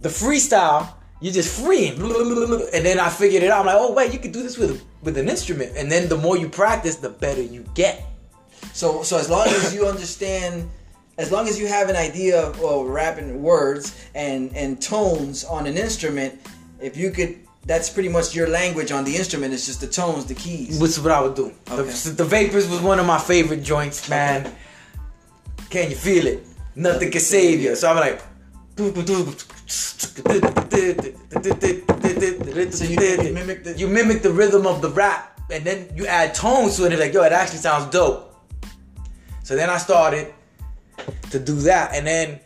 [0.00, 2.00] the freestyle, you're just freeing.
[2.00, 3.60] And then I figured it out.
[3.60, 5.72] I'm like, oh wait, you can do this with with an instrument.
[5.76, 8.04] And then the more you practice, the better you get.
[8.72, 10.68] So so as long as you understand
[11.22, 13.84] as long as you have an idea of well, rapping words
[14.14, 16.32] and and tones on an instrument,
[16.80, 17.32] if you could
[17.64, 19.54] that's pretty much your language on the instrument.
[19.54, 20.80] It's just the tones, the keys.
[20.80, 21.52] Which is what I would do.
[21.70, 21.90] Okay.
[21.90, 24.52] The, the Vapors was one of my favorite joints, man.
[25.70, 26.44] Can you feel it?
[26.74, 27.76] Nothing can save you.
[27.76, 28.20] So I'm like.
[28.76, 28.84] So
[32.84, 36.34] you- you mimic the- you mimic the rhythm of the rap, and then you add
[36.34, 36.92] tones to it.
[36.92, 38.34] And like, yo, it actually sounds dope.
[39.44, 40.32] So then I started
[41.30, 42.40] to do that, and then,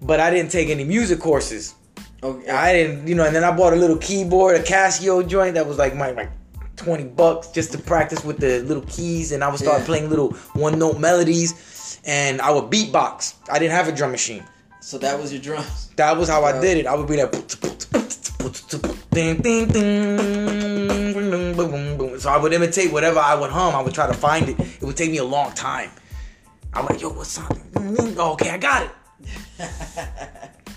[0.00, 1.74] but I didn't take any music courses.
[2.22, 2.48] Okay.
[2.50, 5.66] I didn't, you know, and then I bought a little keyboard, a Casio joint that
[5.66, 6.30] was like my like
[6.76, 9.86] twenty bucks just to practice with the little keys, and I would start Yeah.
[9.86, 13.34] playing little one note melodies, and I would beatbox.
[13.50, 14.44] I didn't have a drum machine.
[14.80, 15.90] So that was your drums.
[15.96, 16.86] That was how I did it.
[16.86, 17.32] I would be like,
[22.20, 23.74] so I would imitate whatever I would hum.
[23.74, 24.58] I would try to find it.
[24.60, 25.90] It would take me a long time.
[26.74, 27.56] I'm like, yo, what's up?
[27.76, 28.90] Okay, I got it.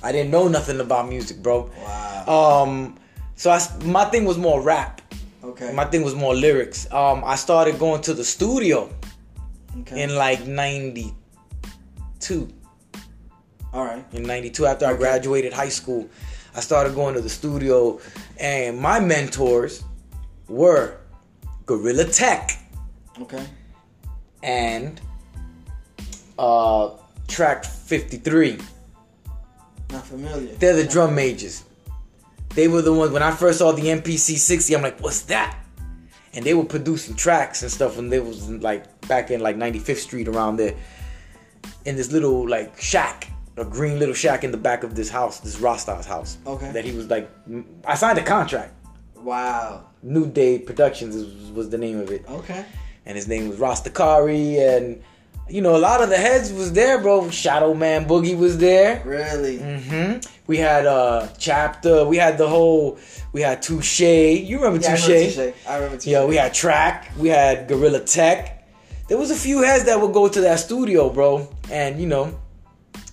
[0.04, 1.72] I didn't know nothing about music, bro.
[1.84, 2.64] Wow.
[2.64, 3.00] Um,
[3.36, 5.02] so I, my thing was more rap.
[5.44, 5.74] Okay.
[5.74, 6.86] My thing was more lyrics.
[6.94, 8.94] Um, I started going to the studio
[9.80, 10.04] okay.
[10.04, 12.54] in like '92.
[13.74, 14.06] All right.
[14.14, 16.08] In '92, after I graduated high school,
[16.56, 18.00] I started going to the studio,
[18.40, 19.84] and my mentors
[20.48, 21.00] were
[21.66, 22.52] Gorilla Tech
[23.20, 23.44] Okay.
[24.44, 25.02] and
[26.38, 26.92] uh,
[27.28, 28.58] Track 53.
[29.92, 30.54] Not familiar.
[30.56, 31.64] They're the drum majors.
[32.56, 34.76] They were the ones when I first saw the MPC 60.
[34.76, 35.58] I'm like, what's that?
[36.34, 39.98] And they were producing tracks and stuff when they was like back in like 95th
[39.98, 40.76] Street around there,
[41.86, 45.40] in this little like shack, a green little shack in the back of this house,
[45.40, 46.38] this Rosta's house.
[46.46, 46.72] Okay.
[46.72, 47.30] That he was like,
[47.86, 48.74] I signed a contract.
[49.16, 49.86] Wow.
[50.04, 52.66] New Day Productions was, was the name of it Okay.
[53.06, 55.02] and his name was Rastakari, and
[55.50, 57.30] you know a lot of the heads was there, bro.
[57.30, 59.02] Shadow Man Boogie was there.
[59.06, 59.58] Really?
[59.60, 62.06] hmm We had uh chapter.
[62.06, 62.98] We had the whole.
[63.34, 64.02] We had Touche.
[64.02, 65.08] You remember Yeah, I Touche?
[65.08, 65.68] remember Touche.
[65.68, 66.08] I remember Touche.
[66.08, 67.12] Yeah, we had Track.
[67.18, 68.68] We had Gorilla Tech.
[69.08, 72.38] There was a few heads that would go to that studio, bro, and you know,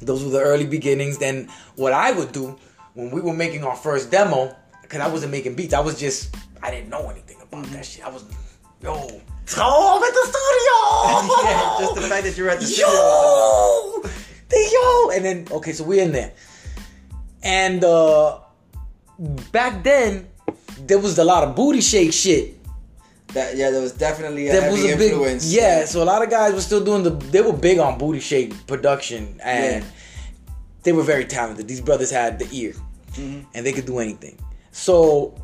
[0.03, 1.19] those were the early beginnings.
[1.19, 2.57] Then what I would do
[2.95, 6.35] when we were making our first demo, because I wasn't making beats, I was just
[6.63, 8.05] I didn't know anything about that shit.
[8.05, 8.25] I was
[8.83, 9.21] yo,
[9.59, 11.45] oh, I'm at the studio.
[11.51, 12.87] yeah, just the fact that you're at the studio.
[12.89, 14.03] Yo,
[14.49, 16.33] they yo, and then okay, so we're in there,
[17.43, 18.39] and uh
[19.53, 20.29] back then
[20.87, 22.55] there was a lot of booty shake shit.
[23.29, 25.53] That, yeah, there was definitely a There heavy was a big influence.
[25.53, 25.87] yeah.
[25.87, 27.11] So a lot of guys were still doing the.
[27.11, 29.91] They were big on booty shake production, and Yeah.
[30.85, 31.67] they were very talented.
[31.67, 32.75] These brothers had the ear,
[33.15, 33.41] Mm-hmm.
[33.55, 34.39] and they could do anything.
[34.71, 35.35] So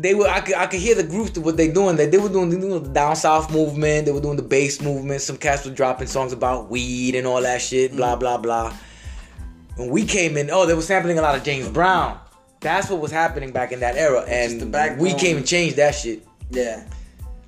[0.00, 0.28] they were.
[0.28, 0.54] I could.
[0.54, 1.96] I could hear the groups to what they doing.
[1.96, 4.06] They, they were doing, they were doing the down south movement.
[4.06, 5.20] They were doing the bass movement.
[5.20, 7.96] Some cats were dropping songs about weed and all that shit.
[7.96, 8.20] Blah Mm-hmm.
[8.20, 8.74] blah blah.
[9.76, 12.18] When we came in, oh, they were sampling a lot of James Brown.
[12.60, 16.26] That's what was happening back in that era, and we came and changed that shit.
[16.50, 16.82] Yeah.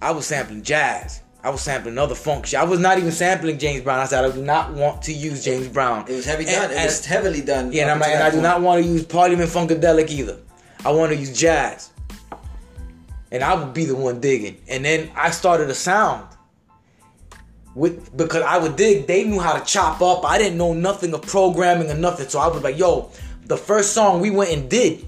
[0.00, 1.20] I was sampling jazz.
[1.42, 2.60] I was sampling other funk shit.
[2.60, 3.98] I was not even sampling James Brown.
[3.98, 6.04] I said I do not want to use James Brown.
[6.08, 6.70] It was heavy And- done.
[6.70, 7.72] it and- was heavily done.
[7.72, 10.36] yeah, and, I'm like, and I do not want to use Parliament Funkadelic either.
[10.84, 11.90] I want to use jazz.
[13.32, 14.56] And I would be the one digging.
[14.68, 16.26] And then I started a sound.
[17.74, 20.24] With because I would dig, they knew how to chop up.
[20.24, 22.28] I didn't know nothing of programming or nothing.
[22.28, 23.10] So I was like, yo,
[23.46, 25.06] the first song we went and did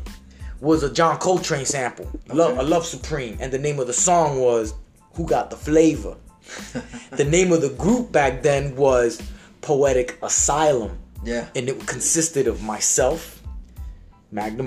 [0.61, 2.09] was a John Coltrane sample.
[2.29, 3.37] Love a Love Supreme.
[3.41, 4.75] And the name of the song was
[5.15, 6.17] Who Got the Flavor?
[7.11, 9.21] the name of the group back then was
[9.61, 11.49] Poetic Asylum Yeah.
[11.57, 13.43] and it consisted of myself,
[14.31, 14.67] Magnum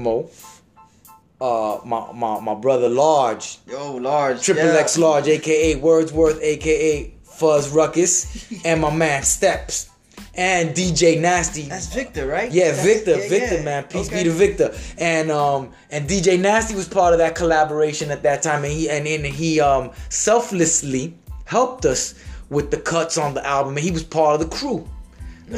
[1.45, 4.41] uh, my, my my brother Large, Yo, large.
[4.41, 4.79] Triple yeah.
[4.85, 8.15] X Large, aka Wordsworth, aka Fuzz Ruckus,
[8.65, 9.89] and my man Steps,
[10.33, 11.63] and DJ Nasty.
[11.63, 12.51] That's Victor, right?
[12.51, 13.63] Yeah, That's- Victor, yeah, Victor, yeah.
[13.69, 14.23] man, peace Okay.
[14.23, 18.41] be to Victor, and um, and DJ Nasty was part of that collaboration at that
[18.41, 21.13] time, and he and, and he um selflessly
[21.45, 22.15] helped us
[22.49, 24.87] with the cuts on the album, and he was part of the crew.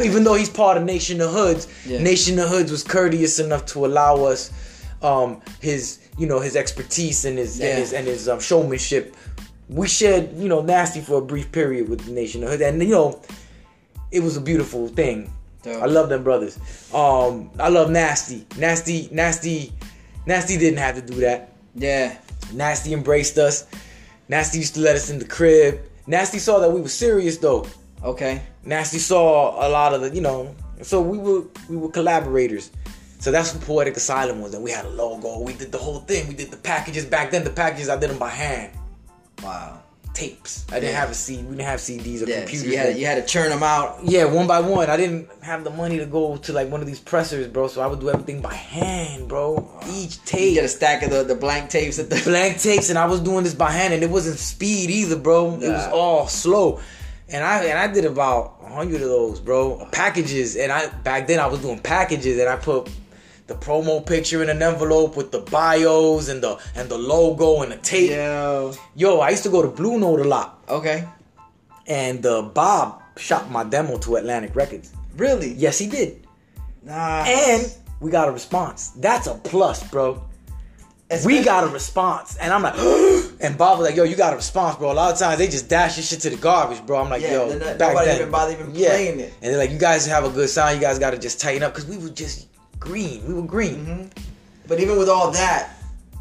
[0.04, 1.66] Even though he's part of Nation of Hoods.
[1.86, 4.52] Nation of Hoods was courteous enough to allow us
[5.02, 7.68] um his you know his expertise and his Yeah.
[7.68, 9.16] and his and his um, showmanship.
[9.70, 12.82] We shared you know Nasty for a brief period with the Nation of Hoods, and
[12.82, 13.22] you know
[14.12, 15.32] it was a beautiful thing.
[15.64, 15.82] Dope.
[15.84, 16.58] I love them brothers.
[16.94, 18.46] Um, I love Nasty.
[18.58, 19.74] Nasty, Nasty
[20.26, 21.54] Nasty didn't have to do that.
[21.76, 22.18] Yeah.
[22.54, 23.66] Nasty embraced us.
[24.30, 25.80] Nasty used to let us in the crib.
[26.06, 27.66] Nasty saw that we were serious though.
[28.04, 28.42] Okay.
[28.64, 32.72] Nasty saw a lot of the, you know, so we were we were collaborators.
[33.20, 34.54] So that's what Poetic Asylum was.
[34.54, 35.40] And we had a logo.
[35.40, 36.28] We did the whole thing.
[36.28, 37.44] We did the packages back then.
[37.44, 38.74] The packages I did them by hand,
[39.44, 39.80] Wow.
[40.14, 40.66] tapes.
[40.70, 41.00] I didn't Yeah.
[41.00, 41.42] have a CD.
[41.44, 42.36] We didn't have CDs or Yeah.
[42.36, 42.66] So computers.
[42.68, 44.00] you had you had to churn them out.
[44.04, 44.90] Yeah, one by one.
[44.90, 47.68] I didn't have the money to go to like one of these pressers, bro.
[47.68, 49.68] So I would do everything by hand, bro.
[49.90, 50.54] Each You tape.
[50.56, 53.20] get a stack of the, the blank tapes at the blank tapes and I was
[53.20, 55.56] doing this by hand and it wasn't speed either, bro.
[55.62, 56.80] It was all slow.
[57.30, 59.88] And I and I did about a hundred of those, bro.
[59.92, 60.56] Packages.
[60.56, 62.90] And I back then I was doing packages and I put
[63.48, 67.72] the promo picture in an envelope with the bios and the and the logo and
[67.72, 68.12] the tape.
[68.12, 68.74] Yo.
[68.96, 70.60] Yo, I used to go to Blue Note a lot.
[70.70, 71.08] Okay.
[71.88, 74.94] And uh, Bob shot my demo to Atlantic Records.
[75.16, 75.54] Really?
[75.54, 76.28] Yes, he did.
[76.84, 77.24] Nah.
[77.26, 78.90] And we got a response.
[78.90, 80.24] That's a plus, bro.
[81.26, 82.74] We got a response, and I'm like,
[83.40, 85.48] and Bob was like, "Yo, you got a response, bro." A lot of times they
[85.48, 87.02] just dash this shit to the garbage, bro.
[87.02, 89.34] I'm like, Yeah, "Yo, not- back nobody then- even bother even playing it.
[89.42, 90.76] And they're like, "You guys have a good sound.
[90.76, 92.48] You guys got to just tighten up," because we were just
[92.80, 93.26] green.
[93.28, 93.86] We were green.
[93.86, 94.04] Mm-hmm.
[94.68, 95.74] But even with all that,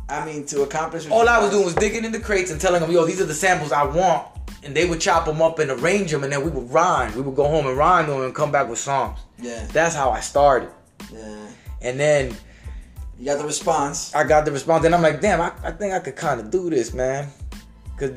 [0.09, 1.09] I mean, to accomplish.
[1.11, 3.25] All I was doing was digging in the crates and telling them, "Yo, these are
[3.27, 4.27] the samples I want,"
[4.63, 7.15] and they would chop them up and arrange them, and then we would rhyme.
[7.17, 9.19] We would go home and rhyme them and come back with songs.
[9.41, 9.67] Yeah.
[9.73, 10.71] That's how I started,
[11.13, 11.47] Yeah.
[11.83, 12.37] and then.
[13.19, 14.15] You got the response.
[14.15, 16.51] I got the response, and I'm like, damn, I, I think I could kind of
[16.51, 17.29] do this, man.
[17.99, 18.11] Cause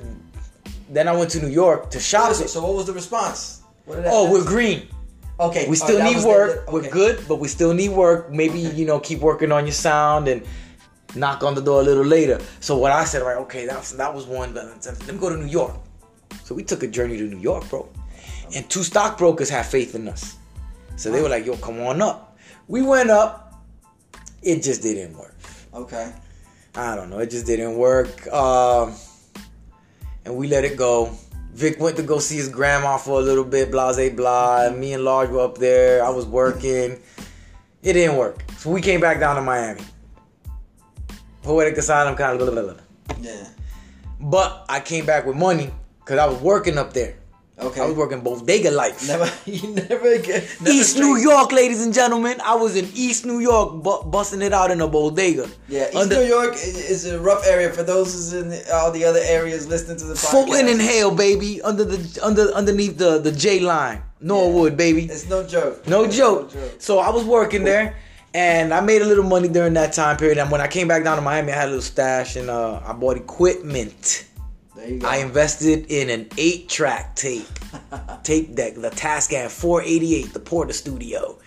[0.90, 2.49] then I went to New York to shop So, it.
[2.49, 3.61] so what was the response?
[3.86, 4.88] What did that Oh, we're green.
[5.40, 5.66] Okay.
[5.70, 6.66] We oh, still need the- work.
[6.66, 8.32] the- We're good, but we still need work.
[8.32, 10.45] Maybe you know, keep working on your sound and
[11.16, 12.40] knock on the door a little later.
[12.60, 13.38] So what I said, right?
[13.38, 14.53] Okay, that was, that was one.
[14.53, 15.76] But let me go to New York.
[16.44, 17.88] So we took a journey to New York, bro.
[18.56, 20.36] And two stockbrokers had faith in us.
[20.95, 22.38] So they were like, "Yo, come on up."
[22.68, 23.64] We went up.
[24.41, 25.36] It just didn't work.
[25.74, 26.11] Okay.
[26.76, 27.20] I don't know.
[27.20, 28.28] It just didn't work.
[28.32, 28.94] Um,
[30.26, 31.11] and we let it go.
[31.54, 34.70] Vic went to go see his grandma for a little bit, blase blah.
[34.70, 36.04] Me and Large were up there.
[36.04, 37.00] I was working.
[37.82, 38.44] It didn't work.
[38.58, 39.82] So we came back down to Miami.
[41.44, 42.82] Poetic Asylum kind of blah, blah, blah.
[43.22, 43.48] Yeah.
[44.20, 47.19] But I came back with money because I was working up there.
[47.61, 47.81] Okay.
[47.81, 49.07] I was working both bodega life.
[49.07, 49.30] Never.
[49.45, 50.44] You never get.
[50.61, 52.40] Never East New York, ladies and gentlemen.
[52.44, 55.49] I was in East New York, bu- busting it out in a bodega.
[55.68, 59.03] Yeah, East Under- New York is a rough area for those who's in all the
[59.06, 60.31] other areas listening to the podcast.
[60.31, 65.06] Fulton and Hale, baby, under the under underneath the the J line, Norwood, baby.
[65.06, 65.86] It's no joke.
[65.88, 66.52] No It's joke.
[66.80, 67.95] So I was working there,
[68.34, 70.38] and I made a little money during that time period.
[70.38, 72.80] And when I came back down to Miami, I had a little stash, and uh,
[72.86, 74.26] I bought equipment.
[74.80, 75.07] There you go.
[75.10, 77.47] I invested in an eight-track tape,
[78.23, 81.38] tape deck, the Tascam 488, the Portastudio.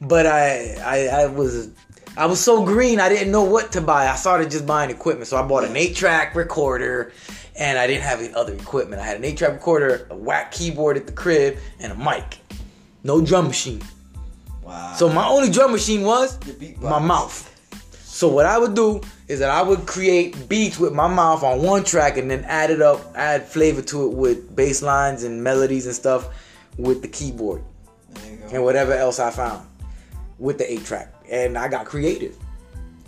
[0.00, 1.70] But I, I, I was,
[2.16, 4.08] I was so green, I didn't know what to buy.
[4.08, 7.12] I started just buying equipment, so I bought an eight-track recorder,
[7.56, 9.02] and I didn't have any other equipment.
[9.02, 12.38] I had an eight-track recorder, a whack keyboard at the crib, and a mic.
[13.04, 13.82] No drum machine.
[14.62, 14.94] wow.
[14.94, 16.38] So my only drum machine was
[16.80, 17.50] my mouth.
[17.92, 19.02] So what I would do
[19.32, 22.70] is that I would create beats with my mouth on one track and then add
[22.70, 26.28] it up, add flavor to it with bass lines and melodies and stuff
[26.76, 27.64] with the keyboard
[28.10, 28.48] There you go.
[28.52, 29.66] and whatever else I found
[30.38, 31.14] with the eight track.
[31.30, 32.36] And I got creative.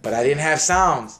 [0.01, 1.19] but I didn't have sounds.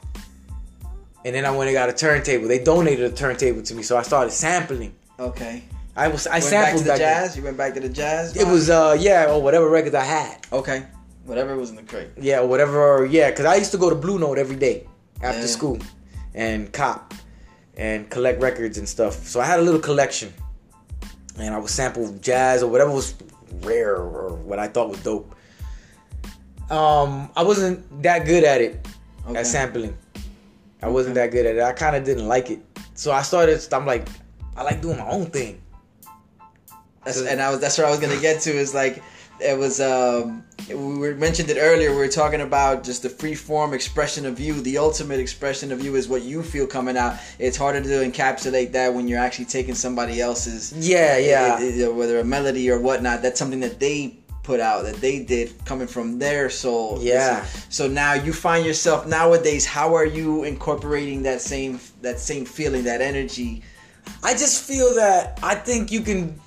[1.26, 2.48] And then I went and got a turntable.
[2.48, 4.96] They donated a turntable to me, so I started sampling.
[5.20, 5.62] Okay.
[5.96, 7.24] I was I Went back to sampled the back then.
[7.24, 7.38] jazz.
[7.38, 8.36] You went back to the jazz.
[8.36, 10.48] It was uh yeah or whatever records I had.
[10.52, 10.88] okay.
[11.26, 12.10] Whatever was in the crate.
[12.20, 13.06] Yeah, whatever.
[13.06, 14.88] Yeah, because I used to go to Blue Note every day
[15.22, 15.46] after Yeah.
[15.48, 15.78] school
[16.34, 17.14] and cop
[17.78, 19.28] and collect records and stuff.
[19.28, 20.34] So I had a little collection,
[21.40, 23.14] and I would sample jazz or whatever was
[23.62, 25.36] rare or what I thought was dope.
[26.70, 28.86] Um, I wasn't that good at it
[29.30, 29.40] Okay.
[29.40, 29.96] at sampling.
[30.82, 31.62] I wasn't that good at it.
[31.62, 32.60] I kind of didn't like it.
[32.96, 33.62] So I started.
[33.74, 34.08] I'm like,
[34.56, 35.62] I like doing my own thing.
[37.04, 39.02] That's, and I was that's where I was gonna get to is like
[39.40, 40.44] it was um
[40.74, 44.62] we mentioned it earlier we were talking about just the free form expression of you.
[44.62, 47.18] The ultimate expression of you is what you feel coming out.
[47.40, 51.60] It's harder to encapsulate that when you're actually taking somebody else's Yeah, eh, yeah.
[51.62, 53.22] it- it- whether a melody or whatnot.
[53.22, 56.98] That's something that they put out that they did coming from their soul.
[57.02, 57.46] Yeah.
[57.70, 62.84] so now you find yourself nowadays how are you incorporating that same that same feeling
[62.86, 63.62] that energy?
[64.24, 66.40] I just feel that I think you can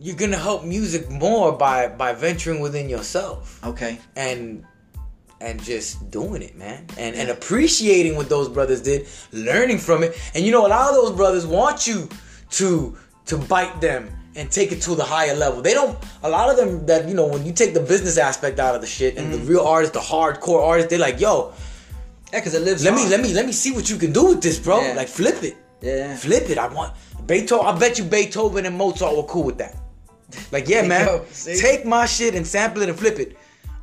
[0.00, 4.64] you're gonna help music more by by venturing within yourself okay and
[5.42, 10.18] and just doing it, man, and and appreciating what those brothers did, learning from it,
[10.34, 12.08] and you know a lot of those brothers want you
[12.50, 12.96] to
[13.26, 15.62] to bite them and take it to the higher level.
[15.62, 15.98] They don't.
[16.22, 18.80] A lot of them that you know when you take the business aspect out of
[18.80, 19.48] the shit and the mm.
[19.48, 21.54] real artists, the hardcore artists, they're like, yo,
[22.32, 24.26] yeah because it lives let me let me let me see what you can do
[24.26, 24.80] with this, bro.
[24.80, 24.94] Yeah.
[24.94, 25.56] Like flip it.
[25.80, 26.16] Yeah.
[26.16, 26.58] Flip it.
[26.58, 26.94] I want
[27.26, 27.66] Beethoven.
[27.66, 29.79] I bet you Beethoven and Mozart were cool with that.
[30.52, 31.20] Like, yeah, man.
[31.44, 33.36] Take my shit and sample it and flip it.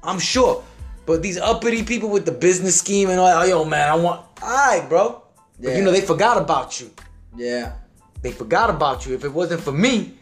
[0.03, 0.63] I'm sure.
[1.05, 3.95] But these uppity people with the business scheme and all, that, oh, yo, man, I
[3.95, 4.21] want.
[4.41, 5.23] Alright, bro.
[5.59, 5.77] But Yeah.
[5.77, 6.91] you know, they forgot about you.
[7.35, 7.73] yeah
[8.21, 9.13] They forgot about you.
[9.15, 10.13] If it wasn't for me,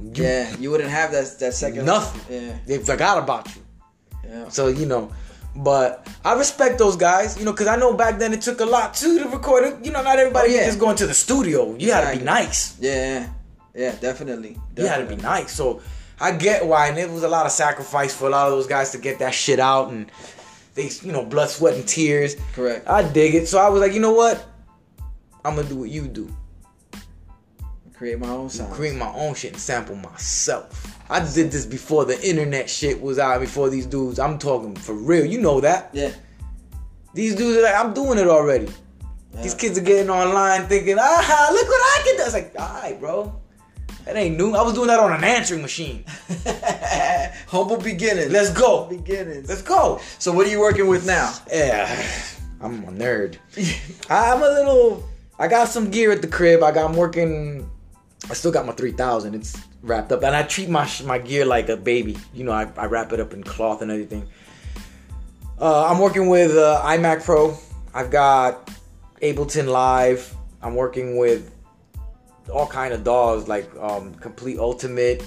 [0.00, 2.20] you, Yeah, you wouldn't have that that second nothing.
[2.28, 3.62] Yeah, They forgot about you.
[4.28, 4.48] yeah.
[4.48, 5.10] So you know,
[5.54, 8.64] but I respect those guys, you know, because I know back then it took a
[8.76, 9.74] lot too to record it.
[9.84, 10.66] You know, not everybody Oh, yeah.
[10.66, 11.74] just go into the studio.
[11.78, 12.74] You had to be nice.
[12.80, 13.28] Yeah,
[13.74, 14.58] yeah, definitely.
[14.76, 15.52] You had to be nice.
[15.52, 15.80] So
[16.20, 18.66] I get why, and it was a lot of sacrifice for a lot of those
[18.66, 20.10] guys to get that shit out, and
[20.74, 22.36] they, you know, blood, sweat, and tears.
[22.54, 22.88] Correct.
[22.88, 23.48] I dig it.
[23.48, 24.44] So I was like, you know what?
[25.44, 26.34] I'm gonna do what you do.
[27.94, 28.72] Create my own sound.
[28.72, 30.98] create my own shit and sample myself.
[31.08, 34.18] I did this before the internet shit was out, before these dudes.
[34.18, 35.24] I'm talking for real.
[35.24, 35.90] You know that.
[35.92, 36.12] Yeah,
[37.14, 38.68] These dudes are like, I'm doing it already.
[39.40, 42.22] These kids are getting online thinking, ah, look what I can do.
[42.22, 43.41] I was like, alright, bro.
[44.04, 44.54] That ain't new.
[44.54, 46.04] I was doing that on an answering machine.
[47.46, 48.32] humble beginnings.
[48.32, 48.86] Let's go.
[48.86, 49.48] beginnings.
[49.48, 50.00] Let's go.
[50.18, 51.32] So, what are you working with now?
[51.52, 52.06] Yeah,
[52.60, 53.36] I'm a nerd.
[54.10, 55.08] I'm a little.
[55.38, 56.62] I got some gear at the crib.
[56.62, 56.90] I got.
[56.90, 57.70] I'm working.
[58.30, 59.34] I still got my 3000.
[59.34, 62.16] It's wrapped up, and I treat my my gear like a baby.
[62.34, 64.28] You know, I, I wrap it up in cloth and everything.
[65.60, 67.56] Uh, I'm working with uh, iMac Pro.
[67.94, 68.68] I've got
[69.20, 70.34] Ableton Live.
[70.60, 71.52] I'm working with
[72.50, 75.22] all kind of DAWs like um, Komplete Ultimate,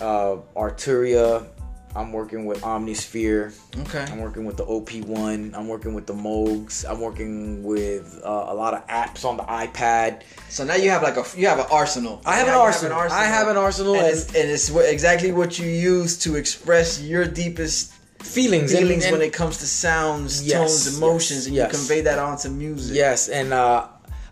[0.00, 1.46] uh, Arturia.
[1.94, 3.54] I'm working with Omnisphere.
[3.86, 4.04] Okay.
[4.12, 5.54] I'm working with the OP1.
[5.56, 6.84] I'm working with the Moogs.
[6.86, 10.20] I'm working with uh, a lot of apps on the iPad.
[10.50, 12.20] So now you have like a you have an arsenal.
[12.26, 12.98] I have an Now you arsenal.
[12.98, 17.00] I have an arsenal and and- it's, and it's exactly what you use to express
[17.00, 17.92] your deepest
[18.22, 20.54] Feelings, feelings and- when it comes to sounds, Yes,
[20.84, 21.72] tones, emotions, yes, and yes.
[21.72, 22.96] you convey that onto music.
[22.96, 23.86] Yes, and uh,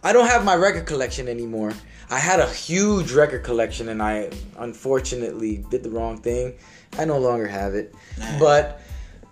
[0.05, 1.73] I don't have my record collection anymore.
[2.11, 6.55] I had a huge record collection, and I unfortunately did the wrong thing.
[6.99, 7.95] I no longer have it,
[8.39, 8.81] but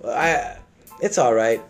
[0.04, 0.56] I
[1.00, 1.60] it's all right.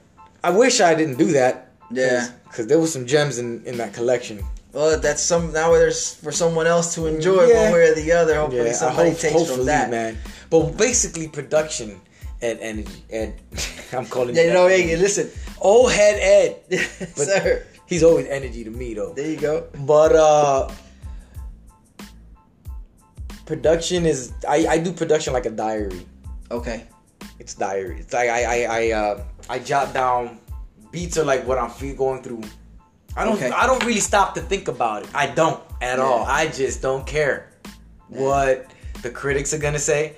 [0.44, 1.68] I wish I didn't do that.
[1.90, 2.28] Yeah.
[2.44, 4.40] because there was some gems in in that collection.
[4.72, 7.64] Well, that's some now there's for someone else to enjoy Yeah.
[7.64, 8.34] one way or the other.
[8.36, 9.90] Hopefully, I somebody hope- takes hopefully, from that.
[9.90, 10.16] man.
[10.48, 12.00] But basically, production
[12.40, 12.78] and and
[13.10, 13.34] and
[13.92, 15.28] I'm calling Yeah, you know, hey, listen,
[15.60, 16.50] old head Ed.
[17.16, 17.66] But sir.
[17.92, 19.12] He's always energy to me though.
[19.12, 19.68] There you go.
[19.84, 20.70] But uh
[23.44, 26.06] production is I, I do production like a diary.
[26.50, 26.84] Okay.
[27.38, 27.98] It's diary.
[28.00, 30.38] It's like I I I uh I jot down
[30.90, 32.40] beats are like what I'm feel going through.
[33.14, 33.50] I don't Okay.
[33.50, 35.10] I don't really stop to think about it.
[35.14, 36.04] I don't at Yeah.
[36.04, 36.24] all.
[36.24, 37.52] I just don't care
[38.08, 38.70] what
[39.02, 40.16] the critics are gonna say.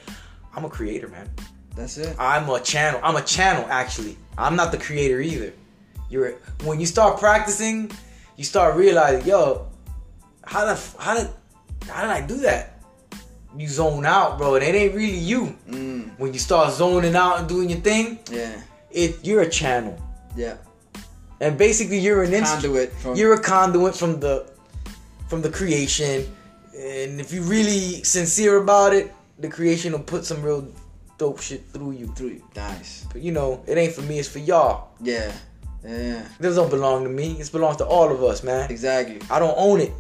[0.55, 1.29] I'm a creator, man.
[1.75, 2.15] That's it.
[2.21, 3.01] I'm a channel.
[3.03, 4.17] I'm a channel actually.
[4.39, 5.53] I'm not the creator either.
[6.15, 7.91] You're when you start practicing,
[8.37, 9.67] you start realizing, yo,
[10.45, 11.29] how the how did
[11.91, 12.79] how did I do that?
[13.59, 15.57] You zone out, bro, and it ain't really you.
[15.69, 18.61] Mm, When you start zoning out and doing your thing, yeah.
[18.93, 19.99] it you're a channel,
[20.37, 20.55] Yeah.
[21.41, 23.17] and basically you're an instru- Conduit from.
[23.17, 24.47] You're a conduit from the
[25.29, 26.15] from the creation,
[26.79, 30.63] and if you're really sincere about it, the creation will put some real
[31.19, 32.07] dope shit through you.
[32.17, 32.43] through you.
[32.55, 33.05] Nice.
[33.13, 34.91] But you know, it ain't for me, it's for y'all.
[35.01, 35.33] Yeah.
[35.85, 36.23] Yeah.
[36.41, 37.33] This don't belong to me.
[37.41, 38.71] It belongs to all of us, man.
[38.71, 39.21] Exactly.
[39.31, 39.93] I don't own it.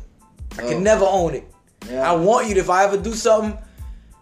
[0.58, 0.68] I Oh.
[0.68, 1.46] can never own it.
[1.90, 2.10] Yeah.
[2.10, 3.58] I want you to, if I ever do something,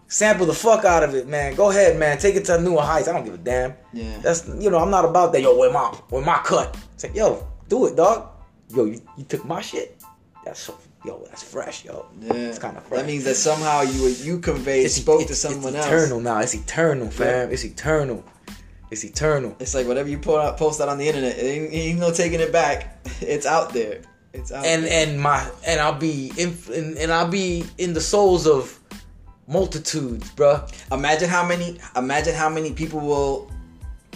[0.07, 1.55] sample the fuck out of it, man.
[1.55, 2.17] Go ahead, man.
[2.17, 3.07] Take it to a newer heights.
[3.07, 3.73] I don't give a damn.
[3.93, 4.17] Yeah.
[4.21, 5.41] That's you know, I'm not about that.
[5.41, 6.75] Yo, where my where my cut?
[6.95, 8.27] It's like, yo, do it, dog.
[8.75, 10.01] Yo, you, you took my shit.
[10.43, 12.07] That's so, yo, that's fresh, yo.
[12.19, 12.33] Yeah.
[12.33, 12.99] It's kind of fresh.
[13.01, 16.03] That means that somehow you you conveyed it's, spoke it's, to someone it's else.
[16.03, 16.39] eternal now.
[16.39, 17.51] It's eternal, fam.
[17.51, 18.23] It's eternal.
[18.93, 19.55] It's eternal.
[19.59, 22.11] It's like whatever you put out, post out on the internet, it ain't, ain't no
[22.13, 22.99] taking it back.
[23.21, 24.01] It's out there.
[24.33, 24.65] It's out.
[24.65, 25.07] and there.
[25.07, 28.79] and my and I'll be in and, and I'll be in the souls of
[29.47, 30.61] multitudes, bruh.
[30.91, 33.51] imagine how many imagine how many people will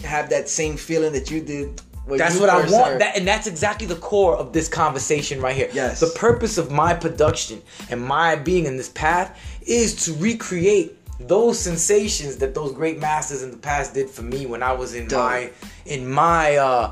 [0.03, 1.81] have that same feeling that you did.
[2.05, 2.71] when That's what I want.
[2.71, 3.01] heard.
[3.01, 5.69] That, and that's exactly the core of this conversation right here.
[5.73, 5.99] Yes.
[5.99, 11.57] The purpose of my production and my being in this path is to recreate those
[11.59, 15.07] sensations that those great masters in the past did for me when I was in
[15.07, 15.49] my
[15.85, 16.91] in my uh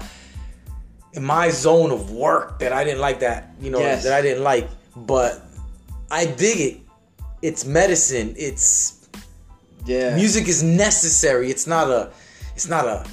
[1.14, 4.04] in my zone of work that I didn't like that, you know, Yes.
[4.04, 5.42] that I didn't like, but
[6.12, 6.80] I dig it.
[7.42, 8.34] It's medicine.
[8.38, 9.08] It's
[9.86, 10.16] yeah.
[10.16, 12.12] music is necessary it's not a
[12.56, 13.06] it's not a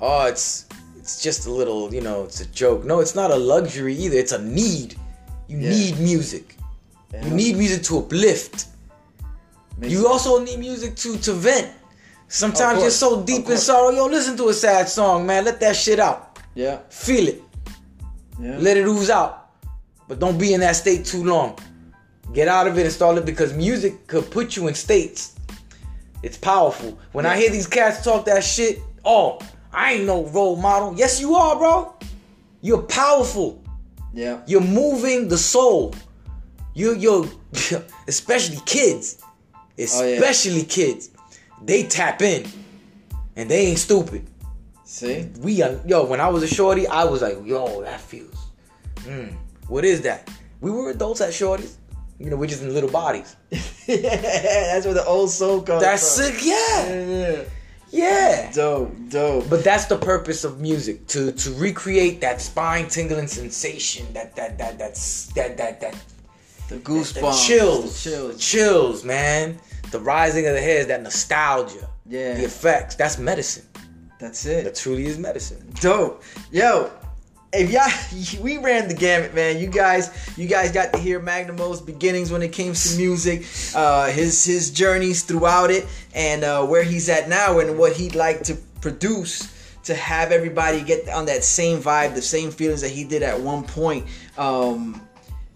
[0.00, 0.66] oh it's
[0.98, 4.18] it's just a little you know it's a joke no it's not a luxury either
[4.18, 4.96] it's a need
[5.48, 5.70] you Yeah.
[5.70, 6.56] need music
[7.12, 7.24] Yeah.
[7.24, 8.66] you need music to uplift
[9.80, 10.08] Makes you sense.
[10.08, 11.72] also need music to to vent.
[12.28, 15.44] Sometimes you're so deep in sorrow yo listen to a sad song man.
[15.44, 16.38] Let that shit out.
[16.54, 16.80] Yeah.
[16.90, 17.42] feel it.
[18.38, 18.58] Yeah.
[18.58, 19.52] let it ooze out.
[20.06, 21.58] But don't be in that state too long.
[22.34, 25.34] Get out of it and start it because music could put you in states.
[26.22, 26.98] It's powerful.
[27.12, 29.38] When i hear these cats talk that shit oh
[29.72, 30.94] i ain't no role model.
[30.94, 31.94] Yes you are bro.
[32.60, 33.64] You're powerful.
[34.12, 34.42] Yeah.
[34.46, 35.94] you're moving the soul.
[36.74, 37.26] You you're
[38.06, 39.22] especially kids
[39.94, 40.16] Oh, yeah.
[40.16, 41.10] especially kids
[41.62, 42.46] they tap in
[43.36, 44.26] and they ain't stupid
[44.84, 45.28] See.
[45.40, 48.34] we are yo when i was a shorty i was like yo that feels
[48.96, 49.32] mm,
[49.68, 50.28] what is that
[50.60, 51.74] we were adults at shorties
[52.18, 56.32] you know we're just in little bodies that's where the old soul comes that's from.
[56.34, 57.42] sick yeah Yeah.
[57.90, 58.92] yeah Dope.
[59.08, 59.48] Dope.
[59.48, 64.58] but that's the purpose of music to to recreate that spine tingling sensation that that
[64.58, 65.94] that that's that that that
[66.68, 67.46] the the goosebumps.
[67.46, 68.38] chills, The the chills.
[68.50, 69.58] chills, man.
[69.90, 72.34] The rising of the hairs, that nostalgia, Yeah.
[72.34, 72.94] the effects.
[72.94, 73.64] That's medicine.
[74.18, 74.64] That's it.
[74.64, 75.64] That truly is medicine.
[75.80, 76.22] dope.
[76.52, 76.90] Yo,
[77.52, 79.58] if y'all, we ran the gamut, man.
[79.58, 83.44] You guys, you guys got to hear Magnum O's beginnings when it came to music,
[83.74, 88.14] uh, his his journeys throughout it, and uh, where he's at now, and what he'd
[88.14, 92.90] like to produce to have everybody get on that same vibe, the same feelings that
[92.90, 94.06] he did at one point.
[94.36, 95.00] Um,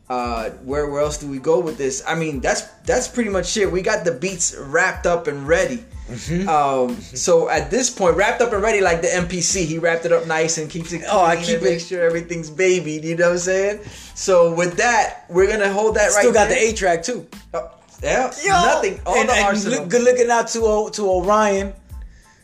[0.09, 2.03] uh, where where else do we go with this?
[2.07, 3.71] I mean, that's that's pretty much it.
[3.71, 5.85] We got the beats wrapped up and ready.
[6.09, 6.47] Mm-hmm.
[6.47, 10.13] Um, so at this point, wrapped up and ready, like the MPC, he wrapped it
[10.13, 11.03] up nice and keeps it.
[11.09, 13.05] Oh, I keep make sure everything's babied.
[13.05, 13.81] You know what I'm saying?
[14.15, 16.21] So with that, we're gonna hold that right.
[16.21, 16.61] Still got there.
[16.61, 17.27] the A track too.
[17.55, 17.71] Oh,
[18.03, 18.31] yeah,
[18.65, 19.01] nothing.
[19.07, 19.81] All and, the and arsenal.
[19.81, 21.73] look, good looking out to to Orion.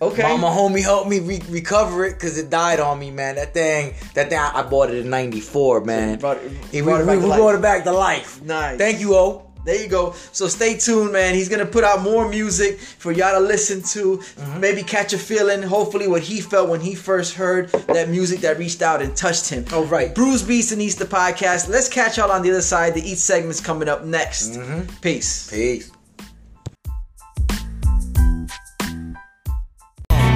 [0.03, 0.23] Okay.
[0.23, 3.35] My, my homie helped me re- recover it because it died on me, man.
[3.35, 6.19] That thing, that thing, I, I bought it in '94, man.
[6.19, 7.39] brought it- Yeah, brought we it back we- to we life.
[7.39, 8.43] brought it back to life.
[8.43, 8.79] Nice.
[8.79, 9.47] Thank you, O.
[9.63, 10.15] There you go.
[10.33, 11.35] So stay tuned, man.
[11.35, 14.17] He's gonna put out more music for y'all to listen to.
[14.17, 14.59] Mm-hmm.
[14.61, 15.63] Maybe catch a feeling.
[15.63, 19.51] Hopefully, what he felt when he first heard that music that reached out and touched
[19.51, 19.67] him.
[19.71, 20.15] Oh, right.
[20.15, 21.69] Brews Beats and Eats the podcast.
[21.69, 22.95] Let's catch y'all on the other side.
[22.95, 24.53] The Eat segment's coming up next.
[24.53, 24.95] Mm-hmm.
[25.03, 25.51] Peace.
[25.51, 25.91] Peace.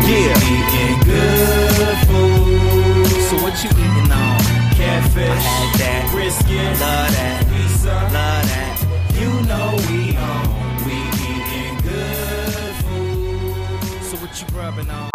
[0.07, 0.37] Yeah.
[0.53, 3.07] Eating good food.
[3.29, 4.39] So what you eating on?
[4.77, 5.29] Catfish.
[5.29, 6.09] I had that.
[6.13, 6.79] Brisket.
[6.79, 7.47] Love that.
[7.49, 7.89] Pizza.
[7.89, 8.77] Love that.
[9.19, 10.45] You know we on.
[10.85, 14.03] We eating good food.
[14.05, 15.11] So what you grubbing on?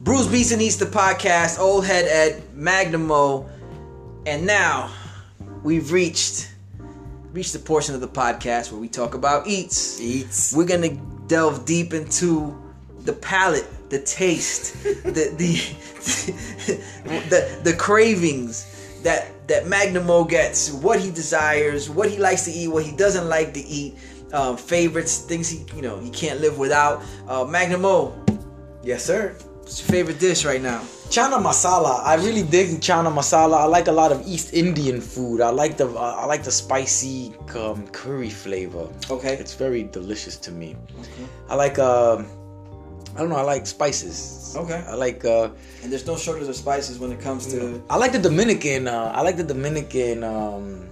[0.00, 1.58] Brews Beats and the podcast.
[1.58, 3.46] Old Head Ed Magnum O,
[4.24, 4.90] and now
[5.62, 6.51] we've reached
[7.32, 10.00] reached the portion of the podcast where we talk about eats.
[10.00, 10.54] Eats.
[10.54, 10.94] We're gonna
[11.26, 12.56] delve deep into
[13.00, 15.54] the palate, the taste, the the
[17.30, 22.50] the, the cravings that that Magnum O gets, what he desires, what he likes to
[22.50, 23.96] eat, what he doesn't like to eat,
[24.32, 27.02] um, favorites, things he you know he can't live without.
[27.26, 28.14] Uh, Magnum O,
[28.82, 29.36] Yes, sir.
[29.62, 30.80] What's your favorite dish right now?
[31.08, 32.02] Chana masala.
[32.04, 33.58] I really dig chana masala.
[33.58, 35.40] I like a lot of East Indian food.
[35.40, 38.88] I like the uh, I like the spicy um, curry flavor.
[39.10, 39.34] Okay.
[39.34, 40.76] it's very delicious to me.
[41.48, 42.26] I like um,
[43.14, 43.36] I don't know.
[43.36, 44.54] I like spices.
[44.56, 44.82] Okay.
[44.88, 45.50] I like uh,
[45.82, 47.82] And there's no shortage of spices when it comes to.
[47.90, 48.88] I like the Dominican.
[48.88, 50.24] Uh, I like the Dominican.
[50.24, 50.88] Um,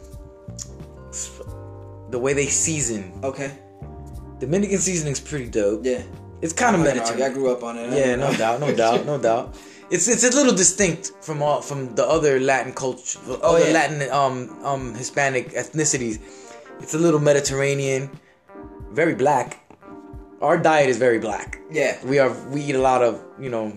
[2.11, 3.13] the way they season.
[3.23, 3.53] Okay.
[4.39, 5.85] Dominican seasoning's pretty dope.
[5.85, 6.03] Yeah.
[6.43, 7.93] It's kind of I, I grew up on it.
[7.93, 9.57] Yeah, no doubt, no doubt, no doubt.
[9.91, 13.67] It's it's a little distinct from all from the other Latin culture, the Oh, other
[13.67, 13.73] yeah.
[13.73, 16.19] Latin um um Hispanic ethnicities.
[16.81, 18.09] It's a little Mediterranean,
[18.93, 19.59] very black.
[20.41, 21.59] Our diet is very black.
[21.71, 21.99] Yeah.
[22.07, 23.77] We are we eat a lot of you know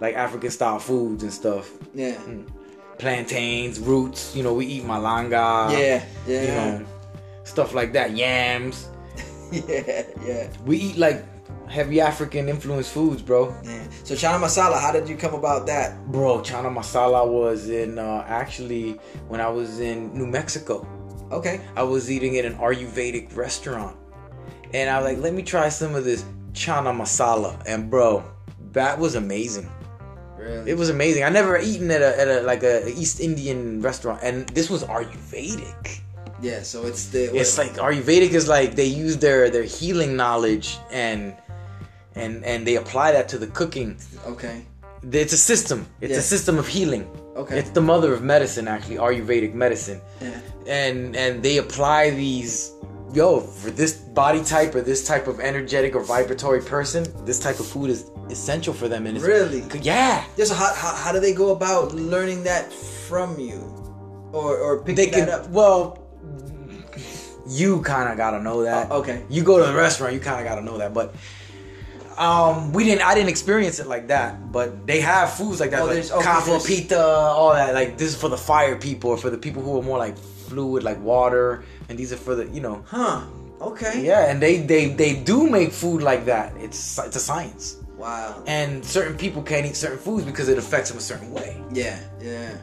[0.00, 1.70] like African style foods and stuff.
[1.94, 2.14] Yeah.
[2.14, 2.48] Mm.
[2.98, 4.34] Plantains, roots.
[4.34, 5.70] You know we eat malanga.
[5.72, 6.04] Yeah.
[6.26, 6.42] Yeah.
[6.42, 6.86] You know
[7.44, 8.16] stuff like that.
[8.16, 8.88] Yams.
[9.52, 10.04] yeah.
[10.24, 10.48] Yeah.
[10.64, 11.24] We eat like
[11.68, 13.54] heavy African influenced foods, bro.
[13.64, 13.82] Yeah.
[14.04, 16.06] So chana masala, how did you come about that?
[16.10, 18.92] Bro, chana masala was in uh, actually
[19.28, 20.86] when I was in New Mexico.
[21.30, 21.60] Okay.
[21.76, 23.96] I was eating at an Ayurvedic restaurant,
[24.72, 27.62] and I was like, let me try some of this chana masala.
[27.66, 28.24] And bro,
[28.72, 29.70] that was amazing.
[30.38, 30.70] Really?
[30.70, 31.24] It was amazing.
[31.24, 34.84] I never eaten at a at a like a East Indian restaurant, and this was
[34.84, 36.00] Ayurvedic.
[36.40, 36.62] yeah.
[36.62, 37.36] So it's the.
[37.36, 41.36] It's like Ayurvedic is like they use their their healing knowledge and
[42.18, 43.96] and and they apply that to the cooking.
[44.26, 44.64] okay.
[45.12, 45.86] It's a system.
[46.00, 46.18] It's Yeah.
[46.18, 47.04] a system of healing.
[47.36, 47.56] Okay.
[47.60, 50.00] It's the mother of medicine, actually, Ayurvedic medicine.
[50.20, 50.40] Yeah.
[50.66, 52.72] And and they apply these.
[53.14, 53.92] Yo, for this
[54.22, 58.00] body type or this type of energetic or vibratory person, this type of food is
[58.28, 59.06] essential for them.
[59.06, 59.62] And it's, Really?
[59.80, 60.24] Yeah.
[60.44, 62.64] So how, how, how do they go about learning that
[63.08, 63.60] from you,
[64.38, 65.30] or or picking They that can.
[65.30, 65.48] up?
[65.58, 65.80] Well,
[67.46, 68.88] you kind of gotta know that.
[68.90, 69.22] Oh, okay.
[69.30, 71.14] You go to the restaurant, you kind of gotta know that, but.
[72.18, 73.02] Um, we didn't.
[73.02, 76.58] I didn't experience it like that, but they have foods like that, Oh, like okay,
[76.66, 77.74] pitta, all that.
[77.74, 80.16] Like this is for the fire people, or for the people who are more like
[80.18, 83.22] fluid, like water, and these are for the, you know, Huh.
[83.60, 84.04] Okay.
[84.04, 84.30] yeah.
[84.30, 86.52] And they they they do make food like that.
[86.56, 88.42] It's it's a science, Wow.
[88.46, 91.60] and certain people can't eat certain foods because it affects them a certain way.
[91.72, 91.98] Yeah.
[92.20, 92.54] Yeah.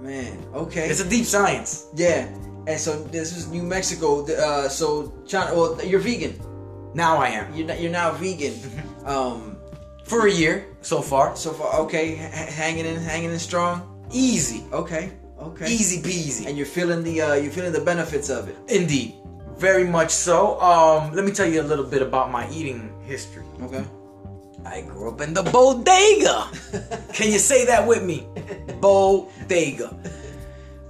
[0.00, 0.36] Man.
[0.54, 0.88] Okay.
[0.88, 1.86] It's a deep science.
[1.94, 2.28] yeah.
[2.66, 4.26] And so this is New Mexico.
[4.26, 5.54] Uh, so China.
[5.54, 6.34] Well, you're vegan.
[6.96, 8.54] Now I am You're not, you're now vegan.
[9.04, 9.56] um.
[10.04, 11.36] for a year so far.
[11.36, 13.74] So far, okay, h- hanging in, hanging in strong.
[14.10, 15.12] Easy, Okay.
[15.48, 15.66] Okay.
[15.68, 16.46] easy peasy.
[16.48, 18.56] And you're feeling the uh, you're feeling the benefits of it.
[18.68, 19.14] Indeed,
[19.58, 20.58] very much so.
[20.70, 23.44] Um, let me tell you a little bit about my eating history.
[23.66, 23.84] Okay.
[24.64, 26.48] I grew up in the bodega.
[27.18, 28.26] Can you say that with me?
[28.80, 29.88] Bodega.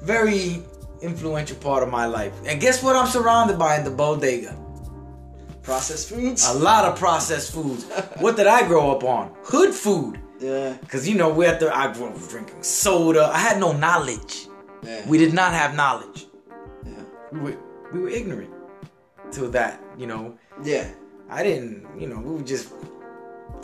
[0.03, 0.63] Very
[1.03, 2.33] influential part of my life.
[2.47, 4.55] And guess what I'm surrounded by in the bodega?
[5.67, 6.49] Processed foods.
[6.49, 7.85] A lot of processed foods.
[8.21, 9.35] what did I grow up on?
[9.43, 10.21] Hood food.
[10.39, 10.77] yeah.
[10.89, 13.25] Cause you know we're at the I grew up drinking soda.
[13.33, 14.47] I had no knowledge.
[14.85, 15.03] Yeah.
[15.09, 16.27] We did not have knowledge.
[16.87, 17.03] yeah.
[17.33, 17.57] We were
[17.93, 18.53] we were ignorant
[19.33, 20.39] to that, you know.
[20.63, 20.87] Yeah.
[21.29, 22.71] I didn't, you know, we were just,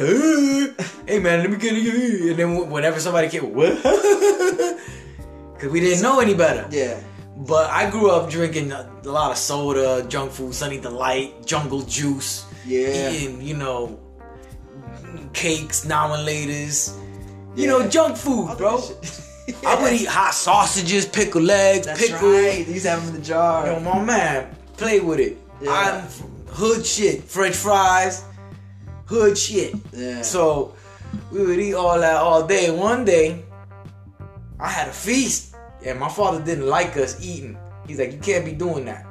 [0.00, 0.74] "Uh,
[1.06, 2.30] hey man, let me get you.
[2.30, 3.78] And then whenever somebody came, what?
[5.54, 6.66] Because we didn't know any better.
[6.72, 6.98] Yeah.
[7.36, 11.82] But I grew up drinking a, a lot of soda, junk food, Sunny Delight, Jungle
[11.82, 12.44] Juice.
[12.66, 13.10] Yeah.
[13.10, 13.98] Eating, you know,
[15.32, 16.94] cakes, now and laters.
[17.56, 17.70] You Yeah.
[17.70, 18.80] know, junk food, bro.
[19.66, 22.30] I would eat hot sausages, pickle legs, That's pickle.
[22.30, 22.64] right.
[22.64, 23.66] To have them in the jar.
[23.66, 25.36] Yo, my man, play with it.
[25.60, 25.72] Yeah.
[25.72, 27.24] I'm hood shit.
[27.24, 28.24] French fries,
[29.06, 29.74] hood shit.
[29.92, 30.22] Yeah.
[30.22, 30.74] So
[31.32, 32.70] we would eat all that all day.
[32.70, 33.42] One day,
[34.60, 35.51] I had a feast,
[35.84, 37.58] and my father didn't like us eating.
[37.86, 39.06] He's like, "You can't be doing that.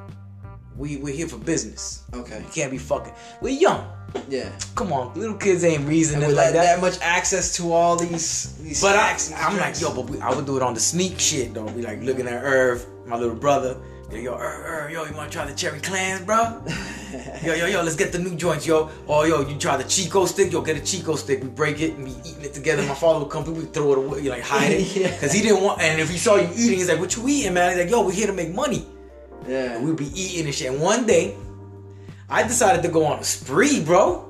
[0.76, 2.04] We we're here for business.
[2.14, 2.38] Okay.
[2.38, 3.12] You can't be fucking.
[3.40, 3.86] We're young.
[4.28, 4.50] Yeah.
[4.74, 8.56] Come on, little kids ain't reasoning like that, that." that much access to all these
[8.62, 11.18] these But I, I'm like, yo, but we, I would do it on the sneak
[11.18, 11.68] shit though.
[11.68, 13.76] Be like looking at Irv, my little brother.
[14.12, 16.36] Yo, yo, Irv, Irv, yo, you wanna try the cherry clans, bro?
[17.42, 18.90] yo, yo, yo, let's get the new joints, yo.
[19.08, 20.52] Oh, yo, you try the Chick-O-Stick?
[20.52, 21.42] Yo, get a Chick-O-Stick.
[21.42, 22.82] We break it and we eating it together.
[22.82, 25.18] My father would come through, we throw it away, you like hide it, Yeah.
[25.18, 25.80] cause he didn't want.
[25.80, 27.70] And if he saw you eating, he's like, what you eating, man?
[27.70, 28.86] He's like, yo, we're here to make money.
[29.48, 29.76] yeah.
[29.76, 30.70] And we'd be eating and shit.
[30.70, 31.34] And one day,
[32.28, 34.28] I decided to go on a spree, bro.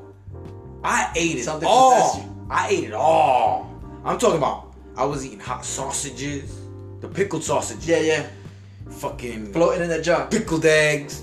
[0.85, 2.25] I ate it Something all.
[2.49, 3.69] I ate it all.
[4.05, 4.75] I'm talking about.
[4.97, 6.57] I was eating hot sausages,
[7.01, 8.27] the pickled sausages, yeah, yeah.
[8.93, 10.27] Fucking Floating in the jar.
[10.29, 11.23] pickled eggs.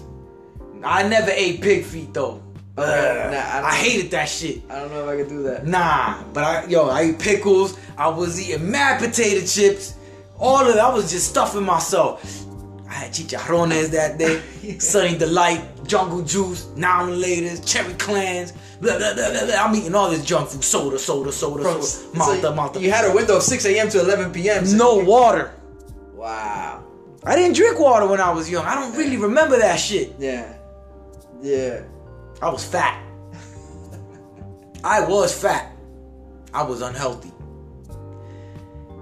[0.84, 2.41] I never ate pig feet though.
[2.78, 3.32] Ugh.
[3.32, 4.62] nah, I I, hated that shit.
[4.70, 5.68] I don't know if I could do that.
[5.68, 7.78] Nah, but I yo, I eat pickles.
[7.98, 9.96] I was eating mad potato chips.
[10.38, 12.46] All of that, I was just stuffing myself.
[12.88, 14.41] I had chicharrones that day,
[14.80, 18.54] Sunny Delight, Jungle Juice, now and laters, Cherry Clans.
[18.82, 19.56] Blah, blah, blah, blah.
[19.56, 22.80] I'm eating all this junk food, soda, soda, soda, Bro, soda, so malta, malta.
[22.80, 23.90] You had a window of 6 a.m.
[23.90, 24.66] to 11 p.m.
[24.66, 25.52] so- no water.
[26.16, 26.84] Wow.
[27.26, 28.66] I didn't drink water when I was young.
[28.66, 30.16] I don't really remember that shit.
[30.20, 30.54] Yeah.
[31.41, 31.82] Yeah.
[32.41, 33.04] I was fat.
[34.84, 35.76] I was fat.
[36.54, 37.32] I was unhealthy.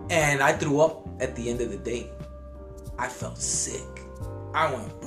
[0.09, 2.09] And I threw up at the end of the day.
[2.97, 3.83] I felt sick.
[4.55, 5.01] I went,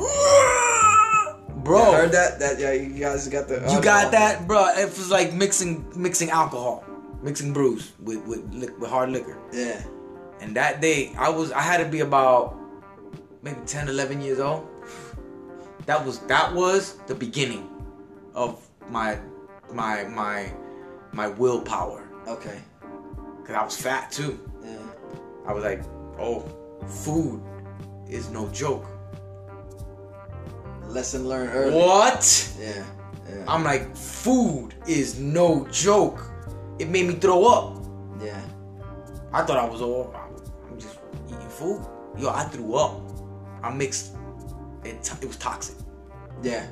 [1.64, 1.82] bro.
[1.82, 2.38] I heard that.
[2.38, 3.56] That yeah, you guys got the.
[3.56, 4.68] You uh, got that, bro?
[4.76, 6.84] It was like mixing mixing alcohol.
[7.22, 8.42] mixing brews with with,
[8.78, 9.38] with hard liquor.
[9.52, 9.82] Yeah.
[10.40, 12.56] And that day, I was I had to be about
[13.42, 14.66] maybe 10, 11 years old.
[15.86, 17.68] That was that was the beginning
[18.34, 19.18] of my
[19.72, 20.52] my my
[21.12, 22.08] my willpower.
[22.28, 22.58] Okay.
[23.44, 24.38] Cause I was fat too.
[24.62, 24.76] Yeah.
[25.46, 25.82] I was like,
[26.18, 26.44] oh,
[26.86, 27.42] food
[28.08, 28.86] is no joke.
[30.86, 31.74] Lesson learned early.
[31.74, 32.54] What?
[32.60, 32.84] Yeah.
[33.28, 33.44] Yeah.
[33.48, 36.20] I'm like, food is no joke.
[36.78, 37.84] It made me throw up.
[38.22, 38.40] yeah.
[39.32, 40.12] I thought I was all.
[40.68, 40.98] I'm just
[41.28, 41.86] eating food.
[42.18, 43.00] Yo, I threw up.
[43.62, 44.16] I mixed.
[44.84, 45.76] It, it was toxic.
[46.42, 46.66] Yeah.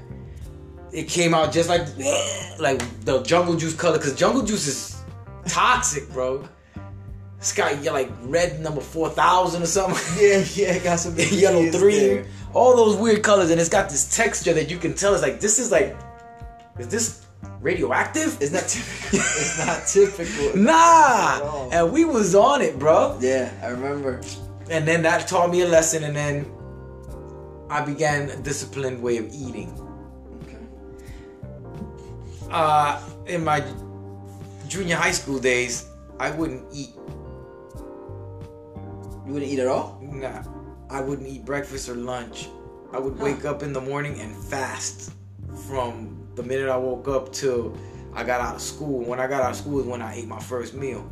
[0.93, 1.87] It came out just like
[2.59, 5.03] like the jungle juice color, cause jungle juice is
[5.47, 6.49] toxic, bro.
[7.39, 9.99] It's got yeah, like red number four thousand or something.
[10.21, 10.45] Yeah.
[10.55, 10.79] Yeah.
[10.79, 12.27] Got some yellow three, there.
[12.55, 15.15] all those weird colors, and it's got this texture that you can tell.
[15.15, 15.97] It's like this is like,
[16.79, 17.27] is this
[17.61, 18.39] radioactive?
[18.41, 19.19] It's not typical.
[19.21, 20.57] it's not typical.
[20.61, 23.19] Nah, and we was on it, bro.
[23.21, 24.21] Yeah, I remember.
[24.71, 26.51] And then that taught me a lesson, and then
[27.71, 29.73] I began a disciplined way of eating.
[30.43, 30.59] Okay.
[32.51, 33.63] Uh, in my
[34.69, 35.87] junior high school days,
[36.19, 36.95] I wouldn't eat.
[39.27, 40.01] You wouldn't eat at all?
[40.03, 40.43] Nah,
[40.89, 42.49] I wouldn't eat breakfast or lunch.
[42.93, 45.13] I would wake up in the morning and fast
[45.69, 47.77] from the minute I woke up till
[48.15, 49.05] I got out of school.
[49.05, 51.03] When I got out of school is when I ate my first meal.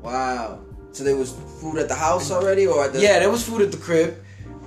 [0.00, 0.60] Wow.
[0.92, 3.62] So there was food at the house already, or at the Yeah, there was food
[3.62, 4.16] at the crib,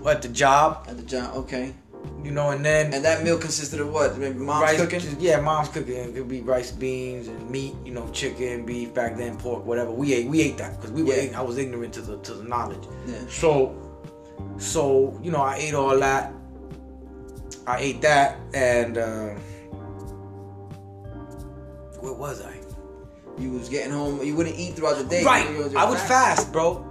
[0.10, 1.36] at the job, at the job?
[1.36, 1.74] Okay.
[2.24, 4.18] you know, and then And that meal consisted of what?
[4.18, 5.02] Maybe mom's rice, cooking.
[5.20, 5.96] Yeah, mom's cooking.
[5.96, 7.76] It could be rice, beans, and meat.
[7.86, 8.94] You know, chicken, beef.
[8.94, 9.92] Back then, pork, whatever.
[9.92, 10.28] We ate.
[10.28, 11.14] We ate that because we were.
[11.14, 11.40] Yeah.
[11.40, 12.84] I was ignorant to the to the knowledge.
[13.06, 13.20] Yeah.
[13.30, 13.76] So,
[14.58, 16.34] so you know, I ate all that.
[17.68, 19.30] I ate that, and uh,
[22.00, 22.56] where was I?
[23.38, 24.24] You was getting home.
[24.24, 25.24] You wouldn't eat throughout the day.
[25.24, 26.88] Right, I would fast, bro.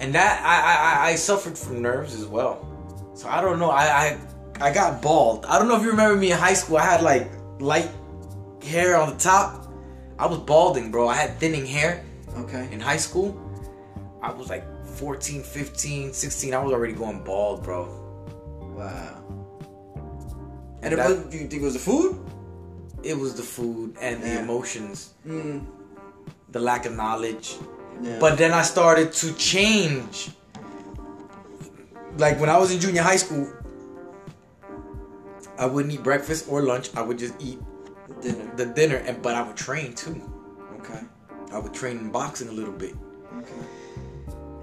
[0.00, 2.66] And that I, I I- suffered from nerves as well.
[3.14, 3.70] So I don't know.
[3.70, 4.18] I I
[4.60, 5.46] I got bald.
[5.46, 6.76] I don't know if you remember me in high school.
[6.76, 7.90] I had like light
[8.62, 9.72] hair on the top.
[10.18, 11.08] I was balding, bro.
[11.08, 12.04] I had thinning hair
[12.38, 12.68] Okay.
[12.72, 13.34] in high school.
[14.22, 16.54] I was like 14, 15, 16.
[16.54, 17.86] I was already going bald, bro.
[18.76, 19.20] Wow.
[20.82, 22.18] And it that- was, do you think it was the food?
[23.02, 25.66] It was the food and the emotions, Mm.
[26.50, 27.56] the lack of knowledge.
[28.02, 28.18] Yeah.
[28.18, 30.30] But then I started to change.
[32.18, 33.50] Like when I was in junior high school,
[35.58, 36.90] I wouldn't eat breakfast or lunch.
[36.96, 37.58] I would just eat
[38.20, 38.50] dinner.
[38.56, 40.20] the dinner, and but I would train too.
[40.80, 41.00] Okay.
[41.52, 42.94] I would train in boxing a little bit,
[43.38, 43.52] Okay.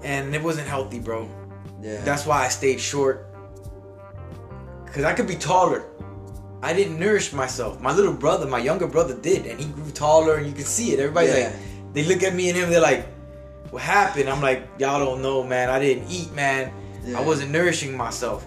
[0.04, 1.28] and it wasn't healthy, bro.
[1.80, 2.00] Yeah.
[2.04, 3.26] That's why I stayed short.
[4.92, 5.84] Cause I could be taller.
[6.62, 7.80] I didn't nourish myself.
[7.80, 10.92] My little brother, my younger brother, did, and he grew taller, and you can see
[10.92, 11.00] it.
[11.00, 11.44] Everybody's Yeah.
[11.46, 13.06] like, they look at me and him, they're like,
[13.72, 15.68] "What happened?" I'm like, "Y'all don't know, man.
[15.68, 16.72] I didn't eat, man.
[17.04, 17.18] Yeah.
[17.18, 18.46] I wasn't nourishing myself."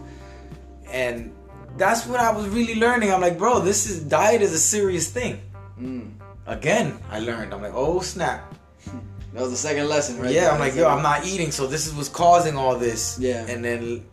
[0.90, 1.36] And
[1.78, 3.12] that's what I was really learning.
[3.12, 5.42] I'm like, bro, this is diet is a serious thing.
[5.80, 6.12] Mm.
[6.48, 7.54] Again, I learned.
[7.54, 8.54] I'm like, oh snap.
[9.34, 10.32] That was the second lesson, right?
[10.32, 10.52] yeah, there.
[10.54, 13.20] I'm like, yo, I'm not eating, so this is what's causing all this.
[13.20, 13.46] Yeah.
[13.50, 14.06] And then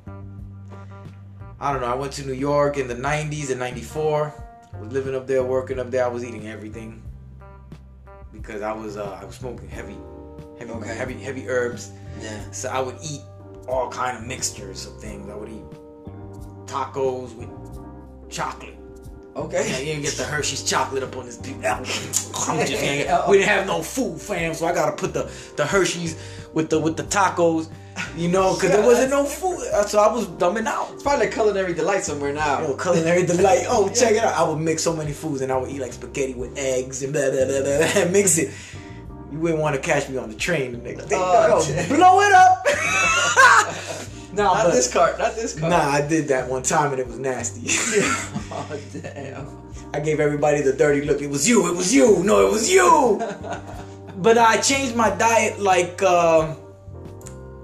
[1.61, 1.87] I don't know.
[1.87, 4.35] I went to New York in the '90s and '94.
[4.75, 6.05] I was living up there, working up there.
[6.05, 7.01] I was eating everything
[8.33, 9.97] because I was uh, I was smoking heavy,
[10.69, 10.95] heavy, Okay.
[10.95, 11.91] heavy, heavy herbs.
[12.21, 12.39] Yeah.
[12.51, 13.21] So I would eat
[13.69, 15.29] all kind of mixtures of things.
[15.31, 15.65] I would eat
[16.67, 17.49] tacos with
[18.31, 18.77] chocolate.
[19.35, 19.71] Okay.
[19.71, 21.65] Yeah, you didn't get the Hershey's chocolate up on this big.
[21.65, 25.65] I'm just ain't- we didn't have no food, fam, so I gotta put the, the
[25.65, 26.17] Hershey's
[26.53, 27.71] with the with the tacos,
[28.15, 29.59] you know, because there wasn't no food.
[29.73, 30.91] Uh, So I was dumbing out.
[30.93, 32.61] It's probably a culinary delight somewhere now.
[32.61, 33.65] Yo, culinary delight.
[33.69, 34.35] Oh, check it out.
[34.35, 37.11] I would mix so many foods, and I would eat like spaghetti with eggs and
[37.15, 38.51] blah blah blah blah, blah and mix it.
[39.33, 41.17] You wouldn't want to catch me on the train the next day.
[41.19, 41.89] Oh, damn.
[41.89, 42.67] blow it up.
[44.35, 45.19] nah, not but- this cart.
[45.19, 45.71] Not this cart.
[45.71, 47.63] Nah, I did that one time and it was nasty.
[47.71, 49.49] oh damn.
[49.95, 51.23] I gave everybody the dirty look.
[51.23, 51.67] It was you.
[51.71, 52.23] It was you.
[52.23, 53.19] No, it was you.
[54.19, 56.55] but I changed my diet like uh,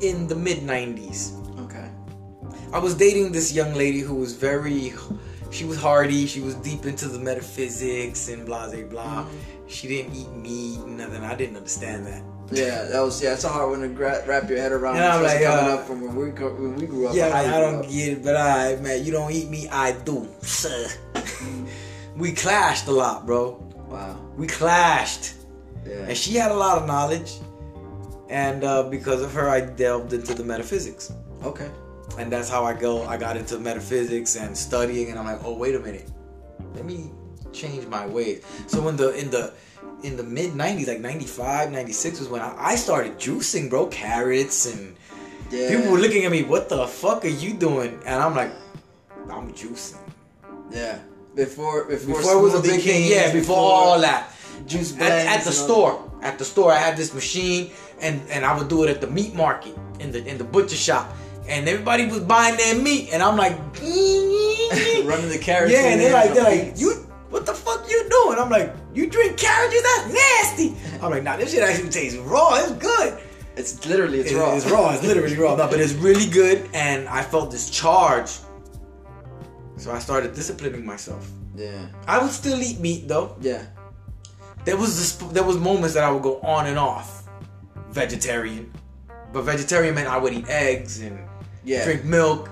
[0.00, 1.34] in the mid '90s.
[1.64, 1.90] Okay.
[2.72, 4.94] I was dating this young lady who was very.
[5.50, 6.26] She was hardy.
[6.26, 9.26] She was deep into the metaphysics and blah blah blah.
[9.68, 11.22] She didn't eat meat, nothing.
[11.22, 12.22] I didn't understand that.
[12.50, 13.34] Yeah, that was yeah.
[13.34, 14.96] It's a hard one to gra- wrap your head around.
[14.96, 17.14] And I'm like, coming uh, up from when we go- when we grew up.
[17.14, 17.90] Yeah, I, I don't up.
[17.90, 20.20] get it, but I man, you don't eat me, I do.
[22.16, 23.62] we clashed a lot, bro.
[23.88, 24.18] Wow.
[24.36, 25.34] We clashed.
[25.86, 26.06] Yeah.
[26.08, 27.34] And she had a lot of knowledge.
[28.30, 31.12] And uh, because of her, I delved into the metaphysics.
[31.44, 31.70] Okay.
[32.18, 33.04] And that's how I go.
[33.04, 36.10] I got into metaphysics and studying, and I'm like, oh, wait a minute.
[36.74, 37.10] Let me
[37.52, 38.44] change my ways.
[38.66, 39.52] So when the in the
[40.02, 43.86] in the mid 90s, like 95, 96 was when I, I started juicing, bro.
[43.86, 44.94] Carrots and
[45.50, 45.70] Yeah.
[45.76, 47.98] people were looking at me, what the fuck are you doing?
[48.06, 48.52] And I'm like,
[49.30, 49.98] I'm juicing.
[50.70, 50.98] Yeah.
[51.34, 54.32] Before before, Before it was a big thing, yeah, before all that.
[54.66, 57.70] juice At, at the store, at the store, I had this machine,
[58.00, 60.74] and and I would do it at the meat market in the in the butcher
[60.76, 61.06] shop,
[61.48, 63.54] and everybody was buying their meat, and I'm like,
[65.04, 68.38] Running the carrots Yeah, and they're like, they're like, you, what the fuck you doing?
[68.38, 69.82] I'm like, you drink juice?
[69.82, 70.76] That's nasty.
[71.02, 72.54] I'm like, nah, this shit actually tastes raw.
[72.56, 73.18] It's good.
[73.56, 74.54] It's literally it's It- raw.
[74.56, 74.90] It's raw.
[74.94, 75.56] It's literally raw.
[75.56, 78.30] No, but it's really good, and I felt this charge.
[79.76, 81.28] So I started disciplining myself.
[81.56, 81.86] Yeah.
[82.06, 83.36] I would still eat meat though.
[83.40, 83.62] Yeah.
[84.64, 87.28] There was this, there was moments that I would go on and off
[87.90, 88.72] vegetarian,
[89.32, 91.18] but vegetarian meant I would eat eggs and
[91.64, 91.84] Yeah.
[91.84, 92.50] drink milk,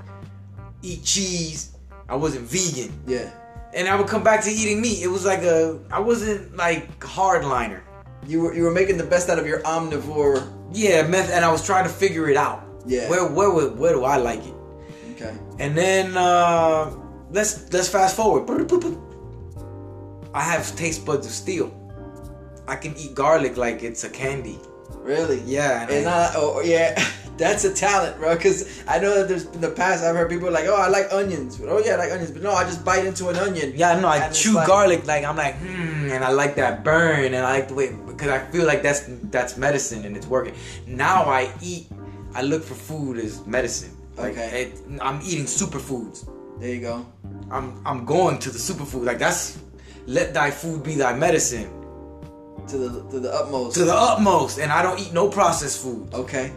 [0.83, 1.73] eat cheese.
[2.09, 3.31] I wasn't vegan, Yeah.
[3.77, 5.03] And I would come back to eating meat.
[5.03, 7.83] It was like a I wasn't like hardliner.
[8.27, 10.43] You were you were making the best out of your omnivore.
[10.73, 12.65] Yeah, meth, and I was trying to figure it out.
[12.87, 13.09] Yeah.
[13.11, 14.55] Where where where, where do I like it?
[15.15, 15.37] Okay.
[15.59, 16.91] And then uh,
[17.31, 18.49] let's let's fast forward.
[20.35, 21.71] I have taste buds of steel.
[22.69, 24.59] I can eat garlic like it's a candy.
[24.91, 25.41] Really?
[25.47, 26.99] Yeah, and And I- I, oh yeah,
[27.39, 28.35] that's a talent, bro.
[28.35, 31.13] Because I know that there's in the past I've heard people like, oh, I like
[31.13, 31.57] onions.
[31.59, 32.31] But, oh yeah, I like onions.
[32.31, 33.73] But no, I just bite into an onion.
[33.77, 37.25] Yeah, no, I chew like- garlic like I'm like, hmm, and I like that burn,
[37.35, 40.55] and I like the way because I feel like that's that's medicine and it's working.
[40.87, 41.89] Now I eat,
[42.35, 43.93] I look for food as medicine.
[44.17, 44.63] Like Okay.
[44.73, 46.27] it, I'm eating superfoods.
[46.59, 47.05] There you go.
[47.51, 49.05] I'm I'm going to the superfood.
[49.05, 49.59] Like that's
[50.07, 51.69] let thy food be thy medicine
[52.69, 53.77] To the to the utmost.
[53.77, 56.09] to the utmost, and I don't eat no processed food.
[56.15, 56.53] okay.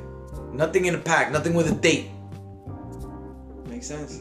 [0.54, 2.10] Nothing in a pack, nothing with a date,
[3.68, 4.20] Makes sense.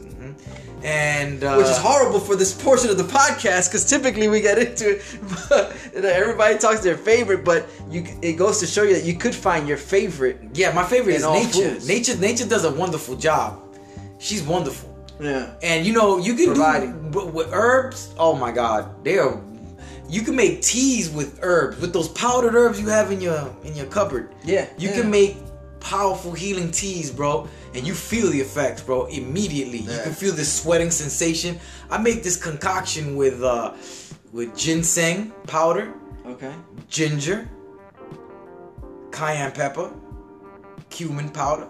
[0.83, 4.59] and uh, Which is horrible for this portion of the podcast because typically we get
[4.59, 5.03] into it.
[5.49, 5.75] But,
[6.05, 9.67] everybody talks their favorite, but you it goes to show you that you could find
[9.67, 10.39] your favorite.
[10.55, 11.71] Yeah, my favorite is nature.
[11.71, 11.89] foods.
[11.89, 13.63] Nature, nature does a wonderful job.
[14.19, 14.89] She's wonderful.
[15.21, 15.55] Yeah.
[15.63, 17.11] And you know, you can Providing.
[17.11, 18.15] do with, with herbs.
[18.19, 19.41] Oh my God, they are.
[20.11, 23.75] You can make teas with herbs, with those powdered herbs you have in your in
[23.75, 24.35] your cupboard.
[24.45, 25.01] Yeah, you yeah.
[25.01, 25.37] can make
[25.93, 29.78] powerful healing teas, bro, and you feel the effects, bro, immediately.
[29.78, 31.59] You can feel this sweating sensation.
[31.90, 33.73] I make this concoction with uh
[34.32, 35.86] with ginseng powder,
[36.27, 36.52] Okay.
[36.90, 37.48] ginger,
[39.10, 39.90] cayenne pepper,
[40.90, 41.69] cumin powder,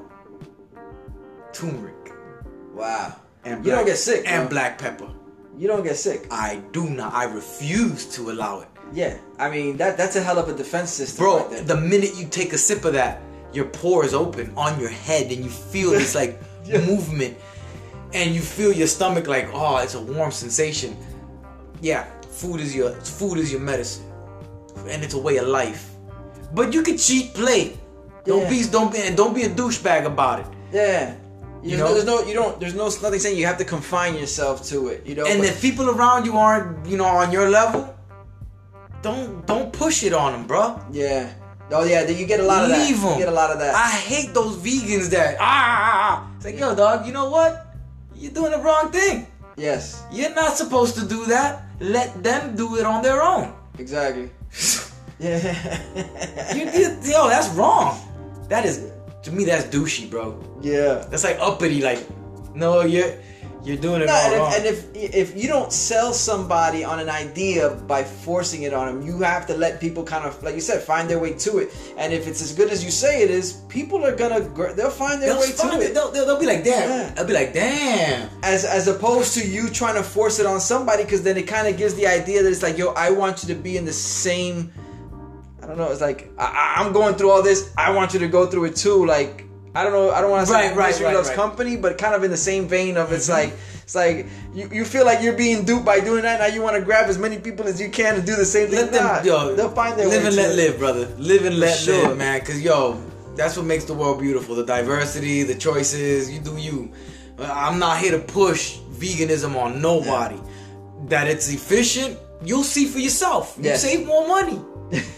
[1.53, 1.95] turmeric,
[2.75, 3.15] Wow.
[3.45, 4.51] and You don't get sick, and bro.
[4.51, 5.09] black pepper.
[5.57, 6.27] You don't get sick.
[6.31, 7.13] I do not.
[7.15, 9.15] I refuse to allow it, Yeah.
[9.39, 11.37] I mean that that's a hell of a defense system, bro.
[11.39, 11.63] right there.
[11.63, 13.15] the minute you take a sip of that,
[13.53, 16.81] your pores open on your head, and you feel this like Yeah.
[16.85, 17.37] movement,
[18.13, 20.97] and you feel your stomach like, oh, it's a warm sensation.
[21.81, 24.05] Yeah, food is your food is your medicine,
[24.89, 25.91] and it's a way of life.
[26.55, 27.77] But you can cheat play.
[28.25, 28.51] Don't Yeah.
[28.51, 30.47] be don't be and don't be a douchebag about it.
[30.73, 31.15] Yeah.
[31.63, 31.95] You, You know, know?
[31.95, 35.05] there's no, you don't, there's no, nothing saying you have to confine yourself to it.
[35.07, 37.83] You know, And but- if people around you aren't, you know, on your level,
[39.03, 40.81] don't don't push it on them, bro.
[40.93, 41.31] yeah,
[41.73, 42.79] oh yeah, you get a lot of that.
[42.89, 43.13] Leave them.
[43.13, 43.75] You get a lot of that.
[43.75, 46.29] I hate those vegans that ah.
[46.37, 47.75] It's like, yo, dog, you know what?
[48.17, 49.27] You're doing the wrong thing.
[49.57, 51.63] yes, You're not supposed to do that.
[51.81, 53.53] Let them do it on their own.
[53.79, 54.31] exactly.
[55.19, 56.55] Yeah.
[56.55, 57.99] You, you- yo, that's wrong.
[58.49, 58.87] That is,
[59.25, 60.39] to me, that's douchey, bro.
[60.63, 61.05] yeah.
[61.11, 61.83] That's like uppity.
[61.83, 61.99] Like,
[62.55, 63.19] no, you're
[63.65, 64.53] you're doing it No, all and, wrong.
[64.53, 64.57] if,
[64.87, 69.07] and if if you don't sell somebody on an idea by forcing it on them,
[69.07, 71.75] you have to let people kind of, like you said, find their way to it.
[71.99, 74.41] And if it's as good as you say it is, people are gonna
[74.75, 75.91] they'll find their they'll, way find to it.
[75.91, 75.95] it.
[75.95, 76.89] They'll, they'll, they'll be like, damn.
[76.89, 77.15] Yeah.
[77.15, 78.31] They'll be like, damn.
[78.43, 81.67] As as opposed to you trying to force it on somebody, because then it kind
[81.67, 83.93] of gives the idea that it's like, yo, I want you to be in the
[83.93, 84.73] same.
[85.63, 85.91] I don't know.
[85.91, 87.73] It's like I, I- I'm going through all this.
[87.77, 89.05] I want you to go through it too.
[89.05, 90.11] Like I don't know.
[90.11, 91.37] I don't want to say Right, right, right, loves right.
[91.37, 94.85] company, but kind of in the same vein of it's like it's like you, you
[94.85, 96.41] feel like you're being duped by doing that.
[96.41, 98.69] Now you want to grab as many people as you can to do the same
[98.69, 98.81] thing.
[98.81, 100.57] Let them, Nah, yo, they'll find their live way and to let it.
[100.57, 101.07] live, brother.
[101.19, 102.09] Live and let sure.
[102.09, 102.41] live, man.
[102.41, 103.01] Cause yo,
[103.37, 104.55] that's what makes the world beautiful.
[104.55, 106.31] The diversity, the choices.
[106.31, 106.91] You do you.
[107.39, 110.39] Uh, I'm not here to push veganism on nobody.
[111.09, 113.57] That it's efficient, you'll see for yourself.
[113.61, 114.61] You save more money.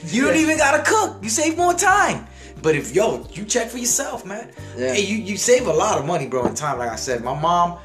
[0.04, 0.40] You don't Yeah.
[0.42, 1.22] even gotta cook.
[1.22, 2.26] You save more time.
[2.62, 4.50] But if yo, you check for yourself, man.
[4.76, 4.92] Yeah.
[4.94, 6.78] Hey, you you save a lot of money, bro, in time.
[6.78, 7.78] Like I said, my mom,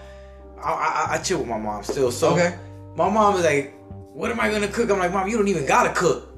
[0.64, 2.12] I, I, I chill with my mom still.
[2.12, 2.56] So Okay.
[2.96, 3.74] my mom is like,
[4.14, 6.32] "What am I gonna cook?" I'm like, "Mom, you don't even gotta cook.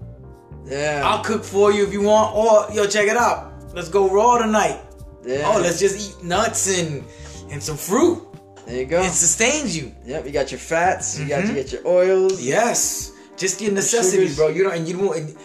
[0.66, 1.02] Yeah.
[1.06, 2.36] I'll cook for you if you want.
[2.36, 3.54] Or yo, check it out.
[3.74, 4.82] Let's go raw tonight.
[5.26, 5.44] yeah.
[5.54, 7.04] Oh, let's just eat nuts and
[7.52, 8.24] and some fruit.
[8.66, 9.02] there you go.
[9.02, 9.94] It sustains you.
[10.06, 10.26] Yep.
[10.26, 11.18] You got your fats.
[11.20, 11.48] You got Mhm.
[11.50, 12.42] you get your oils.
[12.42, 13.12] Yes.
[13.38, 14.38] Just your necessities, sugars.
[14.38, 14.48] bro.
[14.50, 15.38] You know, and you don't.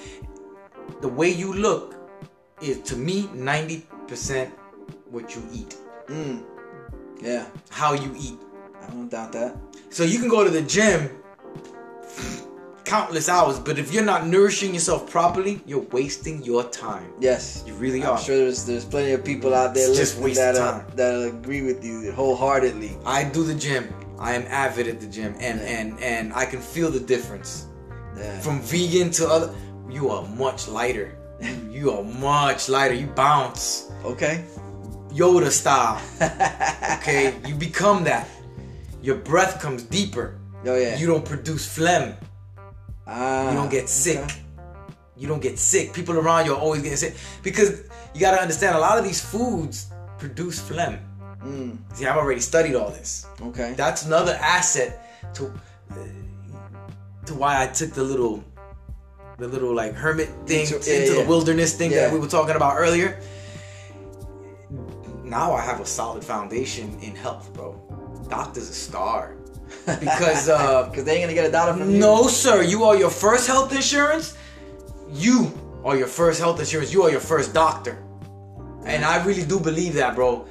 [1.02, 1.91] The way you look
[2.62, 4.51] is to me ninety percent
[5.10, 5.76] what you eat,
[7.20, 8.39] Yeah, how you eat.
[8.82, 9.56] I don't doubt that.
[9.90, 11.10] So you can go to the gym
[12.84, 17.10] countless hours, but if you're not nourishing yourself properly, you're wasting your time.
[17.20, 18.18] Yes, You really I'm are.
[18.18, 22.12] sure there's there's plenty of people out there just that uh, that'll agree with you
[22.12, 22.97] wholeheartedly.
[23.06, 23.89] I do the gym.
[24.18, 25.66] I am avid at the gym, and Yeah.
[25.78, 27.66] and and I can feel the difference
[28.16, 28.39] Yeah.
[28.40, 29.51] from vegan to other.
[29.90, 31.16] You are much lighter.
[31.70, 32.94] You are much lighter.
[32.94, 34.44] You bounce okay.
[35.10, 36.01] Yoda style.
[37.02, 38.28] Okay, you become that.
[39.02, 40.39] Your breath comes deeper.
[40.64, 40.97] Oh yeah.
[40.97, 42.14] You don't produce phlegm.
[43.09, 44.19] Ah, You don't get sick.
[44.19, 44.35] okay.
[45.16, 45.93] You don't get sick.
[45.93, 47.82] People around you are always getting sick because
[48.14, 50.98] you got to understand a lot of these foods produce phlegm.
[51.44, 51.77] Mm.
[51.94, 53.27] See, I've already studied all this.
[53.40, 53.74] Okay.
[53.77, 55.52] That's another asset to
[57.27, 58.44] to why I took the little
[59.38, 61.22] the little like hermit thing Into- into, yeah, yeah.
[61.22, 62.02] the wilderness thing Yeah.
[62.02, 63.20] that we were talking about earlier.
[65.24, 67.74] Now I have a solid foundation in health, bro.
[68.28, 69.34] Doctor's a star.
[70.00, 71.98] Because uh Because they ain't gonna get a dollar from you.
[71.98, 72.62] no, sir.
[72.62, 74.36] You are your first health insurance.
[75.10, 75.50] You
[75.84, 76.92] are your first health insurance.
[76.92, 77.96] You are your first doctor.
[78.84, 80.46] And I really do believe that, bro.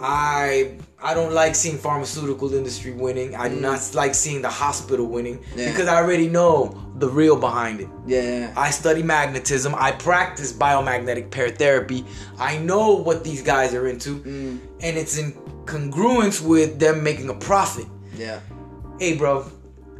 [0.00, 3.34] I I don't like seeing pharmaceutical industry winning.
[3.34, 5.44] I do not like seeing the hospital winning Mm.
[5.56, 5.70] Yeah.
[5.70, 7.88] because I already know the real behind it.
[8.06, 8.52] Yeah.
[8.56, 9.74] I study magnetism.
[9.74, 12.04] I practice biomagnetic pair therapy.
[12.38, 14.58] I know what these guys are into, Mm.
[14.82, 15.32] and it's in
[15.64, 17.86] congruence with them making a profit
[18.16, 18.40] Yeah.
[18.98, 19.44] hey bro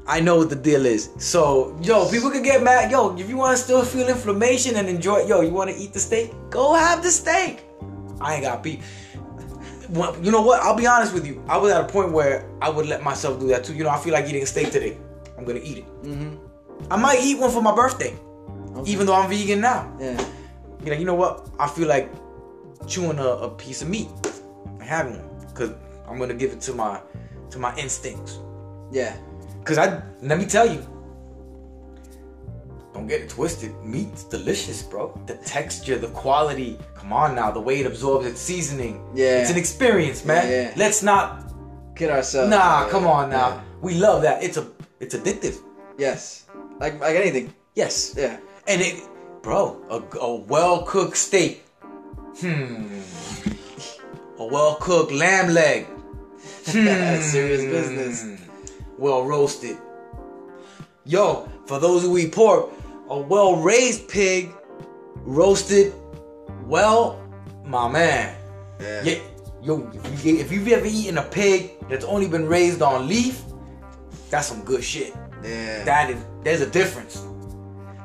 [0.06, 3.36] i know what the deal is so yo people can get mad yo if you
[3.36, 6.74] want to still feel inflammation and enjoy yo you want to eat the steak go
[6.74, 7.62] have the steak
[8.20, 8.80] i ain't got beef
[10.22, 12.68] you know what i'll be honest with you i was at a point where i
[12.68, 14.96] would let myself do that too you know i feel like eating a steak today
[15.36, 16.36] i'm gonna eat it mm-hmm.
[16.92, 18.14] i might eat one for my birthday
[18.86, 20.16] even though i'm vegan now Yeah.
[20.84, 21.48] you know, you know what?
[21.58, 22.08] I feel like
[22.86, 24.08] chewing a, a piece of meat
[24.64, 25.72] and having one because
[26.08, 27.00] I'm gonna give it to my
[27.50, 28.38] to my instincts.
[28.90, 29.14] Yeah.
[29.64, 30.80] Cause I let me tell you,
[32.92, 33.72] don't get it twisted.
[33.84, 35.18] Meat's delicious, bro.
[35.26, 36.78] The texture, the quality.
[36.94, 39.02] Come on now, the way it absorbs its seasoning.
[39.14, 39.40] Yeah.
[39.40, 40.48] it's an experience, man.
[40.50, 40.72] Yeah, yeah.
[40.76, 41.52] Let's not.
[41.96, 42.50] Kid ourselves.
[42.50, 42.90] Nah, Yeah.
[42.90, 43.62] come on now.
[43.80, 44.42] We love that.
[44.42, 44.66] It's a
[45.00, 45.56] it's addictive.
[45.98, 46.46] Yes.
[46.80, 47.52] Like like anything.
[47.74, 48.14] Yes.
[48.16, 48.38] Yeah.
[48.66, 49.02] And it,
[49.42, 51.64] bro, a, a well cooked steak.
[52.40, 53.00] Hmm.
[54.38, 55.86] A well cooked lamb leg.
[56.66, 57.20] Hmm.
[57.20, 58.40] Serious business.
[58.98, 59.76] Well roasted.
[61.04, 62.68] Yo, for those who eat pork,
[63.10, 64.50] a well raised pig,
[65.16, 65.92] roasted,
[66.64, 67.22] well,
[67.64, 68.36] my man.
[68.80, 69.02] Yeah.
[69.02, 69.18] Yeah,
[69.62, 73.42] yo, if, you, if you've ever eaten a pig that's only been raised on leaf,
[74.30, 75.12] that's some good shit.
[75.42, 75.84] Yeah.
[75.84, 77.16] That is, there's a difference.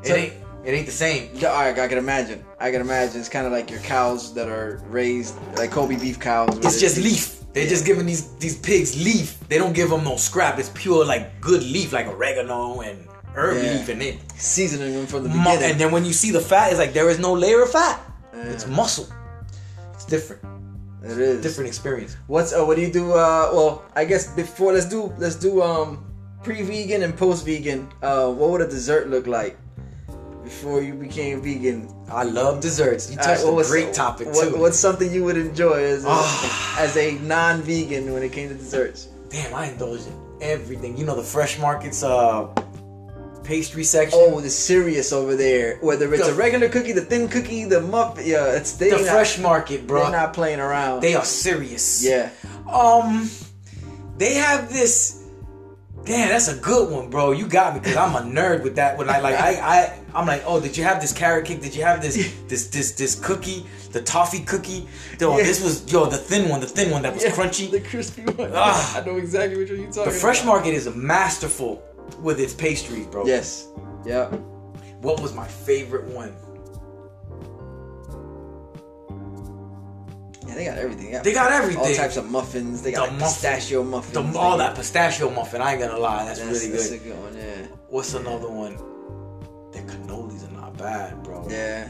[0.03, 0.33] It So- ain't,
[0.65, 1.29] it ain't the same.
[1.35, 2.43] Yeah, all right, I can imagine.
[2.59, 3.19] I can imagine.
[3.19, 6.57] It's kind of like your cows that are raised like Kobe beef cows.
[6.57, 7.43] It's just leaf.
[7.53, 9.39] They're just giving these these pigs leaf.
[9.47, 10.57] They don't give them no scrap.
[10.57, 13.73] It's pure like good leaf, like oregano and herb Yeah.
[13.73, 14.15] leaf, and it.
[14.37, 15.63] seasoning them from the beginning.
[15.63, 17.99] and then when you see the fat, it's like there is no layer of fat.
[18.33, 18.43] Yeah.
[18.53, 19.07] It's muscle.
[19.93, 20.41] It's different.
[21.03, 22.17] it is Different experience.
[22.27, 23.11] What's uh, what do you do?
[23.13, 26.03] Uh, well, I guess before let's do let's do um
[26.43, 27.87] pre-vegan and post-vegan.
[28.01, 29.57] Uh, what would a dessert look like
[30.43, 31.89] before you became vegan?
[32.09, 33.09] I love desserts.
[33.11, 34.57] You right, touched what a great topic what- too.
[34.57, 36.77] What's something you would enjoy as a, Ah.
[36.79, 39.07] as a non-vegan when it came to desserts?
[39.29, 40.97] Damn, I indulge in everything.
[40.97, 42.47] You know the fresh markets uh
[43.45, 44.19] pastry section.
[44.21, 45.77] Oh, the serious over there.
[45.81, 48.25] Whether it's The- a regular cookie, the thin cookie, the muffin.
[48.25, 50.03] Yeah, it's they the not, fresh market, bro.
[50.03, 51.01] They're not playing around.
[51.01, 52.03] They are serious.
[52.03, 52.29] yeah.
[52.71, 53.29] Um,
[54.17, 55.21] they have this.
[56.05, 57.31] Damn, that's a good one, bro.
[57.31, 58.95] You got me because I'm a nerd with that.
[58.95, 61.61] When I like, I, I, I'm like, oh, did you have this carrot cake?
[61.63, 62.15] Did you have this,
[62.47, 64.87] this, this, this cookie, the toffee cookie?
[65.19, 65.43] Yo, Yeah.
[65.43, 67.71] this was yo the thin one, the thin one that was Yeah, crunchy.
[67.71, 68.51] The crispy one.
[68.53, 68.97] Ah.
[69.01, 70.05] I know exactly what you're talking about.
[70.05, 70.51] The fresh about.
[70.53, 71.81] market is masterful
[72.21, 73.25] with its pastries, bro.
[73.25, 73.67] Yes.
[74.05, 74.27] Yeah.
[75.01, 76.35] What was my favorite one?
[80.47, 81.11] Yeah, they got everything.
[81.11, 81.21] Yeah.
[81.21, 81.83] They got everything.
[81.83, 82.81] all types of muffins.
[82.81, 84.13] They got The like muffin- pistachio muffins.
[84.13, 85.61] The, all got- that pistachio muffin.
[85.61, 86.79] I ain't gonna lie, that's, That's, really good.
[86.79, 87.35] that's a good one.
[87.37, 87.67] Yeah.
[87.89, 88.75] What's another one?
[89.71, 91.47] The cannolis are not bad, bro.
[91.49, 91.89] Yeah.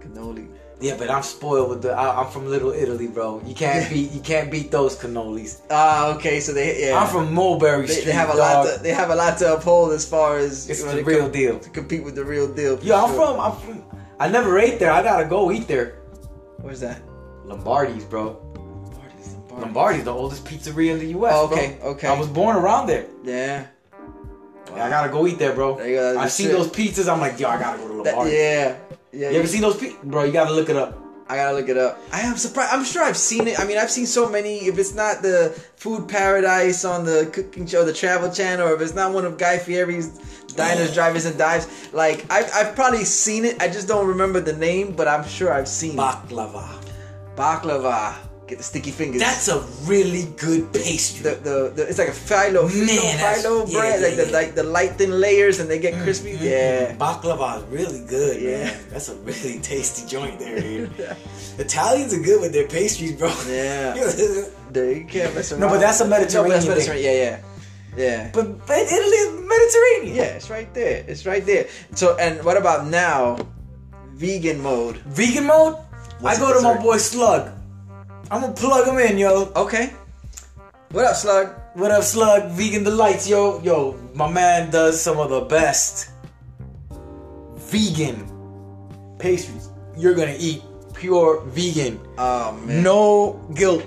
[0.00, 0.48] Cannoli.
[0.84, 1.92] Yeah, but I'm spoiled with the.
[1.92, 3.40] I, I'm from Little Italy, bro.
[3.46, 4.12] You can't beat.
[4.12, 5.60] You can't beat those cannolis.
[5.70, 6.40] Ah, okay.
[6.40, 6.98] So they yeah.
[6.98, 8.04] I'm from Mulberry They, Street.
[8.06, 8.66] they have a dog.
[8.66, 8.76] lot.
[8.76, 11.58] To, they have a lot to uphold as far as It's the real com- deal.
[11.58, 12.78] to compete with the real deal.
[12.82, 13.26] Yeah, I'm sure.
[13.28, 13.40] from.
[13.40, 13.82] I'm from.
[14.20, 14.92] I never ate there.
[14.92, 15.88] I gotta go eat there.
[16.58, 17.00] Where's that?
[17.46, 18.24] Lombardi's, bro.
[18.54, 19.34] Lombardi's.
[19.34, 19.62] Lombardi's.
[19.62, 21.32] Lombardi's the oldest pizzeria in the U.S.
[21.34, 21.88] Oh, okay, bro.
[21.92, 22.08] okay.
[22.08, 23.06] I was born around there.
[23.24, 23.66] Yeah.
[24.72, 25.76] I gotta go eat there, bro.
[25.76, 27.08] There I see those pizzas.
[27.12, 28.28] I'm like, yo, I gotta go to That- Lamar.
[28.28, 28.76] yeah,
[29.14, 29.30] yeah.
[29.30, 30.24] You ever seen those bro?
[30.24, 30.98] You gotta look it up.
[31.28, 31.98] I gotta look it up.
[32.12, 32.74] I am surprised.
[32.74, 33.58] I'm sure I've seen it.
[33.58, 34.66] I mean, I've seen so many.
[34.66, 38.80] If it's not the Food Paradise on the cooking show, the Travel Channel, or if
[38.82, 40.18] it's not one of Guy Fieri's
[40.54, 43.60] Diners, Drivers, and Dives, like I've, I've probably seen it.
[43.62, 46.82] I just don't remember the name, but I'm sure I've seen Baklava.
[46.82, 46.92] it.
[47.36, 48.14] Baklava.
[48.46, 49.22] Get the sticky fingers.
[49.22, 51.22] That's a really good pastry.
[51.22, 54.54] the, the, the it's like a phyllo, Man, phyllo, yeah, bread, yeah, like the like
[54.54, 56.34] the light thin layers, and they get crispy.
[56.34, 56.44] Mm-hmm.
[56.44, 56.94] Yeah.
[56.96, 58.64] Baklava is really good, Yeah.
[58.64, 58.80] man.
[58.90, 60.92] That's a really tasty joint there, dude.
[61.58, 63.32] Italians are good with their pastries, bro.
[63.48, 63.94] Yeah.
[64.74, 65.60] There, you can't mess around.
[65.60, 67.04] No, but that's a No, that's Mediterranean thing.
[67.04, 67.40] Yeah, yeah,
[67.96, 68.30] yeah.
[68.34, 70.16] but, but Italy is Mediterranean.
[70.16, 71.04] Yeah, it's right there.
[71.06, 71.68] It's right there.
[71.94, 73.38] So, and what about now?
[74.14, 74.96] Vegan mode.
[75.06, 75.76] Vegan mode?
[76.18, 77.53] What's I go to my boy Slug.
[78.34, 79.52] I'm gonna plug him in, yo.
[79.54, 79.92] Okay.
[80.90, 81.54] What up, Slug?
[81.74, 82.50] What up, Slug?
[82.50, 83.60] Vegan Delights, yo.
[83.62, 86.10] Yo, my man does some of the best
[87.56, 88.26] vegan
[89.20, 89.68] pastries.
[89.96, 92.00] You're gonna eat pure vegan.
[92.18, 92.82] Oh man.
[92.82, 93.84] No guilt.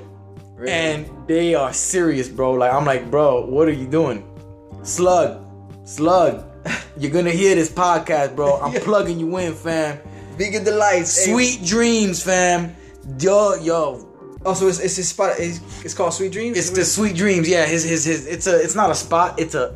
[0.56, 0.72] Really?
[0.72, 2.54] And they are serious, bro.
[2.54, 4.24] Like, I'm like, bro, what are you doing?
[4.82, 5.44] Slug,
[5.86, 6.46] Slug,
[6.98, 8.62] you're gonna hear this podcast, bro.
[8.62, 8.80] I'm Yeah.
[8.82, 10.00] plugging you in, fam.
[10.38, 11.26] vegan delights.
[11.26, 12.74] Hey, Sweet dreams, fam.
[13.20, 14.07] Yo, yo,
[14.46, 15.36] Oh, so it's, it's his spot.
[15.40, 16.58] It's, it's called Sweet Dreams.
[16.58, 17.50] It's the Sweet Dreams.
[17.50, 18.26] Yeah, his his his.
[18.28, 18.62] It's a.
[18.62, 19.40] It's not a spot.
[19.40, 19.76] It's a.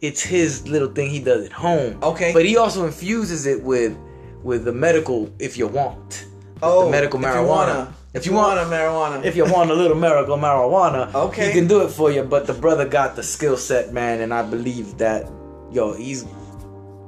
[0.00, 1.98] It's his little thing he does at home.
[2.02, 2.32] Okay.
[2.32, 3.96] But he also infuses it with
[4.42, 6.26] with the medical if you want.
[6.62, 7.42] oh the medical if marijuana.
[7.42, 9.24] You wanna, if you want a marijuana.
[9.24, 11.48] If you want a little medical marijuana, Okay.
[11.48, 12.22] he can do it for you.
[12.22, 15.30] But the brother got the skill set, man, and I believe that,
[15.70, 16.24] yo, he's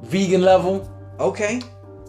[0.03, 0.87] vegan level,
[1.19, 1.63] okay.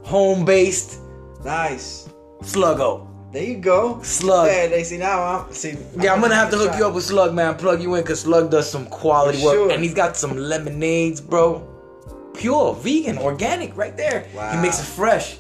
[0.04, 1.00] home based,
[1.46, 2.10] Nice.
[2.42, 3.08] sluggo.
[3.34, 4.00] There you go.
[4.04, 4.46] Slug.
[4.48, 5.24] Yeah, they see now.
[5.24, 5.76] I'm see.
[6.00, 7.56] Yeah, I'm gonna have to hook you up with Slug, man.
[7.56, 9.72] Plug you in, cause Slug does some quality For work, sure.
[9.72, 11.68] and he's got some lemonades, bro.
[12.36, 14.28] Pure, vegan, organic, right there.
[14.36, 14.52] Wow.
[14.52, 15.38] He makes it fresh.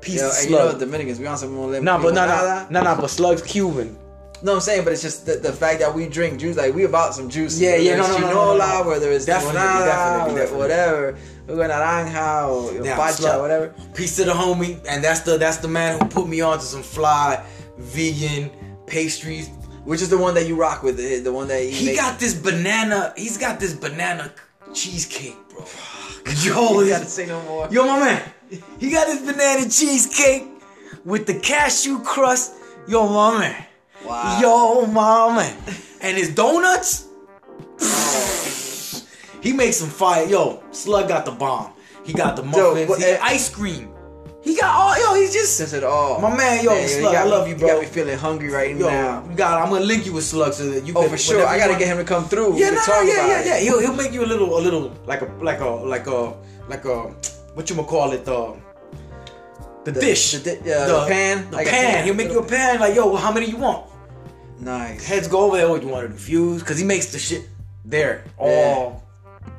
[0.00, 0.80] Piece Yo, of and you know Slug.
[0.80, 3.98] Dominicans, we on some more Nah, but nah, nah, nah, nah, but Slug's Cuban.
[4.42, 6.56] No, I'm saying, but it's just the, the fact that we drink juice.
[6.56, 7.58] Like we about some juice.
[7.58, 10.58] Yeah, yeah, no, no, no, no, whether it's Definitely, limonada, definitely, or definitely.
[10.58, 11.18] whatever.
[11.46, 13.74] Going naranja or Yeah, pacha, whatever.
[13.94, 16.64] Piece of the homie, and that's the that's the man who put me on to
[16.64, 17.44] some fly
[17.78, 18.50] vegan
[18.86, 19.48] pastries.
[19.84, 20.96] Which is the one that you rock with?
[20.96, 23.12] The, the one that he, He got this banana.
[23.16, 24.32] He's got this banana
[24.74, 25.64] cheesecake, bro.
[26.42, 27.68] You Yo, gotta say no more.
[27.70, 28.22] Yo, my man,
[28.80, 30.42] he got his banana cheesecake
[31.04, 32.54] with the cashew crust.
[32.88, 33.66] Yo, my man.
[34.04, 34.40] Wow.
[34.40, 35.56] Yo, my man.
[36.00, 37.06] And his donuts.
[39.46, 40.26] he makes some fire.
[40.26, 41.72] Yo, Slug got the bomb.
[42.04, 42.96] He got the muffins.
[42.96, 43.92] he got ice cream.
[44.42, 44.94] He got all.
[45.02, 45.56] Yo, he's just.
[45.56, 46.20] Says it all.
[46.20, 47.68] My man, yo, you Slug, got I love you, bro.
[47.68, 49.24] got me feeling hungry right Yo, now.
[49.28, 49.62] you got.
[49.62, 50.94] I'm gonna link you with Slug so that you.
[50.96, 51.46] Oh, can, for sure.
[51.46, 52.56] I gotta want- get him to come through.
[52.58, 53.46] Yeah, talk yeah, yeah, it.
[53.46, 53.58] yeah.
[53.58, 56.34] He'll he'll make you a little, a little like a like a like a
[56.68, 56.96] like a
[57.54, 58.54] what you call it the
[59.84, 61.50] the, The- dish the di- uh, the pan?
[61.50, 61.84] the Like pan.
[61.94, 62.04] pan.
[62.04, 63.86] He'll make you a pan like yo, how many you want?
[64.60, 65.04] Nice.
[65.06, 65.68] Heads go over there.
[65.68, 66.60] What you want to infuse?
[66.62, 67.42] Because he makes the shit
[67.84, 69.02] there all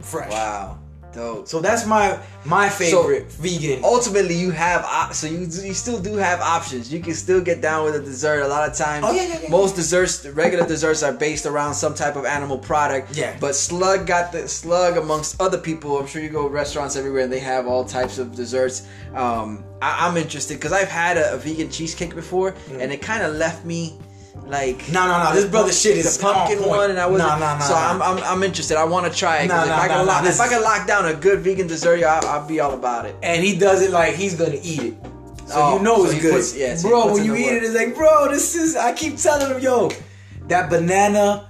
[0.02, 0.32] fresh.
[0.32, 0.80] Wow.
[1.14, 1.48] Dope.
[1.48, 3.84] So that's my my favorite vegan.
[3.84, 6.94] ultimately you have op- so you you still do have options.
[6.94, 8.42] You can still get down with a dessert.
[8.42, 11.74] A lot of times, Oh, yeah, yeah, yeah, most desserts, regular desserts, are based around
[11.74, 13.16] some type of animal product.
[13.16, 13.36] Yeah.
[13.40, 15.98] But Slug got the Slug amongst other people.
[15.98, 18.86] I'm sure you go to restaurants everywhere and they have all types of desserts.
[19.16, 23.24] Um, I, I'm interested because I've had a, a vegan cheesecake before and it kind
[23.24, 23.98] of left me.
[24.46, 24.90] Like.
[24.92, 27.20] No, no, no, this the brother shit the is pumpkin on one, and I was
[27.20, 27.74] Nah, nah, nah, so.
[27.76, 28.78] I'm, I'm I'm interested.
[28.78, 29.50] I want to try it.
[29.50, 32.04] 'cause Nah, if, I can lock, if I can lock down a good vegan dessert,
[32.04, 33.16] I'll, I'll be all about it.
[33.24, 34.94] and he does it like he's gonna eat it.
[35.48, 36.34] So Oh, you know it's good.
[36.34, 37.54] puts- yeah, so bro, when you eat work.
[37.54, 39.90] it, it's like, bro, this is I keep telling him, yo,
[40.48, 41.50] that banana,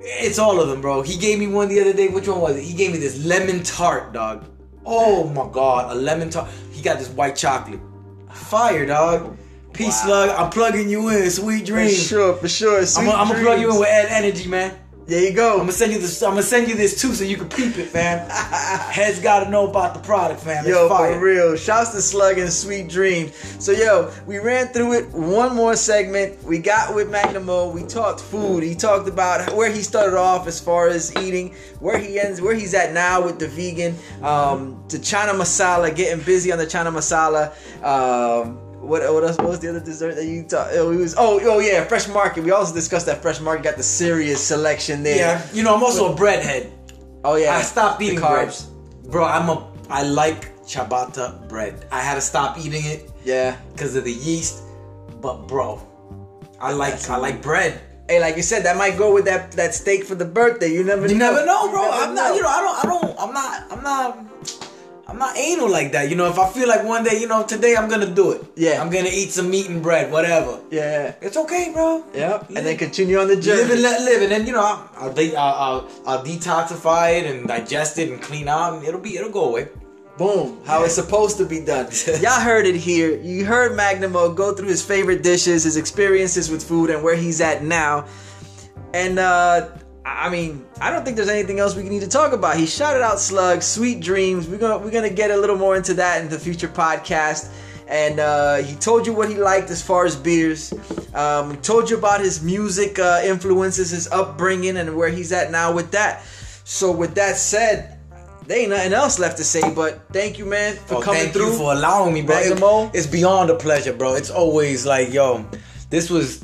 [0.00, 1.02] it's all of them, bro.
[1.02, 2.08] He gave me one the other day.
[2.08, 2.62] Which one was it?
[2.64, 4.44] He gave me this lemon tart, dog.
[4.84, 6.48] Oh my god, a lemon tart.
[6.72, 7.80] He got this white chocolate.
[8.32, 9.36] Fire, dog.
[9.72, 10.06] Peace, Wow.
[10.06, 10.30] slug.
[10.30, 11.30] I'm plugging you in.
[11.30, 11.98] Sweet dreams.
[11.98, 12.78] For sure, for sure.
[12.80, 14.72] I'm Sweet gonna I'm gonna plug you in with Ed Energy, man.
[15.04, 15.54] There you go.
[15.54, 16.22] I'm gonna send you this.
[16.22, 18.28] I'm gonna send you this too, so you can peep it, fam.
[18.30, 20.60] Heads gotta know about the product, fam.
[20.64, 21.14] It's Yo, fire.
[21.14, 21.56] for real.
[21.56, 23.32] Shouts to Slug and Sweet Dreams.
[23.58, 25.08] So, yo, we ran through it.
[25.10, 26.42] One more segment.
[26.44, 27.68] We got with Magnum O.
[27.68, 28.62] We talked food.
[28.62, 32.54] He talked about where he started off as far as eating, where he ends, where
[32.54, 36.92] he's at now with the vegan, um, the chana masala, getting busy on the chana
[36.94, 37.50] masala.
[37.84, 39.38] Um, what, what else?
[39.38, 40.72] What was the other dessert that you talked?
[40.74, 42.44] Oh, it was oh oh yeah, Fresh Market.
[42.44, 45.16] We also discussed that Fresh Market got the serious selection there.
[45.16, 46.70] Yeah, you know I'm also a breadhead.
[47.24, 47.56] Oh yeah.
[47.56, 48.68] I stopped eating carbs.
[49.02, 49.12] bread.
[49.12, 51.86] Bro, I'm a I like ciabatta bread.
[51.92, 53.56] I had to stop eating it Yeah.
[53.72, 54.62] because of the yeast.
[55.20, 55.80] But bro,
[56.60, 57.80] I like I like bread.
[58.08, 60.72] Hey, like you said, that might go with that that steak for the birthday.
[60.72, 61.30] You never You know.
[61.32, 61.82] never know, bro.
[61.82, 62.34] Never I'm not.
[62.34, 62.78] You know, I don't.
[62.84, 63.20] I don't.
[63.20, 63.72] I'm not.
[63.72, 64.61] I'm not.
[65.12, 66.08] I'm not anal like that.
[66.08, 68.42] You know, if I feel like one day, you know, today I'm gonna do it.
[68.56, 68.80] Yeah.
[68.80, 70.58] I'm gonna eat some meat and bread, whatever.
[70.70, 71.14] Yeah.
[71.20, 72.02] It's okay, bro.
[72.14, 72.48] Yep.
[72.48, 73.60] And then continue on the journey.
[73.60, 77.26] Live and let live, and then you know I'll I'll, de- I'll, I'll, detoxify it
[77.26, 79.68] and digest it and clean out, and it'll be it'll go away.
[80.16, 81.88] Boom, how it's supposed to be done.
[82.22, 83.14] Y'all heard it here.
[83.20, 87.16] You heard Magnum O go through his favorite dishes, his experiences with food, and where
[87.16, 88.06] he's at now.
[88.94, 89.68] And uh
[90.04, 92.56] I mean, I don't think there's anything else we need to talk about.
[92.56, 94.48] He shouted out Slug, Sweet Dreams.
[94.48, 97.50] We're gonna we're gonna get a little more into that in the future podcast.
[97.88, 100.72] And uh, he told you what he liked as far as beers.
[101.14, 105.72] Um, told you about his music uh, influences, his upbringing, and where he's at now
[105.74, 106.22] with that.
[106.64, 107.98] So with that said,
[108.46, 109.60] there ain't nothing else left to say.
[109.74, 111.52] But thank you, man, for Oh, coming thank through.
[111.52, 112.38] you for allowing me, bro.
[112.38, 114.14] It- it's beyond a pleasure, bro.
[114.14, 115.44] It's always like, yo,
[115.90, 116.42] this was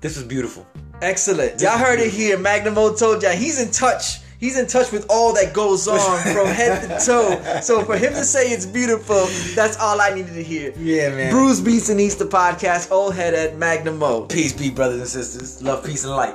[0.00, 0.66] this was beautiful.
[1.02, 1.60] Excellent.
[1.60, 2.38] Y'all heard it here.
[2.38, 4.20] Magnum O told y'all he's in touch.
[4.38, 5.98] He's in touch with all that goes on
[6.32, 7.60] from head to toe.
[7.60, 10.72] So for him to say it's beautiful, that's all I needed to hear.
[10.76, 11.30] Yeah, man.
[11.32, 12.90] Brews Beats and Eats the podcast.
[12.90, 14.22] Old head at Magnum O.
[14.22, 15.62] Peace be, brothers and sisters.
[15.62, 16.34] Love, peace, and light.